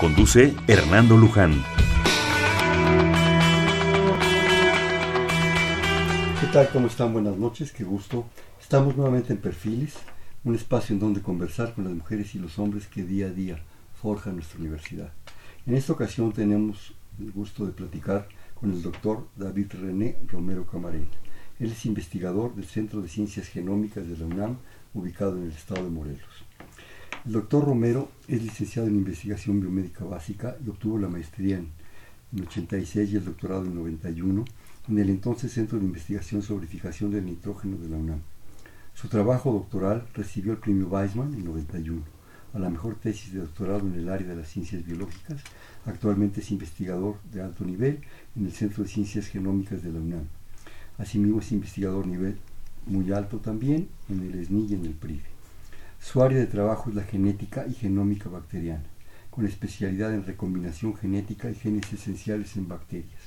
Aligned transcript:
Conduce 0.00 0.54
Hernando 0.66 1.14
Luján. 1.14 1.62
¿Qué 6.40 6.46
tal? 6.54 6.70
¿Cómo 6.72 6.86
están? 6.86 7.12
Buenas 7.12 7.36
noches, 7.36 7.70
qué 7.70 7.84
gusto. 7.84 8.24
Estamos 8.58 8.96
nuevamente 8.96 9.34
en 9.34 9.40
Perfiles, 9.40 9.92
un 10.42 10.54
espacio 10.54 10.94
en 10.94 11.00
donde 11.00 11.20
conversar 11.20 11.74
con 11.74 11.84
las 11.84 11.92
mujeres 11.92 12.34
y 12.34 12.38
los 12.38 12.58
hombres 12.58 12.86
que 12.86 13.02
día 13.02 13.26
a 13.26 13.30
día 13.30 13.58
forjan 14.00 14.36
nuestra 14.36 14.58
universidad. 14.58 15.12
En 15.66 15.74
esta 15.74 15.92
ocasión 15.92 16.32
tenemos 16.32 16.94
el 17.18 17.30
gusto 17.32 17.66
de 17.66 17.72
platicar 17.72 18.26
con 18.54 18.70
el 18.70 18.80
doctor 18.80 19.28
David 19.36 19.66
René 19.82 20.16
Romero 20.28 20.66
Camarena. 20.66 21.10
Él 21.58 21.72
es 21.72 21.84
investigador 21.84 22.54
del 22.54 22.64
Centro 22.64 23.02
de 23.02 23.08
Ciencias 23.08 23.48
Genómicas 23.48 24.08
de 24.08 24.16
la 24.16 24.24
UNAM, 24.24 24.56
ubicado 24.94 25.36
en 25.36 25.42
el 25.42 25.52
estado 25.52 25.84
de 25.84 25.90
Morelos. 25.90 26.29
El 27.26 27.32
doctor 27.32 27.66
Romero 27.66 28.10
es 28.28 28.42
licenciado 28.42 28.88
en 28.88 28.94
investigación 28.94 29.60
biomédica 29.60 30.06
básica 30.06 30.56
y 30.64 30.70
obtuvo 30.70 30.98
la 30.98 31.08
maestría 31.08 31.58
en, 31.58 31.70
86 32.42 33.12
y 33.12 33.16
el 33.16 33.24
doctorado 33.26 33.66
en 33.66 33.74
91 33.74 34.44
en 34.88 34.98
el 34.98 35.10
entonces 35.10 35.52
Centro 35.52 35.78
de 35.78 35.84
Investigación 35.84 36.40
sobre 36.40 36.66
Fijación 36.66 37.10
del 37.10 37.26
Nitrógeno 37.26 37.76
de 37.76 37.90
la 37.90 37.98
UNAM. 37.98 38.20
Su 38.94 39.08
trabajo 39.08 39.52
doctoral 39.52 40.06
recibió 40.14 40.52
el 40.52 40.58
premio 40.58 40.88
Weizmann 40.88 41.34
en 41.34 41.44
91 41.44 42.02
a 42.54 42.58
la 42.58 42.70
mejor 42.70 42.94
tesis 42.94 43.34
de 43.34 43.40
doctorado 43.40 43.80
en 43.80 43.96
el 43.96 44.08
área 44.08 44.26
de 44.26 44.36
las 44.36 44.48
ciencias 44.48 44.86
biológicas. 44.86 45.42
Actualmente 45.84 46.40
es 46.40 46.50
investigador 46.50 47.16
de 47.30 47.42
alto 47.42 47.66
nivel 47.66 48.00
en 48.34 48.46
el 48.46 48.52
Centro 48.52 48.82
de 48.82 48.88
Ciencias 48.88 49.26
Genómicas 49.26 49.82
de 49.82 49.92
la 49.92 50.00
UNAM. 50.00 50.24
Asimismo 50.96 51.40
es 51.40 51.52
investigador 51.52 52.06
nivel 52.06 52.38
muy 52.86 53.12
alto 53.12 53.40
también 53.40 53.88
en 54.08 54.20
el 54.20 54.46
SNI 54.46 54.68
y 54.70 54.74
en 54.74 54.86
el 54.86 54.94
PRIVE. 54.94 55.39
Su 56.00 56.22
área 56.22 56.38
de 56.38 56.46
trabajo 56.46 56.88
es 56.88 56.96
la 56.96 57.02
genética 57.02 57.66
y 57.68 57.74
genómica 57.74 58.28
bacteriana, 58.30 58.82
con 59.30 59.46
especialidad 59.46 60.12
en 60.12 60.24
recombinación 60.24 60.96
genética 60.96 61.50
y 61.50 61.54
genes 61.54 61.92
esenciales 61.92 62.56
en 62.56 62.66
bacterias. 62.66 63.20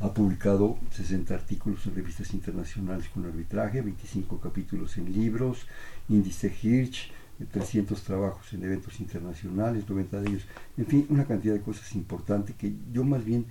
Ha 0.00 0.14
publicado 0.14 0.78
60 0.92 1.34
artículos 1.34 1.84
en 1.86 1.96
revistas 1.96 2.32
internacionales 2.32 3.08
con 3.12 3.26
arbitraje, 3.26 3.82
25 3.82 4.40
capítulos 4.40 4.96
en 4.96 5.12
libros, 5.12 5.66
índice 6.08 6.54
Hirsch, 6.62 7.10
300 7.50 8.00
trabajos 8.02 8.52
en 8.54 8.62
eventos 8.62 9.00
internacionales, 9.00 9.84
90 9.88 10.20
de 10.20 10.28
ellos, 10.30 10.46
en 10.78 10.86
fin, 10.86 11.06
una 11.10 11.26
cantidad 11.26 11.54
de 11.54 11.60
cosas 11.60 11.92
importantes 11.96 12.54
que 12.56 12.72
yo 12.92 13.04
más 13.04 13.24
bien, 13.24 13.46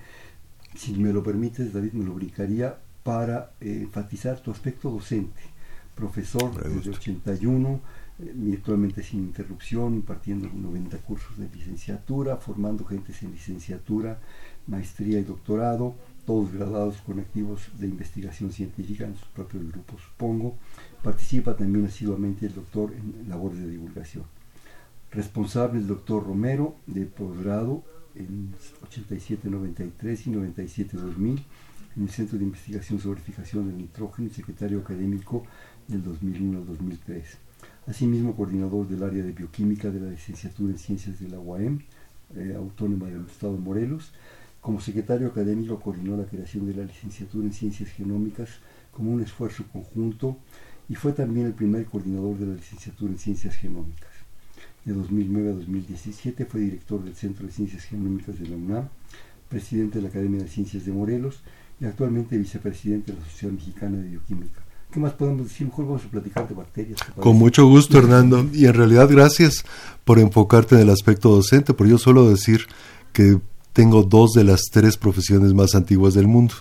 si 0.75 0.93
me 0.93 1.11
lo 1.11 1.21
permites, 1.21 1.73
David, 1.73 1.91
me 1.91 2.05
lo 2.05 2.13
brincaría 2.13 2.77
para 3.03 3.51
eh, 3.59 3.79
enfatizar 3.81 4.39
tu 4.39 4.49
aspecto 4.49 4.89
docente 4.89 5.41
profesor 5.95 6.51
desde 6.63 6.89
81, 6.91 7.79
eh, 8.19 8.53
actualmente 8.57 9.03
sin 9.03 9.21
interrupción, 9.21 9.95
impartiendo 9.95 10.49
90 10.53 10.97
cursos 10.99 11.37
de 11.37 11.49
licenciatura, 11.49 12.37
formando 12.37 12.85
gentes 12.85 13.21
en 13.23 13.31
licenciatura, 13.31 14.19
maestría 14.67 15.19
y 15.19 15.23
doctorado, 15.23 15.95
todos 16.25 16.51
graduados 16.51 16.97
con 17.01 17.19
activos 17.19 17.69
de 17.79 17.87
investigación 17.87 18.51
científica 18.51 19.05
en 19.05 19.15
sus 19.15 19.27
propios 19.29 19.67
grupos, 19.67 20.01
supongo. 20.01 20.57
Participa 21.03 21.55
también 21.55 21.85
asiduamente 21.85 22.45
el 22.45 22.53
doctor 22.53 22.93
en 22.93 23.27
labores 23.27 23.59
de 23.59 23.69
divulgación. 23.69 24.25
Responsable 25.11 25.79
el 25.79 25.87
doctor 25.87 26.25
Romero 26.25 26.75
de 26.85 27.05
posgrado 27.05 27.83
en 28.15 28.53
87-93 28.89 30.27
y 30.27 30.29
97-2000 30.31 31.43
en 31.95 32.03
el 32.03 32.09
Centro 32.09 32.37
de 32.37 32.45
Investigación 32.45 32.99
sobre 32.99 33.21
Fijación 33.21 33.67
del 33.67 33.77
Nitrógeno 33.77 34.27
y 34.27 34.31
secretario 34.31 34.79
académico 34.79 35.43
del 35.91 36.03
2001 36.03 36.59
al 36.59 36.65
2003. 36.65 37.23
Asimismo, 37.87 38.35
coordinador 38.35 38.87
del 38.87 39.03
área 39.03 39.23
de 39.23 39.33
bioquímica 39.33 39.89
de 39.89 39.99
la 39.99 40.09
licenciatura 40.09 40.71
en 40.71 40.79
Ciencias 40.79 41.19
de 41.19 41.27
la 41.27 41.39
UAM, 41.39 41.81
eh, 42.35 42.53
autónoma 42.55 43.07
del 43.07 43.25
Estado 43.25 43.53
de 43.53 43.59
Morelos. 43.59 44.11
Como 44.61 44.79
secretario 44.79 45.27
académico 45.27 45.79
coordinó 45.79 46.15
la 46.15 46.25
creación 46.25 46.65
de 46.65 46.75
la 46.75 46.83
licenciatura 46.83 47.45
en 47.45 47.53
Ciencias 47.53 47.89
Genómicas 47.89 48.49
como 48.91 49.11
un 49.11 49.21
esfuerzo 49.21 49.65
conjunto 49.71 50.37
y 50.87 50.95
fue 50.95 51.13
también 51.13 51.47
el 51.47 51.53
primer 51.53 51.85
coordinador 51.85 52.37
de 52.37 52.45
la 52.45 52.55
licenciatura 52.55 53.11
en 53.11 53.19
Ciencias 53.19 53.55
Genómicas. 53.55 54.09
De 54.85 54.93
2009 54.93 55.49
a 55.49 55.53
2017 55.53 56.45
fue 56.45 56.61
director 56.61 57.03
del 57.03 57.15
Centro 57.15 57.45
de 57.45 57.51
Ciencias 57.51 57.83
Genómicas 57.83 58.39
de 58.39 58.47
la 58.47 58.55
UNAM, 58.55 58.89
presidente 59.49 59.97
de 59.97 60.03
la 60.03 60.09
Academia 60.09 60.41
de 60.41 60.47
Ciencias 60.47 60.85
de 60.85 60.91
Morelos 60.91 61.41
y 61.79 61.85
actualmente 61.85 62.37
vicepresidente 62.37 63.11
de 63.11 63.19
la 63.19 63.25
Sociedad 63.25 63.53
Mexicana 63.53 63.97
de 63.97 64.09
Bioquímica. 64.09 64.60
¿Qué 64.91 64.99
más 64.99 65.13
podemos 65.13 65.47
decir? 65.47 65.67
Mejor 65.67 65.85
vamos 65.85 66.03
a 66.03 66.09
platicar 66.09 66.47
de 66.47 66.53
bacterias. 66.53 66.99
Con 67.19 67.37
mucho 67.37 67.65
gusto, 67.65 67.97
Hernando. 67.97 68.45
Y 68.53 68.65
en 68.65 68.73
realidad, 68.73 69.07
gracias 69.09 69.63
por 70.03 70.19
enfocarte 70.19 70.75
en 70.75 70.81
el 70.81 70.89
aspecto 70.89 71.29
docente, 71.29 71.73
porque 71.73 71.91
yo 71.91 71.97
suelo 71.97 72.29
decir 72.29 72.67
que 73.13 73.39
tengo 73.71 74.03
dos 74.03 74.33
de 74.33 74.43
las 74.43 74.63
tres 74.71 74.97
profesiones 74.97 75.53
más 75.53 75.75
antiguas 75.75 76.13
del 76.13 76.27
mundo. 76.27 76.55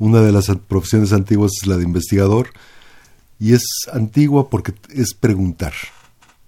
Una 0.00 0.22
de 0.22 0.32
las 0.32 0.46
profesiones 0.66 1.12
antiguas 1.12 1.52
es 1.60 1.68
la 1.68 1.76
de 1.76 1.84
investigador, 1.84 2.48
y 3.38 3.52
es 3.52 3.62
antigua 3.92 4.50
porque 4.50 4.74
es 4.90 5.14
preguntar. 5.14 5.72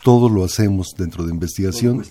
Todo 0.03 0.29
lo 0.29 0.45
hacemos 0.45 0.89
dentro 0.97 1.25
de 1.25 1.33
investigación. 1.33 2.03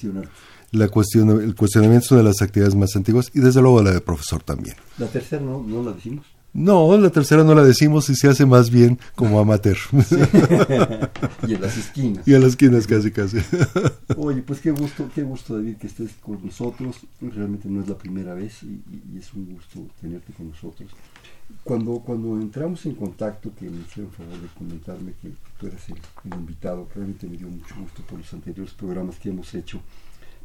La 0.72 0.88
cuestión, 0.88 1.30
el 1.42 1.56
cuestionamiento 1.56 2.06
es 2.06 2.12
una 2.12 2.22
de 2.22 2.28
las 2.28 2.42
actividades 2.42 2.76
más 2.76 2.96
antiguas 2.96 3.32
y 3.34 3.40
desde 3.40 3.62
luego 3.62 3.82
la 3.82 3.92
de 3.92 4.02
profesor 4.02 4.44
también. 4.44 4.76
La 4.98 5.08
tercera 5.08 5.42
no, 5.42 5.64
no 5.64 5.84
la 5.84 5.94
decimos. 5.94 6.26
No, 6.52 6.98
la 6.98 7.10
tercera 7.12 7.44
no 7.44 7.54
la 7.54 7.64
decimos 7.64 8.10
y 8.10 8.16
se 8.16 8.28
hace 8.28 8.46
más 8.46 8.72
bien 8.72 9.00
como 9.16 9.40
amateur. 9.40 9.78
y 11.48 11.54
en 11.54 11.62
las 11.62 11.78
esquinas. 11.78 12.28
Y 12.28 12.34
en 12.34 12.42
las 12.42 12.52
esquinas 12.52 12.88
casi, 12.88 13.12
casi. 13.12 13.38
Oye, 14.18 14.42
pues 14.42 14.60
qué 14.60 14.72
gusto, 14.72 15.10
qué 15.14 15.22
gusto 15.22 15.56
David 15.56 15.78
que 15.78 15.88
estés 15.88 16.12
con 16.22 16.44
nosotros. 16.44 16.98
Realmente 17.22 17.70
no 17.70 17.82
es 17.82 17.88
la 17.88 17.98
primera 17.98 18.34
vez 18.34 18.64
y, 18.64 18.82
es 19.18 19.32
un 19.34 19.54
gusto 19.54 19.86
tenerte 20.02 20.34
con 20.34 20.50
nosotros. 20.50 20.90
Cuando, 21.64 22.00
cuando 22.00 22.40
entramos 22.40 22.86
en 22.86 22.96
contacto, 22.96 23.52
que 23.56 23.70
me 23.70 23.82
hicieron 23.82 24.12
favor 24.12 24.40
de 24.40 24.48
comentarme 24.58 25.14
que 25.22 25.32
tú 25.60 25.68
eras 25.68 25.88
el, 25.90 26.34
invitado, 26.34 26.88
realmente 26.96 27.28
me 27.28 27.38
dio 27.38 27.48
mucho 27.48 27.76
gusto 27.80 28.02
por 28.04 28.20
los 28.20 28.34
anteriores 28.34 28.74
programas 28.74 29.18
que 29.18 29.30
hemos 29.30 29.54
hecho, 29.54 29.82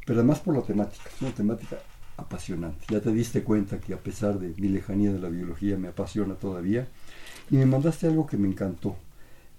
pero 0.07 0.19
además 0.21 0.41
por 0.41 0.55
la 0.57 0.63
temática, 0.63 1.05
es 1.15 1.23
una 1.23 1.33
temática 1.33 1.79
apasionante. 2.17 2.87
Ya 2.89 3.01
te 3.01 3.13
diste 3.13 3.43
cuenta 3.43 3.81
que 3.81 3.95
a 3.95 3.99
pesar 3.99 4.39
de 4.39 4.55
mi 4.61 4.69
lejanía 4.69 5.13
de 5.13 5.19
la 5.19 5.29
biología 5.29 5.77
me 5.77 5.89
apasiona 5.89 6.35
todavía. 6.35 6.89
Y 7.51 7.57
me 7.57 7.67
mandaste 7.67 8.07
algo 8.07 8.27
que 8.27 8.37
me 8.37 8.49
encantó, 8.49 8.97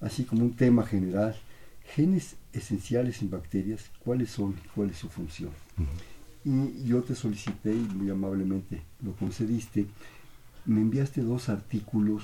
así 0.02 0.24
como 0.24 0.44
un 0.44 0.56
tema 0.56 0.86
general. 0.86 1.36
Genes 1.94 2.36
esenciales 2.52 3.22
en 3.22 3.30
bacterias, 3.30 3.92
¿cuáles 4.04 4.32
son 4.32 4.56
y 4.64 4.68
cuál 4.70 4.90
es 4.90 4.98
su 4.98 5.10
función? 5.10 5.52
Y 6.44 6.84
yo 6.84 7.04
te 7.04 7.14
solicité 7.16 7.74
y 7.74 7.88
muy 7.96 8.10
amablemente 8.10 8.82
lo 9.04 9.14
concediste. 9.14 9.86
Me 10.66 10.82
enviaste 10.82 11.22
dos 11.22 11.50
artículos 11.50 12.24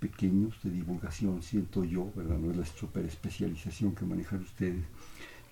pequeños 0.00 0.54
de 0.62 0.70
divulgación, 0.70 1.42
siento 1.42 1.84
yo, 1.84 2.10
¿verdad? 2.14 2.36
No 2.36 2.50
es 2.50 2.56
la 2.56 2.66
super 2.66 3.04
especialización 3.04 3.94
que 3.94 4.04
manejan 4.04 4.40
ustedes 4.40 4.84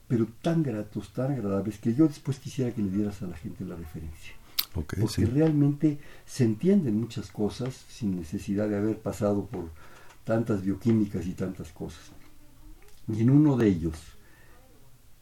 pero 0.09 0.27
tan 0.43 0.63
gratos, 0.63 1.13
tan 1.13 1.33
agradables, 1.33 1.79
que 1.79 1.95
yo 1.95 2.07
después 2.07 2.39
quisiera 2.39 2.73
que 2.73 2.83
le 2.83 2.91
dieras 2.91 3.23
a 3.23 3.27
la 3.27 3.37
gente 3.37 3.65
la 3.65 3.77
referencia. 3.77 4.35
porque 4.73 5.25
realmente 5.27 5.99
se 6.27 6.45
entienden 6.45 7.01
muchas 7.01 7.31
cosas 7.31 7.85
sin 7.89 8.17
necesidad 8.17 8.69
de 8.69 8.77
haber 8.77 8.99
pasado 8.99 9.47
por 9.47 9.71
tantas 10.25 10.63
bioquímicas 10.63 11.27
y 11.27 11.33
tantas 11.33 11.71
cosas. 11.71 12.11
Y 13.09 13.23
en 13.23 13.31
uno 13.31 13.57
de 13.57 13.69
ellos, 13.69 13.95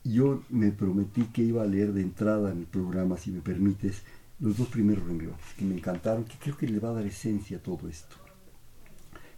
yo 0.05 0.43
me 0.49 0.71
prometí 0.71 1.25
que 1.27 1.43
iba 1.43 1.63
a 1.63 1.67
leer 1.67 1.93
de 1.93 2.03
entrada 2.03 2.51
en 2.51 2.59
el 2.59 2.67
programa, 2.67 3.17
si 3.17 3.31
me 3.31 3.41
permites, 3.41 4.03
los 4.41 4.57
dos 4.57 4.69
primeros 4.69 5.05
renglones, 5.07 5.41
que 5.57 5.65
me 5.65 5.75
encantaron, 5.75 6.25
que 6.25 6.37
creo 6.39 6.57
que 6.57 6.69
le 6.69 6.81
va 6.81 6.91
a 6.91 6.95
dar 6.95 7.07
esencia 7.07 7.59
a 7.59 7.63
todo 7.63 7.89
esto. 7.89 8.17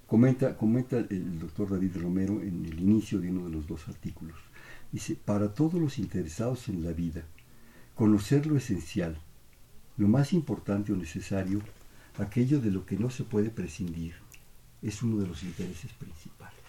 Comenta, 0.07 0.57
comenta 0.57 0.99
el 0.99 1.39
doctor 1.39 1.71
David 1.71 1.97
Romero 1.97 2.41
en 2.41 2.65
el 2.65 2.79
inicio 2.79 3.21
de 3.21 3.31
uno 3.31 3.47
de 3.47 3.51
los 3.51 3.67
dos 3.67 3.89
artículos. 3.89 4.37
Dice, 4.95 5.17
para 5.17 5.53
todos 5.53 5.75
los 5.75 5.99
interesados 5.99 6.69
en 6.69 6.85
la 6.85 6.93
vida, 6.93 7.25
conocer 7.97 8.47
lo 8.47 8.57
esencial, 8.57 9.19
lo 9.97 10.07
más 10.07 10.33
importante 10.33 10.93
o 10.93 10.97
necesario, 10.97 11.63
aquello 12.17 12.61
de 12.61 12.71
lo 12.71 12.87
que 12.87 12.97
no 12.97 13.11
se 13.11 13.25
puede 13.25 13.51
prescindir, 13.51 14.15
es 14.83 15.03
uno 15.03 15.21
de 15.21 15.27
los 15.27 15.43
intereses 15.43 15.91
principales. 15.95 16.61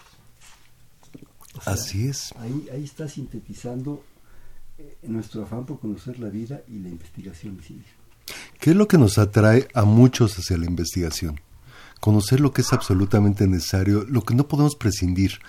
Así 1.68 2.08
es. 2.08 2.34
Ahí, 2.40 2.68
ahí 2.74 2.84
está 2.84 3.08
sintetizando 3.08 4.04
eh, 4.80 4.98
nuestro 5.04 5.44
afán 5.44 5.68
por 5.68 5.80
conocer 5.80 6.18
la 6.18 6.30
vida 6.30 6.64
y 6.68 6.80
la 6.80 6.90
investigación 6.90 7.60
en 7.70 7.84
¿Qué 8.60 8.72
es 8.72 8.76
lo 8.76 8.88
que 8.88 8.98
nos 8.98 9.20
atrae 9.20 9.68
a 9.76 9.86
muchos 9.86 10.36
hacia 10.40 10.58
la 10.58 10.66
investigación? 10.66 11.40
Conocer 12.00 12.40
lo 12.40 12.52
que 12.54 12.62
es 12.62 12.74
absolutamente 12.74 13.46
necesario, 13.46 14.04
lo 14.04 14.24
que 14.24 14.34
no 14.34 14.48
podemos 14.48 14.76
prescindir, 14.76 15.40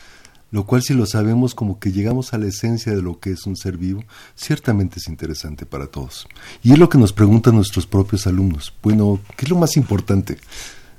lo 0.50 0.64
cual 0.64 0.82
si 0.82 0.94
lo 0.94 1.06
sabemos 1.06 1.54
como 1.54 1.78
que 1.78 1.92
llegamos 1.92 2.32
a 2.32 2.38
la 2.38 2.46
esencia 2.46 2.94
de 2.94 3.02
lo 3.02 3.18
que 3.18 3.30
es 3.30 3.46
un 3.46 3.56
ser 3.56 3.76
vivo, 3.76 4.04
ciertamente 4.34 4.98
es 4.98 5.08
interesante 5.08 5.66
para 5.66 5.86
todos. 5.86 6.28
Y 6.62 6.72
es 6.72 6.78
lo 6.78 6.88
que 6.88 6.98
nos 6.98 7.12
preguntan 7.12 7.56
nuestros 7.56 7.86
propios 7.86 8.26
alumnos. 8.26 8.72
Bueno, 8.82 9.20
¿qué 9.36 9.44
es 9.44 9.50
lo 9.50 9.56
más 9.56 9.76
importante? 9.76 10.38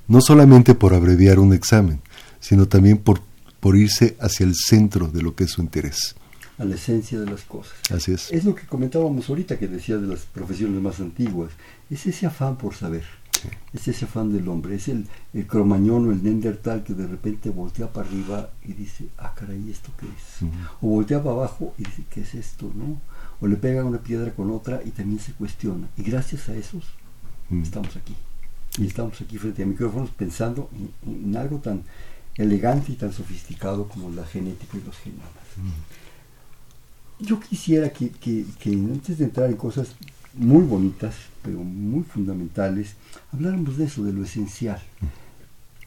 No 0.07 0.21
solamente 0.21 0.75
por 0.75 0.93
abreviar 0.93 1.39
un 1.39 1.53
examen, 1.53 2.01
sino 2.39 2.67
también 2.67 2.97
por, 2.97 3.21
por 3.59 3.77
irse 3.77 4.17
hacia 4.19 4.45
el 4.45 4.55
centro 4.55 5.07
de 5.07 5.21
lo 5.21 5.35
que 5.35 5.45
es 5.45 5.51
su 5.51 5.61
interés. 5.61 6.15
A 6.57 6.65
la 6.65 6.75
esencia 6.75 7.19
de 7.19 7.29
las 7.29 7.41
cosas. 7.41 7.73
Así 7.91 8.13
es. 8.13 8.31
Es 8.31 8.43
lo 8.43 8.55
que 8.55 8.65
comentábamos 8.65 9.29
ahorita 9.29 9.59
que 9.59 9.67
decía 9.67 9.97
de 9.97 10.07
las 10.07 10.21
profesiones 10.21 10.81
más 10.81 10.99
antiguas. 10.99 11.51
Es 11.89 12.05
ese 12.07 12.25
afán 12.25 12.57
por 12.57 12.73
saber 12.73 13.03
es 13.73 13.87
ese 13.87 14.05
afán 14.05 14.31
del 14.31 14.47
hombre, 14.47 14.75
es 14.75 14.87
el, 14.87 15.07
el 15.33 15.45
cromañón 15.47 16.07
o 16.07 16.11
el 16.11 16.23
neandertal 16.23 16.83
que 16.83 16.93
de 16.93 17.07
repente 17.07 17.49
voltea 17.49 17.91
para 17.91 18.07
arriba 18.07 18.49
y 18.63 18.73
dice, 18.73 19.07
ah, 19.17 19.33
caray, 19.35 19.69
¿esto 19.69 19.91
qué 19.99 20.05
es? 20.05 20.49
O 20.81 20.87
voltea 20.87 21.21
para 21.21 21.35
abajo 21.35 21.73
y 21.77 21.83
dice, 21.83 22.03
¿qué 22.09 22.21
es 22.21 22.35
esto? 22.35 22.71
no 22.75 22.99
O 23.41 23.47
le 23.47 23.55
pega 23.55 23.83
una 23.83 23.99
piedra 23.99 24.31
con 24.33 24.51
otra 24.51 24.81
y 24.85 24.91
también 24.91 25.19
se 25.19 25.33
cuestiona. 25.33 25.87
Y 25.97 26.03
gracias 26.03 26.49
a 26.49 26.55
esos 26.55 26.85
estamos 27.51 27.95
aquí. 27.95 28.15
Y 28.77 28.87
estamos 28.87 29.19
aquí 29.21 29.37
frente 29.37 29.63
a 29.63 29.65
micrófonos 29.65 30.09
pensando 30.11 30.69
en, 31.05 31.35
algo 31.35 31.57
tan 31.57 31.83
elegante 32.35 32.91
y 32.91 32.95
tan 32.95 33.11
sofisticado 33.11 33.87
como 33.87 34.11
la 34.11 34.25
genética 34.25 34.77
y 34.77 34.85
los 34.85 34.97
genomas. 34.97 35.31
Yo 37.19 37.39
quisiera 37.39 37.89
que, 37.89 38.09
que, 38.09 38.45
que 38.59 38.69
antes 38.69 39.17
de 39.17 39.25
entrar 39.25 39.49
en 39.49 39.57
cosas 39.57 39.95
muy 40.37 40.63
bonitas, 40.63 41.15
pero 41.43 41.59
muy 41.59 42.03
fundamentales, 42.03 42.95
habláramos 43.31 43.77
de 43.77 43.85
eso, 43.85 44.03
de 44.03 44.13
lo 44.13 44.23
esencial. 44.23 44.81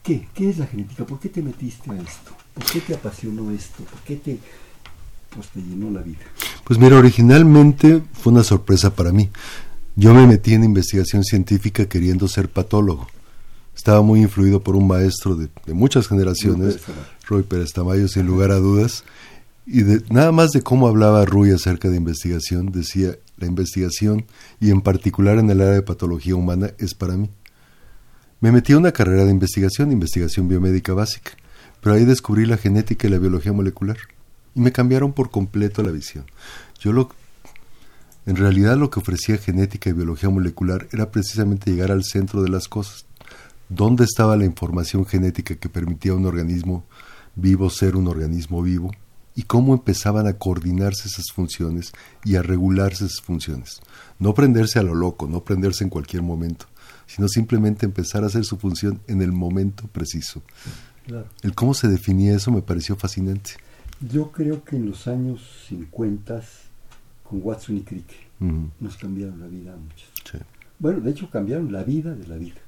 ¿Qué? 0.03 0.29
¿Qué 0.35 0.51
es 0.51 0.59
la 0.59 0.67
genética? 0.67 1.05
¿Por 1.05 1.21
qué 1.21 1.29
te 1.29 1.43
metiste 1.43 1.91
a 1.91 1.95
esto? 1.95 2.33
¿Por 2.55 2.65
qué 2.65 2.81
te 2.81 2.95
apasionó 2.95 3.51
esto? 3.51 3.85
¿Por 3.85 4.01
qué 4.01 4.17
te, 4.17 4.39
pues, 5.35 5.49
te 5.49 5.61
llenó 5.61 5.91
la 5.91 6.03
vida? 6.03 6.21
Pues 6.65 6.79
mira, 6.79 6.97
originalmente 6.97 8.03
fue 8.13 8.33
una 8.33 8.45
sorpresa 8.45 8.95
para 8.95 9.13
mí. 9.13 9.29
Yo 9.97 10.15
me 10.15 10.27
metí 10.27 10.55
en 10.55 10.65
investigación 10.65 11.25
científica 11.25 11.87
queriendo 11.87 12.29
ser 12.29 12.49
patólogo. 12.49 13.07
Estaba 13.77 14.03
muy 14.03 14.21
influido 14.21 14.63
por 14.63 14.77
un 14.77 14.87
maestro 14.87 15.37
de, 15.37 15.49
muchas 15.73 16.09
generaciones, 16.09 16.79
Roy 17.27 17.43
Pérez 17.43 17.73
Tamayo, 17.73 18.09
sin 18.09 18.27
lugar 18.27 18.51
a 18.51 18.57
dudas. 18.57 19.05
Y 19.67 19.83
de, 19.83 20.03
nada 20.11 20.33
más 20.33 20.51
de 20.51 20.63
cómo 20.63 20.89
hablaba 20.89 21.25
Rui 21.25 21.51
acerca 21.51 21.89
de 21.89 21.97
investigación, 21.97 22.73
decía, 22.73 23.17
la 23.41 23.47
investigación, 23.47 24.27
y 24.61 24.71
en 24.71 24.81
particular 24.83 25.39
en 25.39 25.51
el 25.51 25.61
área 25.61 25.75
de 25.75 25.83
patología 25.83 26.35
humana, 26.35 26.71
es 26.79 26.95
para 26.95 27.17
mí. 27.17 27.31
Me 28.41 28.53
metí 28.53 28.73
a 28.73 28.79
una 28.79 28.93
carrera 28.93 29.25
de 29.25 29.31
investigación, 29.31 29.93
investigación 29.93 30.49
biomédica 30.49 30.95
básica, 30.95 31.33
pero 31.81 31.95
ahí 31.95 32.05
descubrí 32.05 32.47
la 32.47 32.57
genética 32.57 33.07
y 33.07 33.11
la 33.11 33.19
biología 33.19 33.53
molecular, 33.53 33.97
y 34.55 34.61
me 34.61 34.73
cambiaron 34.73 35.13
por 35.13 35.31
completo 35.31 35.83
la 35.83 35.91
visión. 35.91 36.25
Yo 36.79 36.93
lo, 36.93 37.11
en 38.27 38.37
realidad 38.37 38.77
lo 38.77 38.91
que 38.91 39.01
ofrecía 39.01 39.37
genética 39.39 39.91
y 39.91 39.95
biología 39.95 40.31
molecular 40.31 40.89
era 40.93 41.11
precisamente 41.11 41.71
llegar 41.71 41.91
al 41.91 42.05
centro 42.05 42.43
de 42.43 42.49
las 42.49 42.69
cosas. 42.69 43.07
¿Dónde 43.69 44.05
estaba 44.05 44.37
la 44.37 44.45
información 44.45 45.07
genética 45.07 45.55
que 45.55 45.69
permitía 45.69 46.13
a 46.13 46.17
un 46.17 46.27
organismo 46.27 46.85
vivo 47.37 47.71
ser 47.71 47.97
un 47.97 48.09
organismo 48.09 48.63
vivo? 48.63 48.91
Y 49.35 49.43
cómo 49.43 49.75
empezaban 49.75 50.27
a 50.27 50.35
coordinarse 50.35 51.09
esas 51.09 51.27
funciones 51.33 51.93
y 52.25 52.37
a 52.37 52.43
regularse 52.43 53.07
esas 53.07 53.21
funciones. 53.21 53.81
No 54.19 54.35
prenderse 54.35 54.79
a 54.79 54.83
lo 54.83 54.95
loco, 54.95 55.27
no 55.27 55.45
prenderse 55.45 55.85
en 55.85 55.91
cualquier 55.91 56.23
momento, 56.23 56.67
sino 57.07 57.29
simplemente 57.29 57.87
empezar 57.87 58.25
a 58.25 58.27
hacer 58.27 58.45
su 58.45 58.57
función 58.57 59.01
en 59.07 59.23
el 59.23 59.33
momento 59.33 59.87
preciso. 59.89 60.43
El 61.43 61.55
cómo 61.55 61.75
se 61.75 61.89
definía 61.89 62.37
eso 62.37 62.51
me 62.51 62.63
pareció 62.63 62.97
fascinante. 62.97 63.53
Yo 64.01 64.31
creo 64.31 64.65
que 64.65 64.77
en 64.77 64.87
los 64.87 65.07
años 65.09 65.41
50, 65.69 66.43
con 67.25 67.41
Watson 67.43 67.79
y 67.79 67.81
Crick, 67.83 68.07
nos 68.81 68.97
cambiaron 68.97 69.41
la 69.41 69.47
vida 69.47 69.75
a 69.75 69.77
muchos. 69.77 70.09
Bueno, 70.79 71.01
de 71.01 71.11
hecho 71.11 71.29
cambiaron 71.31 71.73
la 71.73 71.83
vida 71.83 72.15
de 72.15 72.27
la 72.27 72.37
vida. 72.37 72.61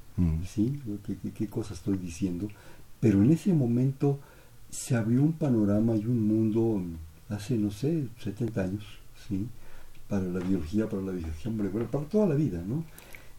¿Sí? 0.46 0.80
¿Qué, 1.06 1.32
qué 1.32 1.48
cosa 1.48 1.74
estoy 1.74 1.96
diciendo? 1.96 2.48
Pero 3.00 3.22
en 3.22 3.32
ese 3.32 3.52
momento 3.52 4.20
se 4.72 4.96
abrió 4.96 5.22
un 5.22 5.34
panorama 5.34 5.94
y 5.94 6.06
un 6.06 6.26
mundo 6.26 6.82
hace, 7.28 7.56
no 7.56 7.70
sé, 7.70 8.08
70 8.18 8.62
años, 8.62 8.84
¿sí? 9.28 9.46
Para 10.08 10.24
la 10.24 10.40
biología, 10.40 10.88
para 10.88 11.02
la 11.02 11.12
biología 11.12 11.52
molecular, 11.52 11.88
para 11.88 12.06
toda 12.06 12.26
la 12.26 12.34
vida, 12.34 12.62
¿no? 12.66 12.82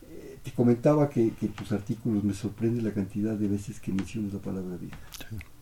Eh, 0.04 0.38
te 0.44 0.52
comentaba 0.52 1.10
que, 1.10 1.32
que, 1.32 1.48
tus 1.48 1.72
artículos 1.72 2.24
me 2.24 2.36
sorprende 2.36 2.84
la 2.84 2.94
cantidad 2.94 3.36
de 3.36 3.48
veces 3.48 3.80
que 3.80 3.92
mencionas 3.92 4.32
la 4.34 4.40
palabra 4.40 4.78
vida. 4.78 4.98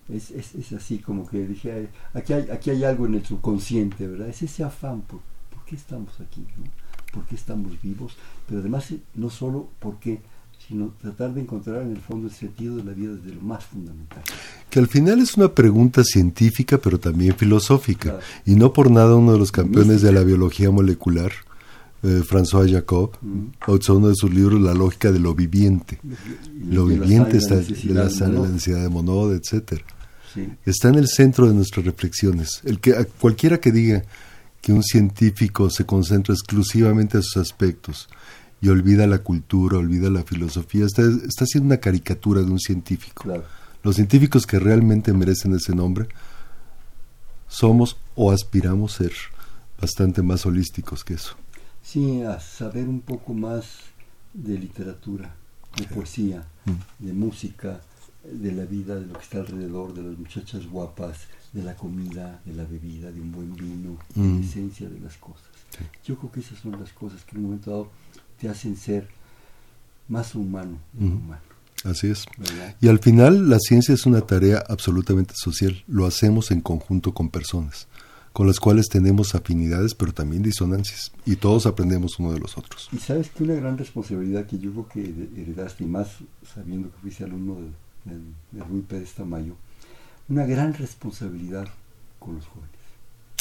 Es, 0.10 0.32
es, 0.32 0.56
es, 0.56 0.74
así 0.74 1.00
como 1.00 1.26
que 1.26 1.48
dije, 1.48 1.88
aquí 2.14 2.34
hay, 2.34 2.50
aquí 2.50 2.70
hay 2.70 2.84
algo 2.84 3.06
en 3.06 3.16
el 3.16 3.26
subconsciente, 3.26 4.08
¿verdad? 4.08 4.28
Es 4.28 4.42
ese 4.42 4.66
afán 4.66 5.02
por, 5.02 5.22
por 5.50 5.64
qué 5.64 5.78
estamos 5.78 6.20
aquí, 6.20 6.46
¿no? 6.58 6.66
¿Por 7.14 7.26
qué 7.26 7.36
estamos 7.36 7.82
vivos? 7.82 8.18
Pero 8.46 8.60
además 8.60 8.92
eh, 8.92 9.00
no 9.16 9.30
solo 9.30 9.70
porque 9.80 10.22
sino 10.68 10.94
tratar 11.02 11.34
de 11.34 11.42
encontrar 11.42 11.81
en 11.81 11.92
el 11.92 12.02
fondo 12.02 12.28
el 12.28 12.34
sentido 12.34 12.78
de 12.78 12.84
la 12.84 12.92
vida 12.92 13.13
desde 13.13 13.36
lo 13.36 13.42
más 13.42 13.66
fundamental. 13.66 14.24
Que 14.69 14.80
al 14.80 14.88
final 14.88 15.19
es 15.19 15.36
una 15.36 15.54
pregunta 15.54 16.04
científica, 16.04 16.78
pero 16.78 17.00
también 17.00 17.36
filosófica. 17.36 18.19
Y 18.46 18.56
no 18.56 18.72
por 18.74 18.92
nada 18.92 19.16
uno 19.16 19.34
de 19.34 19.40
los 19.40 19.52
campeones 19.52 20.02
de 20.02 20.12
la 20.12 20.24
biología 20.24 20.72
molecular, 20.72 21.31
eh, 22.04 22.22
François 22.28 22.72
Jacob, 22.72 23.12
uh 23.22 23.78
uno 23.90 24.10
de 24.10 24.16
sus 24.16 24.34
libros, 24.34 24.62
La 24.62 24.74
lógica 24.74 25.12
de 25.12 25.19
lo 25.19 25.36
viviente. 25.36 26.00
lo 26.69 26.86
viviente 26.86 27.38
está 27.38 27.58
de 27.58 27.94
la 27.94 28.10
sal, 28.10 28.36
la 28.36 28.48
densidad 28.48 28.81
de 28.81 28.90
Monod, 28.90 29.34
etcétera. 29.34 29.84
Está 30.66 30.90
en 30.90 30.96
el 30.96 31.08
centro 31.08 31.48
de 31.48 31.54
nuestras 31.54 31.86
reflexiones. 31.86 32.62
El 32.63 32.80
que 32.80 33.06
cualquiera 33.19 33.60
que 33.60 33.72
diga 33.72 34.04
que 34.62 34.72
un 34.72 34.84
científico 34.84 35.69
se 35.69 35.86
concentra 35.86 36.34
exclusivamente 36.34 37.18
en 37.18 37.24
sus 37.24 37.38
aspectos 37.38 38.08
y 38.62 38.69
olvida 38.69 39.08
la 39.08 39.19
cultura, 39.19 39.78
olvida 39.78 40.10
la 40.10 40.24
filosofía, 40.24 40.86
está, 40.86 41.02
está 41.02 41.46
haciendo 41.46 41.68
una 41.68 41.78
caricatura 41.78 42.42
de 42.42 42.52
un 42.52 42.60
científico. 42.60 43.25
Los 43.84 43.96
científicos 43.96 44.46
que 44.46 44.60
realmente 44.60 45.12
merecen 45.13 45.56
ese 45.56 45.75
nombre 45.75 46.08
somos 47.48 47.98
o 48.16 48.31
aspiramos 48.31 48.94
ser 48.94 49.12
bastante 49.80 50.22
más 50.22 50.46
holísticos 50.46 51.04
que 51.04 51.16
eso. 51.16 51.36
Sí, 51.81 52.22
a 52.22 52.40
saber 52.40 52.88
un 52.88 53.02
poco 53.02 53.34
más 53.34 53.80
de 54.34 54.58
literatura, 54.58 55.36
de 55.75 55.86
poesía, 55.88 56.46
mm. 56.65 57.06
de 57.06 57.13
música, 57.13 57.82
de 58.24 58.51
la 58.51 58.65
vida, 58.65 58.96
de 58.96 59.08
lo 59.08 59.13
que 59.13 59.24
está 59.24 59.39
alrededor, 59.39 59.94
de 59.96 60.03
las 60.03 60.18
muchachas 60.18 60.68
guapas, 60.68 61.18
de 61.51 61.63
la 61.63 61.75
comida, 61.75 62.39
de 62.46 62.53
la 62.53 62.63
bebida, 62.63 63.12
de 63.12 63.20
un 63.20 63.32
buen 63.32 63.56
vino, 63.56 63.98
de 64.13 64.22
la 64.22 64.27
mm. 64.27 64.44
esencia 64.44 64.88
de 64.88 65.00
las 65.00 65.18
cosas. 65.18 65.50
Yo 66.06 66.18
creo 66.18 66.32
que 66.32 66.41
esas 66.41 66.60
son 66.60 66.80
las 66.80 66.91
cosas 66.94 67.24
que 67.24 67.32
en 67.32 67.38
un 67.39 67.44
momento 67.46 67.72
dado 67.72 67.91
te 68.41 68.50
hacen 68.50 68.75
ser 68.75 69.07
más 70.07 70.33
humano. 70.33 70.79
humano. 71.00 71.41
Así 71.83 72.07
es. 72.07 72.25
Y 72.79 72.88
al 72.88 73.00
final 73.00 73.50
la 73.50 73.60
ciencia 73.60 73.93
es 73.93 74.07
una 74.07 74.21
tarea 74.21 74.63
absolutamente 74.67 75.36
social. 75.36 75.83
Lo 75.88 76.07
hacemos 76.07 76.50
en 76.50 76.62
conjunto 76.62 77.13
con 77.13 77.29
personas, 77.29 77.88
con 78.33 78.48
las 78.48 78.60
cuales 78.60 78.89
tenemos 78.89 79.36
afinidades, 79.36 79.93
pero 79.93 80.12
también 80.12 80.41
disonancias. 80.41 81.12
Y 81.25 81.36
todos 81.36 81.67
aprendemos 81.67 82.17
uno 82.19 82.33
de 82.33 82.39
los 82.39 82.57
otros. 82.57 82.89
Y 82.91 82.98
sabes 82.98 83.29
que 83.29 83.43
una 83.43 83.53
gran 83.53 83.77
responsabilidad 83.77 84.48
que 84.48 84.57
yo 84.57 84.71
creo 84.71 84.88
que 84.89 85.39
heredaste, 85.39 85.83
y 85.83 85.88
más 85.88 86.10
sabiendo 86.53 86.89
que 86.89 86.98
fuiste 86.98 87.24
alumno 87.24 87.57
de, 88.05 88.17
de, 88.57 88.63
Rui 88.63 88.81
Pérez 88.81 89.13
Tamayo, 89.13 89.55
una 90.29 90.45
gran 90.48 90.74
responsabilidad 90.74 91.67
con 92.17 92.36
los 92.36 92.45
jóvenes, 92.48 92.71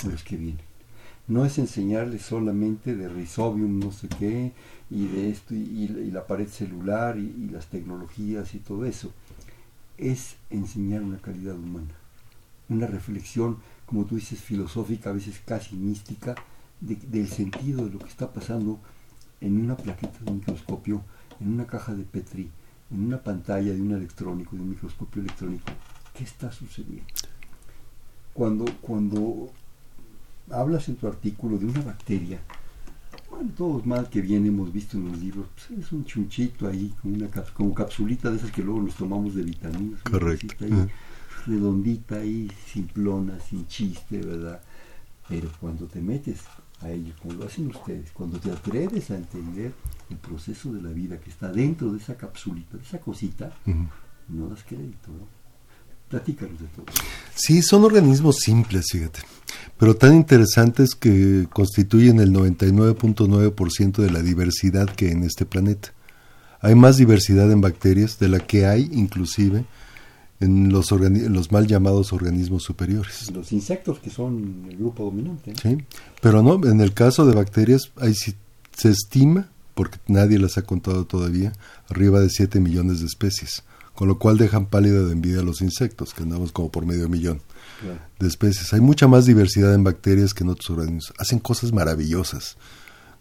con 0.03 0.13
los 0.13 0.23
que 0.23 0.37
vienen. 0.37 0.70
No 1.31 1.45
es 1.45 1.59
enseñarles 1.59 2.23
solamente 2.23 2.97
de 2.97 3.09
risobium, 3.09 3.79
no 3.79 3.93
sé 3.93 4.09
qué, 4.09 4.53
y 4.91 5.07
de 5.07 5.31
esto 5.31 5.55
y, 5.55 5.87
la 6.11 6.27
pared 6.27 6.49
celular 6.49 7.19
y, 7.19 7.49
las 7.53 7.67
tecnologías 7.67 8.53
y 8.57 8.59
todo 8.59 8.85
eso, 8.85 9.13
es 9.97 10.35
enseñar 10.51 11.03
una 11.03 11.19
calidad 11.19 11.55
humana, 11.55 11.95
una 12.69 12.89
reflexión, 12.89 13.59
como 13.87 14.07
tú 14.07 14.17
dices, 14.17 14.41
filosófica, 14.41 15.11
a 15.11 15.13
veces 15.13 15.41
casi 15.47 15.77
mística, 15.77 16.35
del 16.81 17.29
sentido 17.29 17.85
de 17.85 17.93
lo 17.93 18.01
que 18.01 18.09
está 18.09 18.33
pasando 18.33 18.81
en 19.41 19.61
una 19.61 19.77
plaqueta 19.77 20.19
de 20.25 20.33
microscopio, 20.33 21.05
en 21.41 21.53
una 21.53 21.69
caja 21.69 21.95
de 21.95 22.03
Petri, 22.03 22.51
en 22.91 23.05
una 23.05 23.23
pantalla 23.23 23.73
de 23.73 23.81
un 23.81 23.93
electrónico, 23.93 24.57
de 24.57 24.63
un 24.63 24.71
microscopio 24.71 25.23
electrónico. 25.23 25.71
¿Qué 26.13 26.25
está 26.25 26.51
sucediendo? 26.51 27.07
Cuando, 28.35 28.65
cuando 28.81 29.53
hablas 30.51 30.89
en 30.89 30.97
tu 30.97 31.07
artículo 31.07 31.59
de 31.59 31.67
una 31.67 31.83
bacteria 31.83 32.41
todos 33.49 33.87
mal 33.87 34.09
que 34.09 34.21
bien 34.21 34.47
hemos 34.47 34.73
visto 34.73 34.97
en 34.97 35.09
los 35.09 35.19
libros, 35.19 35.47
pues, 35.55 35.81
es 35.87 35.93
un 35.93 36.05
chunchito 36.05 36.69
ahí, 36.69 36.95
como 37.01 37.15
una 37.15 37.29
como 37.55 37.75
capsulita 37.75 38.31
de 38.31 38.37
esas 38.37 38.51
que 38.51 38.63
luego 38.63 38.83
nos 38.83 38.95
tomamos 38.95 39.35
de 39.35 39.43
vitaminas. 39.43 40.01
Correcto. 40.03 40.67
Redondita 41.47 42.17
ahí, 42.17 42.51
simplona, 42.67 43.41
sin 43.41 43.67
chiste, 43.67 44.19
¿verdad? 44.19 44.61
Pero 45.29 45.49
cuando 45.59 45.87
te 45.87 46.01
metes 46.01 46.43
a 46.81 46.91
ello, 46.91 47.15
como 47.23 47.35
lo 47.35 47.47
hacen 47.47 47.69
ustedes, 47.69 48.11
cuando 48.13 48.39
te 48.39 48.51
atreves 48.51 49.11
a 49.11 49.17
entender 49.17 49.73
el 50.11 50.17
proceso 50.17 50.73
de 50.73 50.83
la 50.83 50.91
vida 50.91 51.19
que 51.19 51.31
está 51.31 51.51
dentro 51.51 51.93
de 51.93 51.99
esa 51.99 52.17
capsulita, 52.17 52.77
de 52.77 52.83
esa 52.83 53.01
cosita, 53.01 53.53
no 54.29 54.49
das 54.49 54.65
crédito, 54.65 55.11
¿no? 55.11 55.40
Platícanos 56.11 56.61
de 56.61 56.67
todo. 56.67 56.87
Sí, 57.35 57.63
son 57.63 57.85
organismos 57.85 58.37
simples, 58.37 58.87
fíjate, 58.91 59.21
pero 59.79 59.97
tan 59.97 60.15
interesantes 60.15 60.95
que 60.95 61.47
constituyen 61.53 62.19
el 62.19 62.33
99.9% 62.33 64.03
de 64.03 64.11
la 64.11 64.21
diversidad 64.21 64.91
que 64.91 65.07
hay 65.07 65.13
en 65.13 65.23
este 65.23 65.47
planeta. 65.47 65.95
Hay 66.61 66.75
más 66.75 66.97
diversidad 66.97 67.51
en 67.51 67.61
bacterias 67.61 68.19
de 68.19 68.29
la 68.29 68.41
que 68.41 68.67
hay 68.67 68.91
inclusive 68.93 69.65
en 70.41 70.73
los, 70.73 70.91
los 70.91 71.53
mal 71.53 71.67
llamados 71.67 72.13
organismos 72.13 72.65
superiores. 72.65 73.31
Los 73.31 73.53
insectos 73.53 74.01
que 74.01 74.11
son 74.11 74.67
el 74.69 74.77
grupo 74.77 75.05
dominante. 75.05 75.55
Sí, 75.63 75.79
pero 76.21 76.43
no, 76.43 76.61
en 76.69 76.81
el 76.81 76.93
caso 76.93 77.25
de 77.27 77.35
bacterias 77.35 77.93
hay, 77.97 78.15
se 78.15 78.89
estima, 78.89 79.49
porque 79.75 79.99
nadie 80.09 80.39
las 80.39 80.59
ha 80.59 80.63
contado 80.63 81.05
todavía, 81.05 81.53
arriba 81.89 82.21
de 82.21 82.31
7 82.31 82.59
millones 82.59 83.01
de 83.01 83.07
especies, 83.07 83.63
con 83.95 84.09
lo 84.09 84.19
cual 84.19 84.39
dejan 84.39 84.67
pálida 84.67 85.03
de 85.03 85.13
envidia 85.13 85.41
a 85.41 85.45
los 85.45 85.61
insectos, 85.61 86.15
que 86.15 86.23
andamos 86.23 86.53
como 86.53 86.71
por 86.71 86.87
medio 86.87 87.09
millón 87.09 87.43
de 88.19 88.27
especies. 88.27 88.73
Hay 88.73 88.81
mucha 88.81 89.09
más 89.09 89.27
diversidad 89.27 89.75
en 89.75 89.85
bacterias 89.85 90.35
que 90.35 90.45
en 90.45 90.51
otros 90.51 90.71
organismos. 90.71 91.13
Hacen 91.19 91.39
cosas 91.39 91.73
maravillosas. 91.73 92.57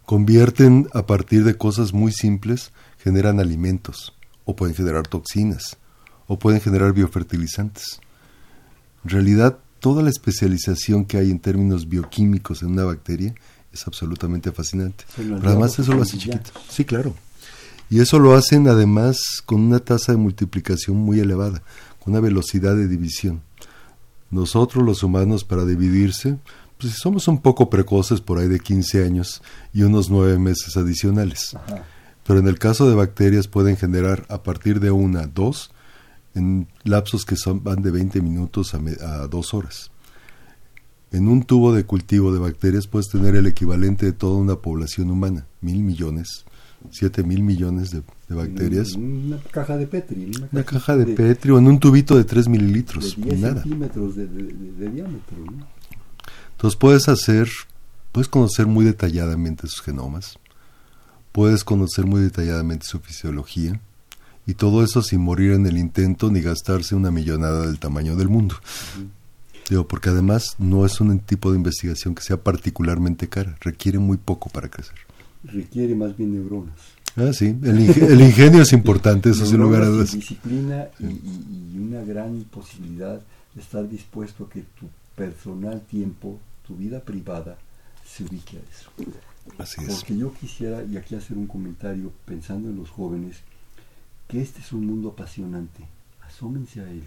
Convierten 0.04 0.88
a 0.92 1.06
partir 1.06 1.44
de 1.44 1.56
cosas 1.56 1.92
muy 1.92 2.12
simples, 2.12 2.72
generan 2.98 3.40
alimentos 3.40 4.14
o 4.44 4.56
pueden 4.56 4.74
generar 4.74 5.06
toxinas 5.06 5.76
o 6.26 6.38
pueden 6.38 6.60
generar 6.60 6.92
biofertilizantes. 6.92 8.00
En 9.04 9.10
realidad, 9.10 9.58
toda 9.80 10.02
la 10.02 10.10
especialización 10.10 11.04
que 11.04 11.18
hay 11.18 11.30
en 11.30 11.40
términos 11.40 11.88
bioquímicos 11.88 12.62
en 12.62 12.68
una 12.68 12.84
bacteria 12.84 13.34
es 13.72 13.86
absolutamente 13.86 14.52
fascinante. 14.52 15.04
Pero 15.16 15.36
además 15.42 15.78
eso 15.78 15.94
lo 15.94 16.02
hace 16.02 16.18
chiquito. 16.18 16.50
Sí, 16.68 16.84
claro. 16.84 17.14
Y 17.90 17.98
eso 17.98 18.20
lo 18.20 18.34
hacen 18.34 18.68
además 18.68 19.42
con 19.44 19.60
una 19.62 19.80
tasa 19.80 20.12
de 20.12 20.18
multiplicación 20.18 20.96
muy 20.96 21.18
elevada, 21.18 21.62
con 21.98 22.12
una 22.12 22.20
velocidad 22.20 22.76
de 22.76 22.86
división. 22.86 23.42
Nosotros 24.30 24.84
los 24.84 25.02
humanos 25.02 25.42
para 25.42 25.64
dividirse, 25.64 26.38
pues 26.78 26.94
somos 26.94 27.26
un 27.26 27.42
poco 27.42 27.68
precoces 27.68 28.20
por 28.20 28.38
ahí 28.38 28.46
de 28.46 28.60
15 28.60 29.04
años 29.04 29.42
y 29.74 29.82
unos 29.82 30.08
9 30.08 30.38
meses 30.38 30.76
adicionales. 30.76 31.56
Pero 32.24 32.38
en 32.38 32.46
el 32.46 32.60
caso 32.60 32.88
de 32.88 32.94
bacterias 32.94 33.48
pueden 33.48 33.76
generar 33.76 34.24
a 34.28 34.44
partir 34.44 34.78
de 34.78 34.92
una, 34.92 35.26
dos, 35.26 35.72
en 36.36 36.68
lapsos 36.84 37.24
que 37.24 37.34
son, 37.34 37.64
van 37.64 37.82
de 37.82 37.90
20 37.90 38.22
minutos 38.22 38.72
a, 38.72 38.78
a 39.04 39.26
dos 39.26 39.52
horas. 39.52 39.90
En 41.10 41.26
un 41.26 41.42
tubo 41.42 41.74
de 41.74 41.84
cultivo 41.84 42.32
de 42.32 42.38
bacterias 42.38 42.86
puedes 42.86 43.08
tener 43.08 43.34
el 43.34 43.48
equivalente 43.48 44.06
de 44.06 44.12
toda 44.12 44.36
una 44.36 44.54
población 44.54 45.10
humana, 45.10 45.44
mil 45.60 45.82
millones, 45.82 46.44
siete 46.90 47.22
mil 47.22 47.42
millones 47.42 47.90
de, 47.90 48.02
bacterias. 48.34 48.92
Una 48.92 49.38
caja 49.50 49.76
de 49.76 49.86
Petri. 49.86 50.30
Una, 50.52 50.64
caja 50.64 50.96
de, 50.96 51.06
Petri 51.14 51.50
o 51.50 51.58
en 51.58 51.66
un 51.66 51.78
tubito 51.78 52.16
de 52.16 52.24
3 52.24 52.48
mililitros. 52.48 53.16
De 53.16 53.36
10 53.36 53.40
centímetros 53.40 54.16
de, 54.16 54.26
diámetro. 54.26 55.36
Entonces 56.52 56.78
puedes 56.78 57.08
hacer, 57.08 57.48
puedes 58.12 58.28
conocer 58.28 58.66
muy 58.66 58.84
detalladamente 58.84 59.66
sus 59.66 59.82
genomas, 59.82 60.38
puedes 61.32 61.64
conocer 61.64 62.06
muy 62.06 62.20
detalladamente 62.20 62.86
su 62.86 63.00
fisiología, 63.00 63.80
y 64.46 64.54
todo 64.54 64.82
eso 64.82 65.02
sin 65.02 65.20
morir 65.20 65.52
en 65.52 65.66
el 65.66 65.78
intento 65.78 66.30
ni 66.30 66.40
gastarse 66.40 66.94
una 66.94 67.10
millonada 67.10 67.66
del 67.66 67.78
tamaño 67.78 68.16
del 68.16 68.28
mundo. 68.28 68.56
Digo, 69.68 69.86
porque 69.86 70.10
además 70.10 70.56
no 70.58 70.84
es 70.84 71.00
un 71.00 71.20
tipo 71.20 71.52
de 71.52 71.56
investigación 71.56 72.14
que 72.14 72.22
sea 72.22 72.36
particularmente 72.36 73.28
cara, 73.28 73.56
requiere 73.60 73.98
muy 73.98 74.16
poco 74.16 74.50
para 74.50 74.68
crecer. 74.68 74.96
Requiere 75.44 75.94
más 75.94 76.16
bien 76.16 76.34
neuronas. 76.34 76.78
Ah, 77.16 77.32
sí, 77.32 77.56
el, 77.62 78.20
ingenio 78.20 78.62
es 78.62 78.72
importante, 78.72 79.30
eso 79.30 79.44
sin 79.44 79.58
lugar 79.58 79.82
a 79.82 79.86
dudas. 79.86 80.12
Disciplina 80.12 80.88
y, 81.00 81.06
y, 81.06 81.78
una 81.78 82.02
gran 82.02 82.44
posibilidad 82.44 83.20
de 83.54 83.60
estar 83.60 83.88
dispuesto 83.88 84.44
a 84.44 84.48
que 84.48 84.60
tu 84.78 84.86
personal 85.16 85.80
tiempo, 85.80 86.38
tu 86.66 86.76
vida 86.76 87.00
privada, 87.00 87.58
se 88.06 88.24
ubique 88.24 88.58
a 88.58 88.60
eso. 88.60 88.90
Así 89.58 89.80
es. 89.82 89.96
Porque 89.96 90.16
yo 90.16 90.32
quisiera, 90.34 90.82
y 90.84 90.96
aquí 90.96 91.14
hacer 91.14 91.36
un 91.36 91.46
comentario 91.46 92.12
pensando 92.24 92.70
en 92.70 92.76
los 92.76 92.90
jóvenes, 92.90 93.38
que 94.28 94.40
este 94.40 94.60
es 94.60 94.72
un 94.72 94.86
mundo 94.86 95.10
apasionante. 95.10 95.84
Asómense 96.22 96.80
a 96.80 96.90
él, 96.90 97.02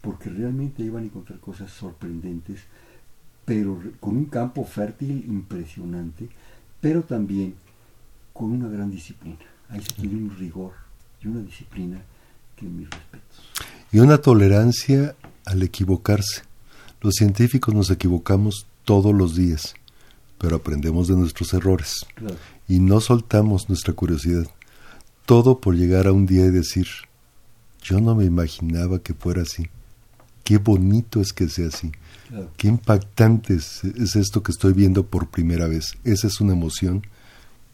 porque 0.00 0.28
realmente 0.28 0.82
ahí 0.82 0.88
van 0.88 1.04
a 1.04 1.06
encontrar 1.06 1.38
cosas 1.38 1.70
sorprendentes, 1.70 2.60
pero 3.44 3.80
con 4.00 4.16
un 4.16 4.24
campo 4.26 4.64
fértil 4.64 5.24
impresionante, 5.28 6.28
pero 6.80 7.02
también 7.02 7.54
con 8.32 8.52
una 8.52 8.68
gran 8.68 8.90
disciplina. 8.90 9.38
Ahí 9.68 9.80
se 9.80 9.92
tiene 9.94 10.16
un 10.16 10.36
rigor 10.38 10.72
y 11.22 11.28
una 11.28 11.40
disciplina 11.40 12.00
que 12.54 12.66
mis 12.66 12.88
respetos. 12.90 13.40
Y 13.92 13.98
una 13.98 14.18
tolerancia 14.18 15.14
al 15.44 15.62
equivocarse. 15.62 16.42
Los 17.00 17.14
científicos 17.14 17.74
nos 17.74 17.90
equivocamos 17.90 18.66
todos 18.84 19.14
los 19.14 19.36
días, 19.36 19.74
pero 20.38 20.56
aprendemos 20.56 21.08
de 21.08 21.16
nuestros 21.16 21.52
errores 21.54 22.06
y 22.68 22.80
no 22.80 23.00
soltamos 23.00 23.68
nuestra 23.68 23.92
curiosidad. 23.92 24.46
Todo 25.24 25.60
por 25.60 25.74
llegar 25.74 26.06
a 26.06 26.12
un 26.12 26.26
día 26.26 26.46
y 26.46 26.50
decir, 26.50 26.86
yo 27.82 28.00
no 28.00 28.14
me 28.14 28.24
imaginaba 28.24 29.00
que 29.00 29.14
fuera 29.14 29.42
así. 29.42 29.68
Qué 30.46 30.58
bonito 30.58 31.20
es 31.20 31.32
que 31.32 31.48
sea 31.48 31.66
así. 31.66 31.90
Qué 32.56 32.68
impactante 32.68 33.54
es, 33.56 33.82
esto 34.14 34.44
que 34.44 34.52
estoy 34.52 34.74
viendo 34.74 35.04
por 35.04 35.28
primera 35.28 35.66
vez. 35.66 35.98
Esa 36.04 36.28
es 36.28 36.40
una 36.40 36.52
emoción 36.52 37.02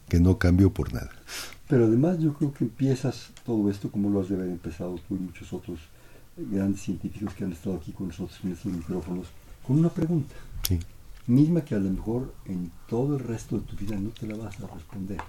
que 0.09 0.19
no 0.19 0.39
cambio 0.39 0.73
por 0.73 0.91
nada. 0.91 1.11
Pero 1.67 1.85
además 1.85 2.17
yo 2.17 2.33
creo 2.33 2.51
que 2.51 2.63
empiezas 2.63 3.29
todo 3.45 3.69
esto 3.69 3.91
como 3.91 4.09
lo 4.09 4.21
has 4.21 4.29
de 4.29 4.37
haber 4.37 4.49
empezado 4.49 4.99
tú 5.07 5.15
y 5.15 5.19
muchos 5.19 5.53
otros 5.53 5.81
grandes 6.35 6.81
científicos 6.81 7.35
que 7.35 7.43
han 7.43 7.51
estado 7.51 7.75
aquí 7.75 7.91
con 7.91 8.07
nosotros 8.07 8.39
en 8.43 8.53
estos 8.53 8.73
micrófonos, 8.73 9.27
con 9.67 9.77
una 9.77 9.89
pregunta. 9.89 10.33
Misma 11.27 11.61
que 11.61 11.75
a 11.75 11.79
lo 11.79 11.91
mejor 11.91 12.33
en 12.45 12.71
todo 12.89 13.17
el 13.17 13.23
resto 13.23 13.59
de 13.59 13.67
tu 13.67 13.75
vida 13.75 13.95
no 13.97 14.09
te 14.09 14.25
la 14.25 14.35
vas 14.35 14.59
a 14.59 14.65
responder. 14.65 15.19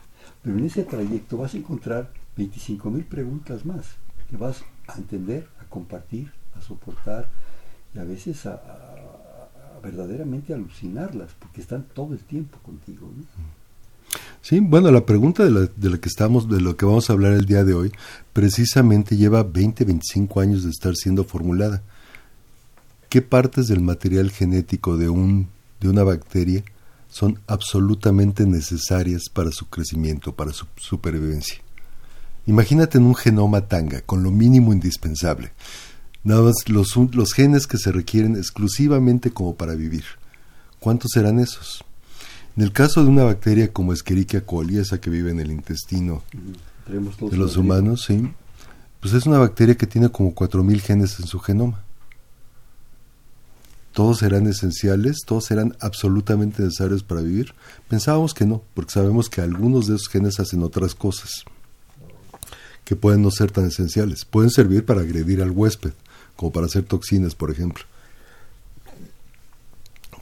Pero 0.43 0.57
en 0.57 0.65
ese 0.65 0.85
trayecto 0.85 1.37
vas 1.37 1.53
a 1.53 1.59
encontrar 1.59 2.11
25 2.39 2.91
mil 2.91 3.05
preguntas 3.05 3.67
más 3.67 3.97
que 4.31 4.39
vas 4.39 4.65
a 4.87 4.97
entender, 4.97 5.47
a 5.61 5.65
compartir, 5.67 6.33
a 6.57 6.61
soportar 6.61 7.29
y 7.95 7.99
a 7.99 8.05
veces 8.05 8.47
a, 8.47 8.61
verdaderamente 9.83 10.55
alucinarlas 10.55 11.33
porque 11.39 11.61
están 11.61 11.85
todo 11.95 12.15
el 12.15 12.21
tiempo 12.21 12.59
contigo. 12.61 13.11
Sí, 14.41 14.61
bueno, 14.61 14.91
la 14.91 15.05
pregunta 15.05 15.45
de 15.45 15.51
la, 15.51 15.61
de 15.77 15.91
la, 15.91 15.99
que 15.99 16.09
estamos, 16.09 16.49
de 16.49 16.61
lo 16.61 16.77
que 16.77 16.87
vamos 16.87 17.11
a 17.11 17.13
hablar 17.13 17.33
el 17.33 17.45
día 17.45 17.65
de 17.65 17.75
hoy, 17.75 17.93
precisamente 18.33 19.17
lleva 19.17 19.43
20, 19.43 19.85
25 19.85 20.41
años 20.41 20.65
de 20.65 20.71
estar 20.71 20.95
siendo 20.97 21.25
formulada. 21.25 21.83
¿Qué 23.11 23.21
partes 23.21 23.69
del 23.69 23.81
material 23.81 24.31
genético 24.31 24.97
de 24.97 25.11
un 25.11 25.49
de 25.85 25.91
una 25.91 26.03
bacteria 26.03 26.65
son 27.09 27.39
absolutamente 27.47 28.47
necesarias 28.47 29.29
para 29.33 29.53
su 29.53 29.67
crecimiento, 29.67 30.35
para 30.35 30.53
su 30.53 30.67
supervivencia. 30.77 31.59
Imagínate 32.47 32.99
en 32.99 33.05
un 33.05 33.15
genoma 33.15 33.69
tanga, 33.69 34.01
con 34.01 34.23
lo 34.23 34.31
mínimo 34.31 34.73
indispensable. 34.73 35.53
Nada 36.25 36.43
más 36.43 36.69
los, 36.69 36.97
los 37.15 37.33
genes 37.33 37.67
que 37.67 37.79
se 37.79 37.93
requieren 37.93 38.37
exclusivamente 38.37 39.31
como 39.31 39.55
para 39.55 39.75
vivir. 39.75 40.05
¿Cuántos 40.81 41.13
serán 41.13 41.39
esos? 41.39 41.85
En 42.57 42.63
el 42.63 42.73
caso 42.73 43.03
de 43.03 43.11
una 43.11 43.25
bacteria 43.25 43.73
como 43.73 43.93
Escherichia 43.93 44.45
coli, 44.45 44.79
esa 44.79 45.01
que 45.01 45.11
vive 45.11 45.31
en 45.31 45.41
el 45.41 45.51
intestino 45.51 46.23
de 46.87 47.37
los 47.37 47.57
humanos, 47.57 48.05
sí, 48.07 48.31
pues 49.01 49.15
es 49.15 49.27
una 49.27 49.39
bacteria 49.39 49.77
que 49.77 49.87
tiene 49.87 50.09
como 50.09 50.35
4.000 50.35 50.81
genes 50.81 51.21
en 51.21 51.27
su 51.27 51.39
genoma 51.39 51.85
todos 53.95 54.19
serán 54.19 54.49
esenciales, 54.49 55.19
todos 55.25 55.45
serán 55.45 55.77
absolutamente 55.81 56.63
necesarios 56.63 57.05
para 57.05 57.23
vivir. 57.23 57.55
Pensábamos 57.89 58.35
que 58.35 58.45
no, 58.45 58.63
porque 58.75 58.91
sabemos 58.91 59.31
que 59.31 59.41
algunos 59.41 59.87
de 59.87 59.95
esos 59.95 60.09
genes 60.09 60.41
hacen 60.41 60.65
otras 60.65 60.97
cosas 60.97 61.45
que 62.85 62.97
pueden 62.97 63.23
no 63.23 63.31
ser 63.31 63.53
tan 63.53 63.67
esenciales. 63.67 64.25
Pueden 64.25 64.51
servir 64.51 64.85
para 64.85 65.03
agredir 65.03 65.41
al 65.41 65.53
huésped, 65.53 65.93
como 66.37 66.53
para 66.53 66.67
hacer 66.67 66.85
toxinas, 66.85 67.35
por 67.35 67.51
ejemplo. 67.51 67.85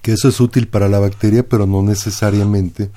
Que 0.02 0.12
eso 0.12 0.28
es 0.28 0.40
útil 0.40 0.68
para 0.68 0.88
la 0.88 0.98
bacteria, 0.98 1.48
pero 1.48 1.66
no 1.66 1.82
necesariamente 1.82 2.90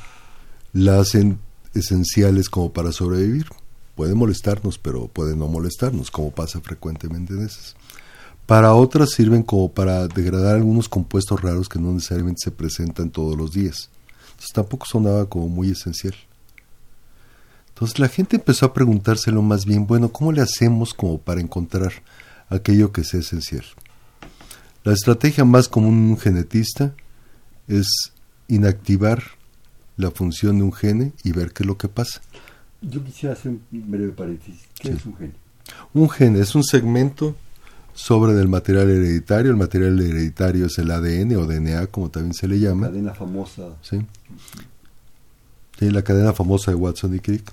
la 0.73 0.99
hacen 0.99 1.39
esenciales 1.73 2.49
como 2.49 2.73
para 2.73 2.91
sobrevivir. 2.91 3.45
Puede 3.95 4.15
molestarnos, 4.15 4.77
pero 4.77 5.07
puede 5.07 5.35
no 5.35 5.47
molestarnos, 5.47 6.11
como 6.11 6.31
pasa 6.31 6.59
frecuentemente 6.61 7.33
en 7.33 7.45
esas. 7.45 7.75
Para 8.45 8.73
otras 8.73 9.11
sirven 9.11 9.41
como 9.41 9.71
para 9.71 10.07
degradar 10.07 10.55
algunos 10.55 10.89
compuestos 10.89 11.41
raros 11.41 11.69
que 11.69 11.79
no 11.79 11.91
necesariamente 11.93 12.41
se 12.43 12.51
presentan 12.51 13.09
todos 13.09 13.37
los 13.37 13.53
días. 13.53 13.89
Entonces 14.31 14.51
tampoco 14.53 14.85
sonaba 14.85 15.27
como 15.27 15.47
muy 15.47 15.71
esencial. 15.71 16.13
Entonces 17.69 17.99
la 17.99 18.07
gente 18.07 18.35
empezó 18.35 18.67
a 18.67 18.73
preguntárselo 18.73 19.41
más 19.41 19.65
bien, 19.65 19.87
bueno, 19.87 20.09
¿cómo 20.09 20.31
le 20.31 20.41
hacemos 20.41 20.93
como 20.93 21.17
para 21.17 21.41
encontrar 21.41 21.91
aquello 22.49 22.91
que 22.91 23.03
sea 23.03 23.19
esencial? 23.19 23.63
La 24.83 24.93
estrategia 24.93 25.45
más 25.45 25.67
común 25.67 26.05
de 26.05 26.11
un 26.13 26.17
genetista 26.19 26.93
es 27.67 27.87
inactivar 28.47 29.23
la 29.97 30.11
función 30.11 30.57
de 30.57 30.63
un 30.63 30.73
gene 30.73 31.13
y 31.23 31.31
ver 31.31 31.53
qué 31.53 31.63
es 31.63 31.67
lo 31.67 31.77
que 31.77 31.87
pasa. 31.87 32.21
Yo 32.81 33.03
quisiera 33.03 33.33
hacer 33.33 33.51
un 33.51 33.61
breve 33.71 34.11
paréntesis. 34.11 34.61
¿Qué 34.79 34.89
es 34.89 35.05
un 35.05 35.15
gene? 35.17 35.33
Un 35.93 36.09
gene 36.09 36.39
es 36.39 36.53
un 36.53 36.63
segmento 36.63 37.35
sobre 37.93 38.33
del 38.33 38.47
material 38.47 38.89
hereditario. 38.89 39.51
El 39.51 39.57
material 39.57 39.99
hereditario 39.99 40.67
es 40.67 40.77
el 40.77 40.91
ADN 40.91 41.35
o 41.37 41.45
DNA, 41.45 41.87
como 41.87 42.09
también 42.11 42.33
se 42.33 42.47
le 42.47 42.59
llama. 42.59 42.87
La 42.87 42.91
cadena 42.91 43.13
famosa. 43.13 43.63
Sí. 43.81 44.05
sí. 45.79 45.89
la 45.89 46.03
cadena 46.03 46.33
famosa 46.33 46.71
de 46.71 46.75
Watson 46.75 47.15
y 47.15 47.19
Crick. 47.19 47.51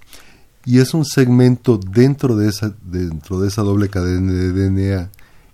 Y 0.64 0.78
es 0.78 0.94
un 0.94 1.04
segmento 1.04 1.78
dentro 1.78 2.36
de 2.36 2.48
esa, 2.48 2.74
dentro 2.84 3.40
de 3.40 3.48
esa 3.48 3.62
doble 3.62 3.88
cadena 3.88 4.32
de 4.32 4.52
DNA 4.52 5.10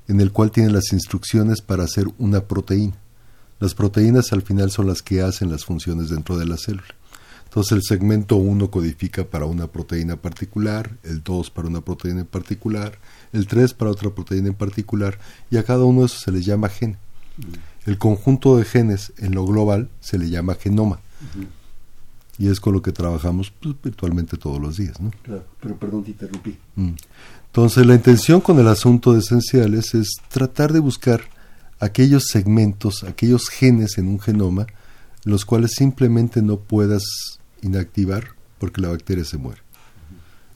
en 0.09 0.21
el 0.21 0.33
cual 0.33 0.51
tiene 0.51 0.71
las 0.71 0.93
instrucciones 0.93 1.61
para 1.63 1.85
hacer 1.85 2.07
una 2.19 2.41
proteína. 2.43 2.97
Las 3.61 3.75
proteínas 3.75 4.33
al 4.33 4.43
final 4.43 4.71
son 4.71 4.87
las 4.87 5.03
que 5.03 5.23
hacen 5.23 5.51
las 5.51 5.65
funciones 5.65 6.09
dentro 6.11 6.39
de 6.39 6.47
la 6.47 6.57
célula. 6.57 6.95
Entonces 7.45 7.73
el 7.73 7.83
segmento 7.83 8.37
1 8.37 8.71
codifica 8.71 9.25
para 9.25 9.47
una 9.47 9.67
proteína 9.67 10.17
particular, 10.17 10.91
el 11.03 11.23
2 11.23 11.51
para 11.51 11.69
una 11.69 11.81
proteína 11.81 12.21
en 12.21 12.27
particular, 12.27 12.99
el 13.33 13.47
3 13.47 13.73
para 13.75 13.91
otra 13.91 14.11
proteína 14.11 14.49
en 14.49 14.55
particular, 14.55 15.19
y 15.51 15.57
a 15.57 15.65
cada 15.65 15.85
uno 15.85 16.01
de 16.01 16.07
esos 16.07 16.21
se 16.21 16.31
les 16.31 16.45
llama 16.45 16.69
gen. 16.69 16.99
El 17.87 17.97
conjunto 17.97 18.59
de 18.59 18.65
genes 18.65 19.13
en 19.17 19.35
lo 19.35 19.47
global 19.47 19.89
se 20.01 20.19
le 20.19 20.29
llama 20.29 20.55
genoma. 20.57 21.01
Y 22.39 22.49
es 22.49 22.61
con 22.61 22.73
lo 22.73 22.83
que 22.83 22.93
trabajamos 22.93 23.51
pues, 23.51 23.75
virtualmente 23.83 24.37
todos 24.37 24.61
los 24.61 24.77
días. 24.77 25.01
¿no? 25.01 25.11
Claro, 25.23 25.45
pero 25.61 25.77
perdón, 25.77 26.05
te 26.05 26.11
interrumpí. 26.13 26.57
Mm. 26.77 26.93
Entonces 27.47 27.87
la 27.87 27.95
intención 27.95 28.41
con 28.41 28.59
el 28.61 28.69
asunto 28.69 29.13
de 29.13 29.21
esenciales 29.21 29.95
es 29.95 30.13
tratar 30.29 30.73
de 30.73 30.79
buscar 30.79 31.23
aquellos 31.81 32.27
segmentos, 32.27 33.05
aquellos 33.05 33.49
genes 33.49 33.99
en 33.99 34.09
un 34.09 34.21
genoma, 34.21 34.67
los 35.25 35.45
cuales 35.45 35.73
simplemente 35.75 36.43
no 36.43 36.59
puedas 36.59 37.03
inactivar 37.63 38.29
porque 38.59 38.81
la 38.81 38.89
bacteria 38.89 39.25
se 39.25 39.39
muere. 39.39 39.61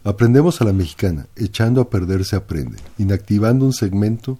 Aprendemos 0.05 0.61
a 0.61 0.65
la 0.65 0.73
mexicana, 0.73 1.29
echando 1.37 1.81
a 1.81 1.89
perder 1.89 2.25
se 2.25 2.35
aprende, 2.35 2.79
inactivando 2.99 3.65
un 3.65 3.73
segmento 3.73 4.39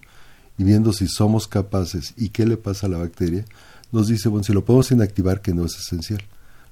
y 0.57 0.63
viendo 0.63 0.91
si 0.91 1.07
somos 1.07 1.47
capaces 1.47 2.13
y 2.17 2.29
qué 2.29 2.45
le 2.45 2.57
pasa 2.57 2.87
a 2.87 2.89
la 2.89 2.97
bacteria, 2.97 3.45
nos 3.91 4.07
dice, 4.07 4.27
bueno, 4.27 4.43
si 4.43 4.51
lo 4.53 4.65
podemos 4.65 4.91
inactivar, 4.91 5.41
que 5.41 5.53
no 5.53 5.65
es 5.65 5.77
esencial. 5.77 6.21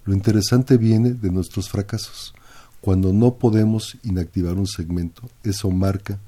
Lo 0.05 0.13
interesante 0.13 0.77
viene 0.77 1.13
de 1.13 1.31
nuestros 1.31 1.70
fracasos. 1.70 2.34
Cuando 2.79 3.13
no 3.13 3.36
podemos 3.36 3.98
inactivar 4.03 4.55
un 4.55 4.67
segmento, 4.67 5.29
eso 5.43 5.70
marca 5.70 6.20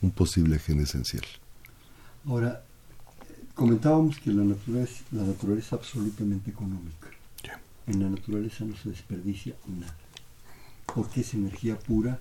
un 0.00 0.10
posible 0.10 0.58
gen 0.58 0.80
esencial. 0.80 1.24
Ahora, 2.26 2.62
comentábamos 3.54 4.18
que 4.18 4.30
la 4.30 4.44
naturaleza, 4.44 5.02
la 5.10 5.24
naturaleza 5.24 5.66
es 5.66 5.72
absolutamente 5.72 6.50
económica. 6.50 7.08
En 7.86 8.02
la 8.02 8.10
naturaleza 8.10 8.64
no 8.64 8.76
se 8.76 8.88
desperdicia 8.90 9.54
nada 9.66 9.94
porque 10.96 11.20
es 11.20 11.34
energía 11.34 11.78
pura 11.78 12.18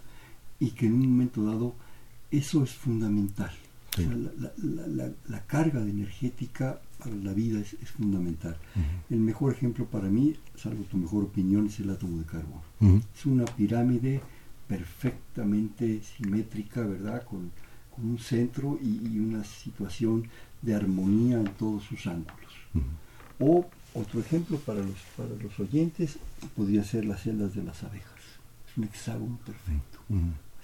y 0.59 0.71
que 0.71 0.87
en 0.87 0.93
un 0.93 1.09
momento 1.09 1.43
dado 1.43 1.73
eso 2.31 2.63
es 2.63 2.71
fundamental. 2.71 3.51
La, 3.97 5.45
carga 5.45 5.79
de 5.79 5.91
energética 5.91 6.79
para 6.99 7.15
la 7.15 7.33
vida 7.33 7.59
es, 7.59 7.75
fundamental. 7.91 8.57
El 9.09 9.19
mejor 9.19 9.53
ejemplo 9.53 9.85
para 9.85 10.09
mí, 10.09 10.35
salvo 10.55 10.83
tu 10.83 10.97
mejor 10.97 11.23
opinión, 11.23 11.67
es 11.67 11.79
el 11.79 11.89
átomo 11.89 12.17
de 12.19 12.25
carbono. 12.25 12.63
Es 13.15 13.25
una 13.25 13.45
pirámide 13.45 14.21
perfectamente 14.67 16.01
simétrica, 16.01 16.81
¿verdad? 16.81 17.23
Con, 17.23 17.51
un 17.97 18.19
centro 18.19 18.77
y, 18.83 19.19
una 19.19 19.45
situación 19.45 20.27
de 20.61 20.75
armonía 20.75 21.37
en 21.37 21.47
todos 21.53 21.83
sus 21.83 22.07
ángulos. 22.07 22.53
O 23.39 23.65
otro 23.93 24.19
ejemplo 24.19 24.57
para 24.59 24.79
los, 24.79 24.97
para 25.15 25.29
los 25.41 25.57
oyentes 25.59 26.17
podría 26.57 26.83
ser 26.83 27.05
las 27.05 27.23
celdas 27.23 27.55
de 27.55 27.63
las 27.63 27.83
abejas 27.83 28.15
un 28.77 28.83
hexágono 28.83 29.37
perfecto. 29.45 29.99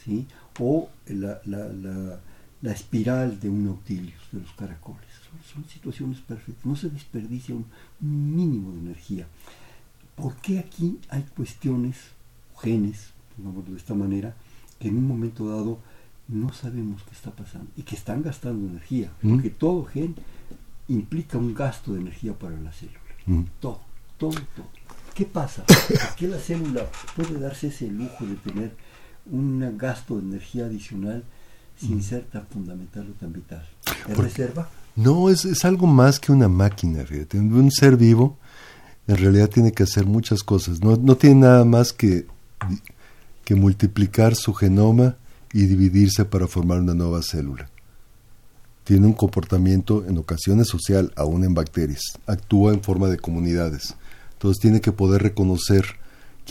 ¿sí? 0.03 0.27
O 0.59 0.89
la, 1.07 1.41
la, 1.45 2.19
la, 2.61 2.71
espiral 2.71 3.39
de 3.39 3.49
un 3.49 3.65
nautilus, 3.65 4.13
de 4.31 4.41
los 4.41 4.51
caracoles. 4.53 5.07
Son, 5.51 5.65
situaciones 5.65 6.19
perfectas. 6.19 6.65
No 6.65 6.75
se 6.75 6.89
desperdicia 6.89 7.55
un, 7.55 7.65
mínimo 7.99 8.71
de 8.73 8.79
energía. 8.79 9.27
¿Por 10.15 10.35
qué 10.35 10.59
aquí 10.59 10.99
hay 11.09 11.23
cuestiones, 11.35 11.97
genes, 12.59 13.11
digámoslo 13.37 13.71
de 13.71 13.77
esta 13.77 13.93
manera, 13.93 14.35
que 14.79 14.87
en 14.87 14.97
un 14.97 15.07
momento 15.07 15.49
dado 15.49 15.79
no 16.27 16.53
sabemos 16.53 17.03
qué 17.03 17.11
está 17.11 17.31
pasando 17.31 17.69
y 17.75 17.83
que 17.83 17.95
están 17.95 18.21
gastando 18.21 18.67
energía? 18.67 19.11
Porque 19.21 19.49
todo 19.49 19.85
gen 19.85 20.15
implica 20.87 21.37
un 21.37 21.53
gasto 21.53 21.93
de 21.93 22.01
energía 22.01 22.37
para 22.37 22.59
la 22.59 22.71
célula. 22.71 22.99
Todo, 23.59 23.81
todo, 24.17 24.39
todo. 24.55 24.69
¿Qué 25.13 25.25
pasa? 25.25 25.63
¿Por 25.65 26.15
qué 26.15 26.27
la 26.27 26.39
célula 26.39 26.85
puede 27.15 27.39
darse 27.39 27.67
ese 27.67 27.87
lujo 27.87 28.25
de 28.25 28.35
tener 28.35 28.75
un 29.25 29.77
gasto 29.77 30.17
de 30.17 30.21
energía 30.21 30.65
adicional 30.65 31.23
sin 31.81 32.03
ser 32.03 32.23
tan 32.25 32.45
fundamental 32.47 33.07
o 33.09 33.13
tan 33.19 33.33
vital? 33.33 33.67
¿Es 34.07 34.17
reserva? 34.17 34.69
No, 34.95 35.29
es, 35.29 35.45
es, 35.45 35.65
algo 35.65 35.87
más 35.87 36.19
que 36.19 36.31
una 36.31 36.47
máquina, 36.47 37.03
fíjate. 37.05 37.39
Un 37.39 37.71
ser 37.71 37.97
vivo 37.97 38.37
en 39.07 39.17
realidad 39.17 39.49
tiene 39.49 39.71
que 39.71 39.83
hacer 39.83 40.05
muchas 40.05 40.43
cosas. 40.43 40.81
No, 40.81 40.95
no 40.95 41.15
tiene 41.15 41.41
nada 41.41 41.65
más 41.65 41.93
que, 41.93 42.27
que 43.43 43.55
multiplicar 43.55 44.35
su 44.35 44.53
genoma 44.53 45.17
y 45.53 45.65
dividirse 45.65 46.25
para 46.25 46.47
formar 46.47 46.79
una 46.79 46.93
nueva 46.93 47.21
célula. 47.21 47.69
Tiene 48.83 49.07
un 49.07 49.13
comportamiento 49.13 50.05
en 50.05 50.17
ocasiones 50.17 50.67
social, 50.67 51.11
aún 51.15 51.43
en 51.43 51.53
bacterias. 51.53 52.01
Actúa 52.25 52.73
en 52.73 52.81
forma 52.81 53.07
de 53.07 53.17
comunidades. 53.17 53.95
Entonces 54.33 54.61
tiene 54.61 54.81
que 54.81 54.91
poder 54.91 55.21
reconocer 55.23 56.00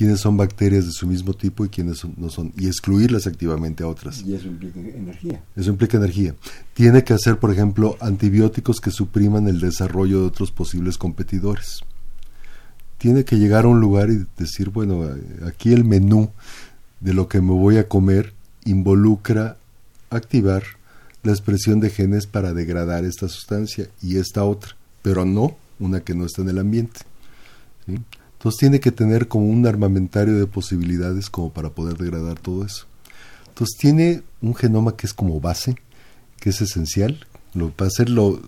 quiénes 0.01 0.21
son 0.21 0.39
bacterias 0.39 0.87
de 0.87 0.93
su 0.93 1.07
mismo 1.07 1.35
tipo 1.35 1.63
y 1.63 1.69
quiénes 1.69 2.03
no 2.17 2.31
son, 2.31 2.55
y 2.57 2.69
excluirlas 2.69 3.27
activamente 3.27 3.85
a 3.85 3.87
otras. 3.87 4.23
Y 4.23 4.33
eso 4.33 4.47
implica 4.47 4.81
energía. 4.81 5.45
Eso 5.55 5.69
implica 5.69 5.99
energía. 5.99 6.35
Tiene 6.73 7.05
que 7.05 7.13
hacer, 7.13 7.39
por 7.39 7.53
ejemplo, 7.53 7.99
antibióticos 8.01 8.81
que 8.81 8.91
supriman 8.91 9.47
el 9.47 9.61
desarrollo 9.61 10.21
de 10.21 10.27
otros 10.29 10.53
posibles 10.53 10.97
competidores. 10.97 11.81
Tiene 12.97 13.27
que 13.27 13.37
llegar 13.37 13.67
a 13.67 13.69
un 13.69 13.79
lugar 13.79 14.09
y 14.09 14.25
decir, 14.39 14.71
bueno, 14.71 15.07
aquí 15.47 15.75
el 15.75 15.85
menú 15.85 16.31
de 17.01 17.13
lo 17.13 17.29
que 17.29 17.43
me 17.43 17.53
voy 17.53 17.77
a 17.77 17.87
comer 17.87 18.33
involucra 18.65 19.59
activar 20.09 20.63
la 21.23 21.33
expresión 21.33 21.79
de 21.79 21.91
genes 21.91 22.27
para 22.27 22.55
degradar 22.55 23.05
esta 23.05 23.29
sustancia 23.29 23.91
y 24.01 24.17
esta 24.17 24.45
otra, 24.45 24.77
pero 25.03 25.27
no 25.27 25.59
una 25.79 26.01
que 26.01 26.15
no 26.15 26.25
está 26.25 26.41
en 26.41 26.49
el 26.49 26.59
ambiente. 26.59 27.01
Entonces 28.41 28.59
tiene 28.59 28.81
que 28.81 28.91
tener 28.91 29.29
como 29.29 29.51
un 29.51 29.67
armamentario 29.67 30.39
de 30.39 30.47
posibilidades 30.47 31.29
como 31.29 31.53
para 31.53 31.69
poder 31.69 31.99
degradar 31.99 32.39
todo 32.39 32.65
eso. 32.65 32.87
Entonces 33.49 33.77
tiene 33.79 34.23
un 34.41 34.55
genoma 34.55 34.97
que 34.97 35.07
es 35.07 35.13
como 35.13 35.43
base, 35.43 35.77
que 36.39 36.49
es 36.49 36.63
esencial, 36.63 37.27
lo, 37.53 37.71
para 37.71 37.89
hacer 37.89 38.09
lo, 38.09 38.41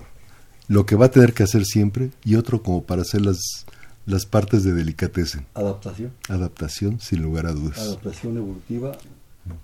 lo 0.66 0.86
que 0.86 0.96
va 0.96 1.06
a 1.06 1.10
tener 1.10 1.34
que 1.34 1.42
hacer 1.42 1.66
siempre, 1.66 2.10
y 2.24 2.36
otro 2.36 2.62
como 2.62 2.84
para 2.84 3.02
hacer 3.02 3.20
las, 3.20 3.66
las 4.06 4.24
partes 4.24 4.64
de 4.64 4.72
delicatecen. 4.72 5.44
Adaptación. 5.52 6.12
Adaptación, 6.30 6.98
sin 6.98 7.20
lugar 7.20 7.44
a 7.44 7.52
dudas. 7.52 7.78
Adaptación 7.78 8.38
evolutiva, 8.38 8.92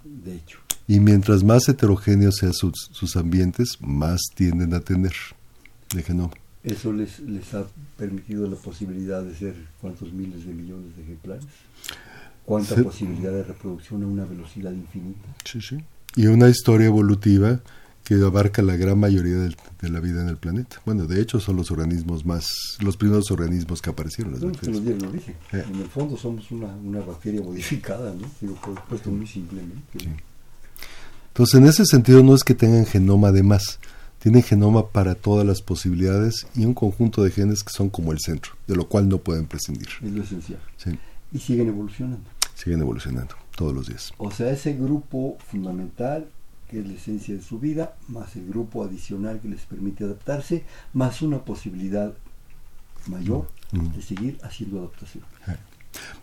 de 0.05 0.35
hecho. 0.35 0.59
Y 0.87 1.01
mientras 1.01 1.43
más 1.43 1.67
heterogéneos 1.71 2.37
sean 2.37 2.53
sus, 2.53 2.91
sus 2.93 3.17
ambientes, 3.17 3.79
más 3.81 4.21
tienden 4.35 4.75
a 4.75 4.81
tener 4.81 5.15
de 5.95 6.03
genoma. 6.03 6.35
¿Eso 6.65 6.93
les, 6.93 7.21
les 7.21 7.55
ha 7.55 7.67
permitido 7.97 8.49
la 8.49 8.57
posibilidad 8.57 9.23
de 9.23 9.35
ser 9.35 9.55
cuántos 9.81 10.13
miles 10.13 10.45
de 10.45 10.53
millones 10.53 10.97
de 10.97 11.03
ejemplares? 11.03 11.47
¿Cuánta 12.45 12.77
posibilidad 12.83 13.33
de 13.33 13.45
reproducción 13.45 14.03
a 14.03 14.07
una 14.07 14.25
velocidad 14.25 14.73
infinita? 14.73 15.29
Sí, 15.45 15.61
sí. 15.61 15.79
Y 16.17 16.27
una 16.27 16.49
historia 16.49 16.87
evolutiva 16.87 17.61
que 18.09 18.15
abarca 18.15 18.63
la 18.63 18.75
gran 18.75 18.99
mayoría 18.99 19.37
de, 19.37 19.55
la 19.83 20.01
vida 20.01 20.23
en 20.23 20.29
el 20.29 20.39
planeta. 20.39 20.81
Bueno, 20.87 21.05
de 21.07 21.21
hecho 21.21 21.41
son 21.41 21.57
los 21.57 21.71
organismos 21.71 22.25
más, 22.25 22.49
los 22.81 22.97
primeros 22.97 23.31
organismos 23.31 23.83
que 23.83 23.91
aparecieron. 23.91 24.33
Las 24.33 24.43
no, 24.43 24.49
lo 24.49 25.13
dije. 25.13 25.37
Eh. 25.53 25.65
En 25.69 25.79
el 25.79 25.89
fondo 25.89 26.17
somos 26.17 26.51
una, 26.51 26.69
una 26.69 27.01
bacteria 27.01 27.43
modificada, 27.43 28.15
¿no? 28.15 28.27
Digo, 28.41 28.59
puesto 28.89 29.11
muy 29.11 29.27
simplemente. 29.27 29.83
Entonces, 31.29 31.61
en 31.61 31.67
ese 31.67 31.85
sentido 31.85 32.23
no 32.23 32.35
es 32.35 32.45
que 32.45 32.55
tengan 32.55 32.87
genoma 32.87 33.31
de 33.31 33.43
más, 33.43 33.79
tienen 34.19 34.43
genoma 34.43 34.89
para 34.89 35.15
todas 35.15 35.47
las 35.47 35.63
posibilidades 35.63 36.47
y 36.55 36.65
un 36.65 36.75
conjunto 36.75 37.23
de 37.23 37.31
genes 37.31 37.63
que 37.63 37.73
son 37.73 37.89
como 37.89 38.13
el 38.13 38.19
centro, 38.19 38.53
de 38.67 38.77
lo 38.77 38.89
cual 38.89 39.09
no 39.09 39.19
pueden 39.19 39.47
prescindir. 39.47 39.89
Es 40.03 40.13
lo 40.13 40.23
esencial. 40.23 40.61
Y 41.33 41.39
siguen 41.39 41.69
evolucionando. 41.69 42.29
Siguen 42.55 42.81
evolucionando 42.81 43.35
todos 43.55 43.75
los 43.75 43.87
días. 43.87 44.13
O 44.19 44.31
sea, 44.31 44.51
ese 44.51 44.75
grupo 44.75 45.37
fundamental 45.51 46.29
que 46.69 46.81
es 46.81 46.87
la 46.87 46.95
esencia 46.95 47.35
de 47.35 47.43
su 47.43 47.59
vida, 47.59 47.97
más 48.09 48.37
el 48.37 48.47
grupo 48.47 48.85
adicional 48.85 49.41
que 49.41 49.49
les 49.49 49.63
permite 49.63 50.05
adaptarse, 50.05 50.65
más 50.93 51.23
una 51.23 51.39
posibilidad 51.45 52.13
mayor 53.07 53.49
mm. 53.73 53.79
Mm. 53.79 53.93
de 53.95 54.03
seguir 54.03 54.39
haciendo 54.43 54.81
adaptación. 54.81 55.25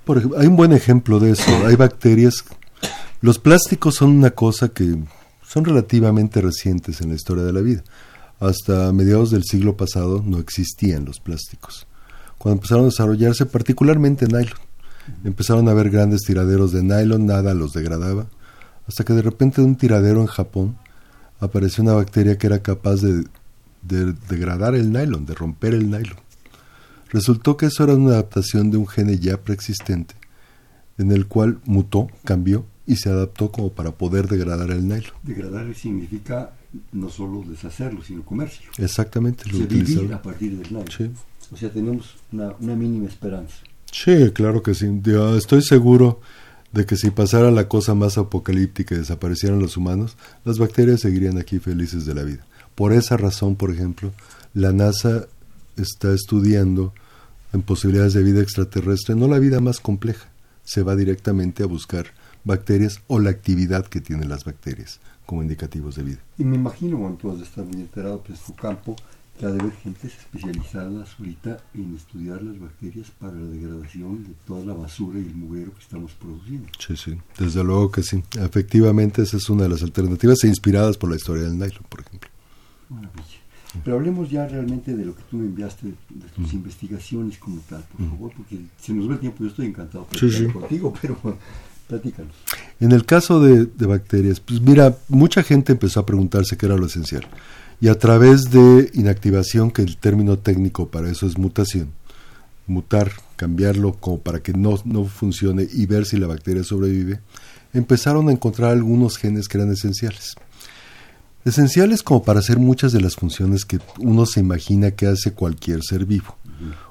Por 0.04 0.18
ejemplo, 0.18 0.40
hay 0.40 0.48
un 0.48 0.56
buen 0.56 0.72
ejemplo 0.72 1.20
de 1.20 1.32
eso. 1.32 1.52
Hay 1.66 1.76
bacterias. 1.76 2.46
Los 3.22 3.40
plásticos 3.40 3.96
son 3.96 4.12
una 4.12 4.32
cosa 4.32 4.70
que 4.70 4.96
son 5.48 5.66
relativamente 5.66 6.42
recientes 6.42 7.02
en 7.02 7.10
la 7.10 7.16
historia 7.16 7.44
de 7.44 7.54
la 7.54 7.62
vida. 7.62 7.84
Hasta 8.40 8.92
mediados 8.92 9.32
del 9.32 9.44
siglo 9.44 9.78
pasado 9.78 10.24
no 10.26 10.40
existían 10.40 11.06
los 11.06 11.20
plásticos. 11.20 11.88
cuando 12.38 12.58
empezaron 12.58 12.84
a 12.84 12.90
desarrollarse, 12.90 13.46
particularmente 13.46 14.28
nylon. 14.28 14.60
Empezaron 15.24 15.68
a 15.68 15.72
haber 15.72 15.90
grandes 15.90 16.22
tiraderos 16.22 16.72
de 16.72 16.84
nylon, 16.84 17.26
nada 17.26 17.54
los 17.54 17.74
degradaba, 17.74 18.28
hasta 18.88 19.04
que 19.04 19.14
de 19.14 19.22
repente 19.22 19.62
de 19.62 19.68
un 19.68 19.78
tiradero 19.78 20.20
en 20.22 20.28
Japón 20.28 20.78
apareció 21.40 21.84
una 21.84 21.94
bacteria 21.94 22.38
que 22.38 22.48
era 22.48 22.60
capaz 22.60 22.98
de, 22.98 23.26
de 23.82 24.14
degradar 24.30 24.76
el 24.76 24.92
nylon, 24.92 25.26
de 25.26 25.34
romper 25.34 25.74
el 25.74 25.90
nylon. 25.90 26.18
Resultó 27.10 27.56
que 27.56 27.68
eso 27.68 27.84
era 27.84 27.94
una 27.94 28.12
adaptación 28.12 28.70
de 28.70 28.78
un 28.78 28.88
gene 28.88 29.18
ya 29.18 29.38
preexistente, 29.38 30.16
en 30.98 31.12
el 31.12 31.28
cual 31.28 31.60
mutó, 31.66 32.10
cambió 32.26 32.66
y 32.88 32.98
se 32.98 33.10
adaptó 33.10 33.52
como 33.52 33.72
para 33.72 33.92
poder 33.92 34.28
degradar 34.28 34.72
el 34.72 34.88
nylon. 34.88 35.14
Degradar 35.24 35.74
significa 35.76 36.54
no 36.92 37.10
solo 37.10 37.44
deshacerlo, 37.48 38.04
sino 38.04 38.24
comercio. 38.24 38.70
Exactamente, 38.78 39.50
lo 39.50 39.60
vivir 39.66 40.14
a 40.14 40.22
partir 40.22 40.58
del 40.58 40.72
nylon. 40.72 40.92
Sí. 40.92 41.12
O 41.52 41.58
sea, 41.58 41.72
tenemos 41.72 42.16
una, 42.32 42.54
una, 42.60 42.76
mínima 42.76 43.08
esperanza. 43.08 43.58
Sí, 43.92 44.32
claro 44.34 44.64
que 44.64 44.74
sí. 44.74 44.88
estoy 45.38 45.62
seguro 45.62 46.20
de 46.72 46.86
que 46.86 46.98
si 46.98 47.12
pasara 47.12 47.52
la 47.52 47.68
cosa 47.68 47.96
más 47.96 48.18
apocalíptica 48.18 48.96
y 48.96 48.98
desaparecieran 48.98 49.60
los 49.60 49.78
humanos, 49.78 50.18
las 50.44 50.58
bacterias 50.58 51.02
seguirían 51.02 51.38
aquí 51.38 51.60
felices 51.60 52.06
de 52.06 52.14
la 52.14 52.24
vida. 52.24 52.46
Por 52.74 52.92
esa 52.94 53.16
razón, 53.16 53.56
por 53.56 53.72
ejemplo, 53.72 54.12
la 54.54 54.74
NASA 54.74 55.28
está 55.78 56.12
estudiando 56.14 56.94
en 57.54 57.62
posibilidades 57.62 58.14
de 58.14 58.24
vida 58.24 58.42
extraterrestre, 58.42 59.16
no 59.16 59.28
la 59.28 59.40
vida 59.40 59.62
más 59.62 59.80
compleja, 59.80 60.28
se 60.64 60.84
va 60.84 60.96
directamente 60.96 61.64
a 61.64 61.68
buscar 61.68 62.08
bacterias 62.46 63.02
o 63.08 63.20
la 63.20 63.32
actividad 63.32 63.86
que 63.86 64.00
tienen 64.00 64.30
las 64.30 64.46
bacterias 64.46 65.02
como 65.26 65.42
indicativos 65.42 65.96
de 65.96 66.04
vida. 66.04 66.20
Y 66.38 66.46
me 66.46 66.56
imagino, 66.56 66.98
bueno, 66.98 67.18
tú 67.20 67.32
has 67.32 67.40
de 67.40 67.44
estar 67.44 67.66
muy 67.66 67.82
enterado, 67.82 68.22
pues 68.26 68.40
tu 68.42 68.54
campo, 68.56 68.96
que 69.38 69.46
ha 69.46 69.50
de 69.50 69.60
haber 69.60 69.74
gentes 69.74 70.14
especializadas 70.18 71.10
ahorita 71.20 71.58
en 71.74 71.96
estudiar 71.96 72.42
las 72.42 72.58
bacterias 72.58 73.12
para 73.20 73.34
la 73.34 73.48
degradación 73.48 74.24
de 74.24 74.30
toda 74.46 74.64
la 74.64 74.74
basura 74.74 75.20
y 75.20 75.24
el 75.24 75.36
mugrero 75.36 75.74
que 75.74 75.82
estamos 75.82 76.14
produciendo. 76.14 76.68
Sí, 76.80 76.96
sí, 76.96 77.18
desde 77.38 77.64
luego 77.64 77.92
que 77.92 78.04
sí. 78.04 78.24
Efectivamente, 78.40 79.24
esa 79.24 79.38
es 79.38 79.50
una 79.50 79.64
de 79.64 79.70
las 79.70 79.84
alternativas 79.84 80.44
e 80.44 80.48
inspiradas 80.48 80.98
por 80.98 81.10
la 81.10 81.18
historia 81.18 81.44
del 81.44 81.58
nylon, 81.58 81.84
por 81.90 82.02
ejemplo. 82.02 82.30
Maravilla. 82.90 83.40
Pero 83.84 83.98
hablemos 83.98 84.30
ya 84.30 84.48
realmente 84.48 84.96
de 84.96 85.04
lo 85.04 85.14
que 85.14 85.24
tú 85.24 85.36
me 85.36 85.46
enviaste, 85.46 85.88
de 85.88 86.28
tus 86.34 86.54
investigaciones 86.54 87.38
como 87.38 87.60
tal, 87.68 87.84
por 87.84 88.10
favor, 88.10 88.32
porque 88.38 88.58
si 88.80 88.94
nos 88.94 89.08
ve 89.08 89.16
el 89.16 89.20
tiempo, 89.20 89.44
yo 89.44 89.50
estoy 89.50 89.66
encantado 89.66 90.08
de 90.10 90.54
contigo, 90.54 90.94
pero 91.02 91.18
platícanos. 91.88 92.34
En 92.80 92.92
el 92.92 93.06
caso 93.06 93.40
de, 93.40 93.66
de, 93.66 93.86
bacterias, 93.86 94.40
pues 94.40 94.62
mira, 94.62 94.98
mucha 95.08 95.44
gente 95.44 95.74
empezó 95.74 96.00
a 96.00 96.06
preguntarse 96.06 96.58
qué 96.58 96.66
era 96.66 96.78
lo 96.78 96.86
esencial. 96.86 97.28
Y 97.82 97.88
a 97.88 98.00
través 98.00 98.52
de 98.52 98.90
inactivación, 98.94 99.72
que 99.72 99.82
el 99.82 99.98
término 99.98 100.38
técnico 100.38 100.88
para 100.88 101.10
eso 101.10 101.28
es 101.28 101.38
mutación, 101.38 101.92
mutar, 102.68 103.12
cambiarlo 103.36 103.94
como 103.94 104.20
para 104.20 104.40
que 104.40 104.54
no, 104.54 104.80
no 104.86 105.06
funcione 105.06 105.68
y 105.72 105.86
ver 105.86 106.06
si 106.06 106.18
la 106.18 106.28
bacteria 106.28 106.64
sobrevive, 106.64 107.20
empezaron 107.74 108.30
a 108.30 108.32
encontrar 108.32 108.72
algunos 108.72 109.18
genes 109.18 109.48
que 109.48 109.58
eran 109.58 109.72
esenciales 109.72 110.36
esenciales 111.46 112.02
como 112.02 112.24
para 112.24 112.40
hacer 112.40 112.58
muchas 112.58 112.92
de 112.92 113.00
las 113.00 113.16
funciones 113.16 113.66
que 113.66 113.80
uno 114.00 114.26
se 114.26 114.40
imagina 114.40 114.92
que 114.92 115.06
hace 115.06 115.32
cualquier 115.32 115.82
ser 115.84 116.06
vivo. 116.06 116.36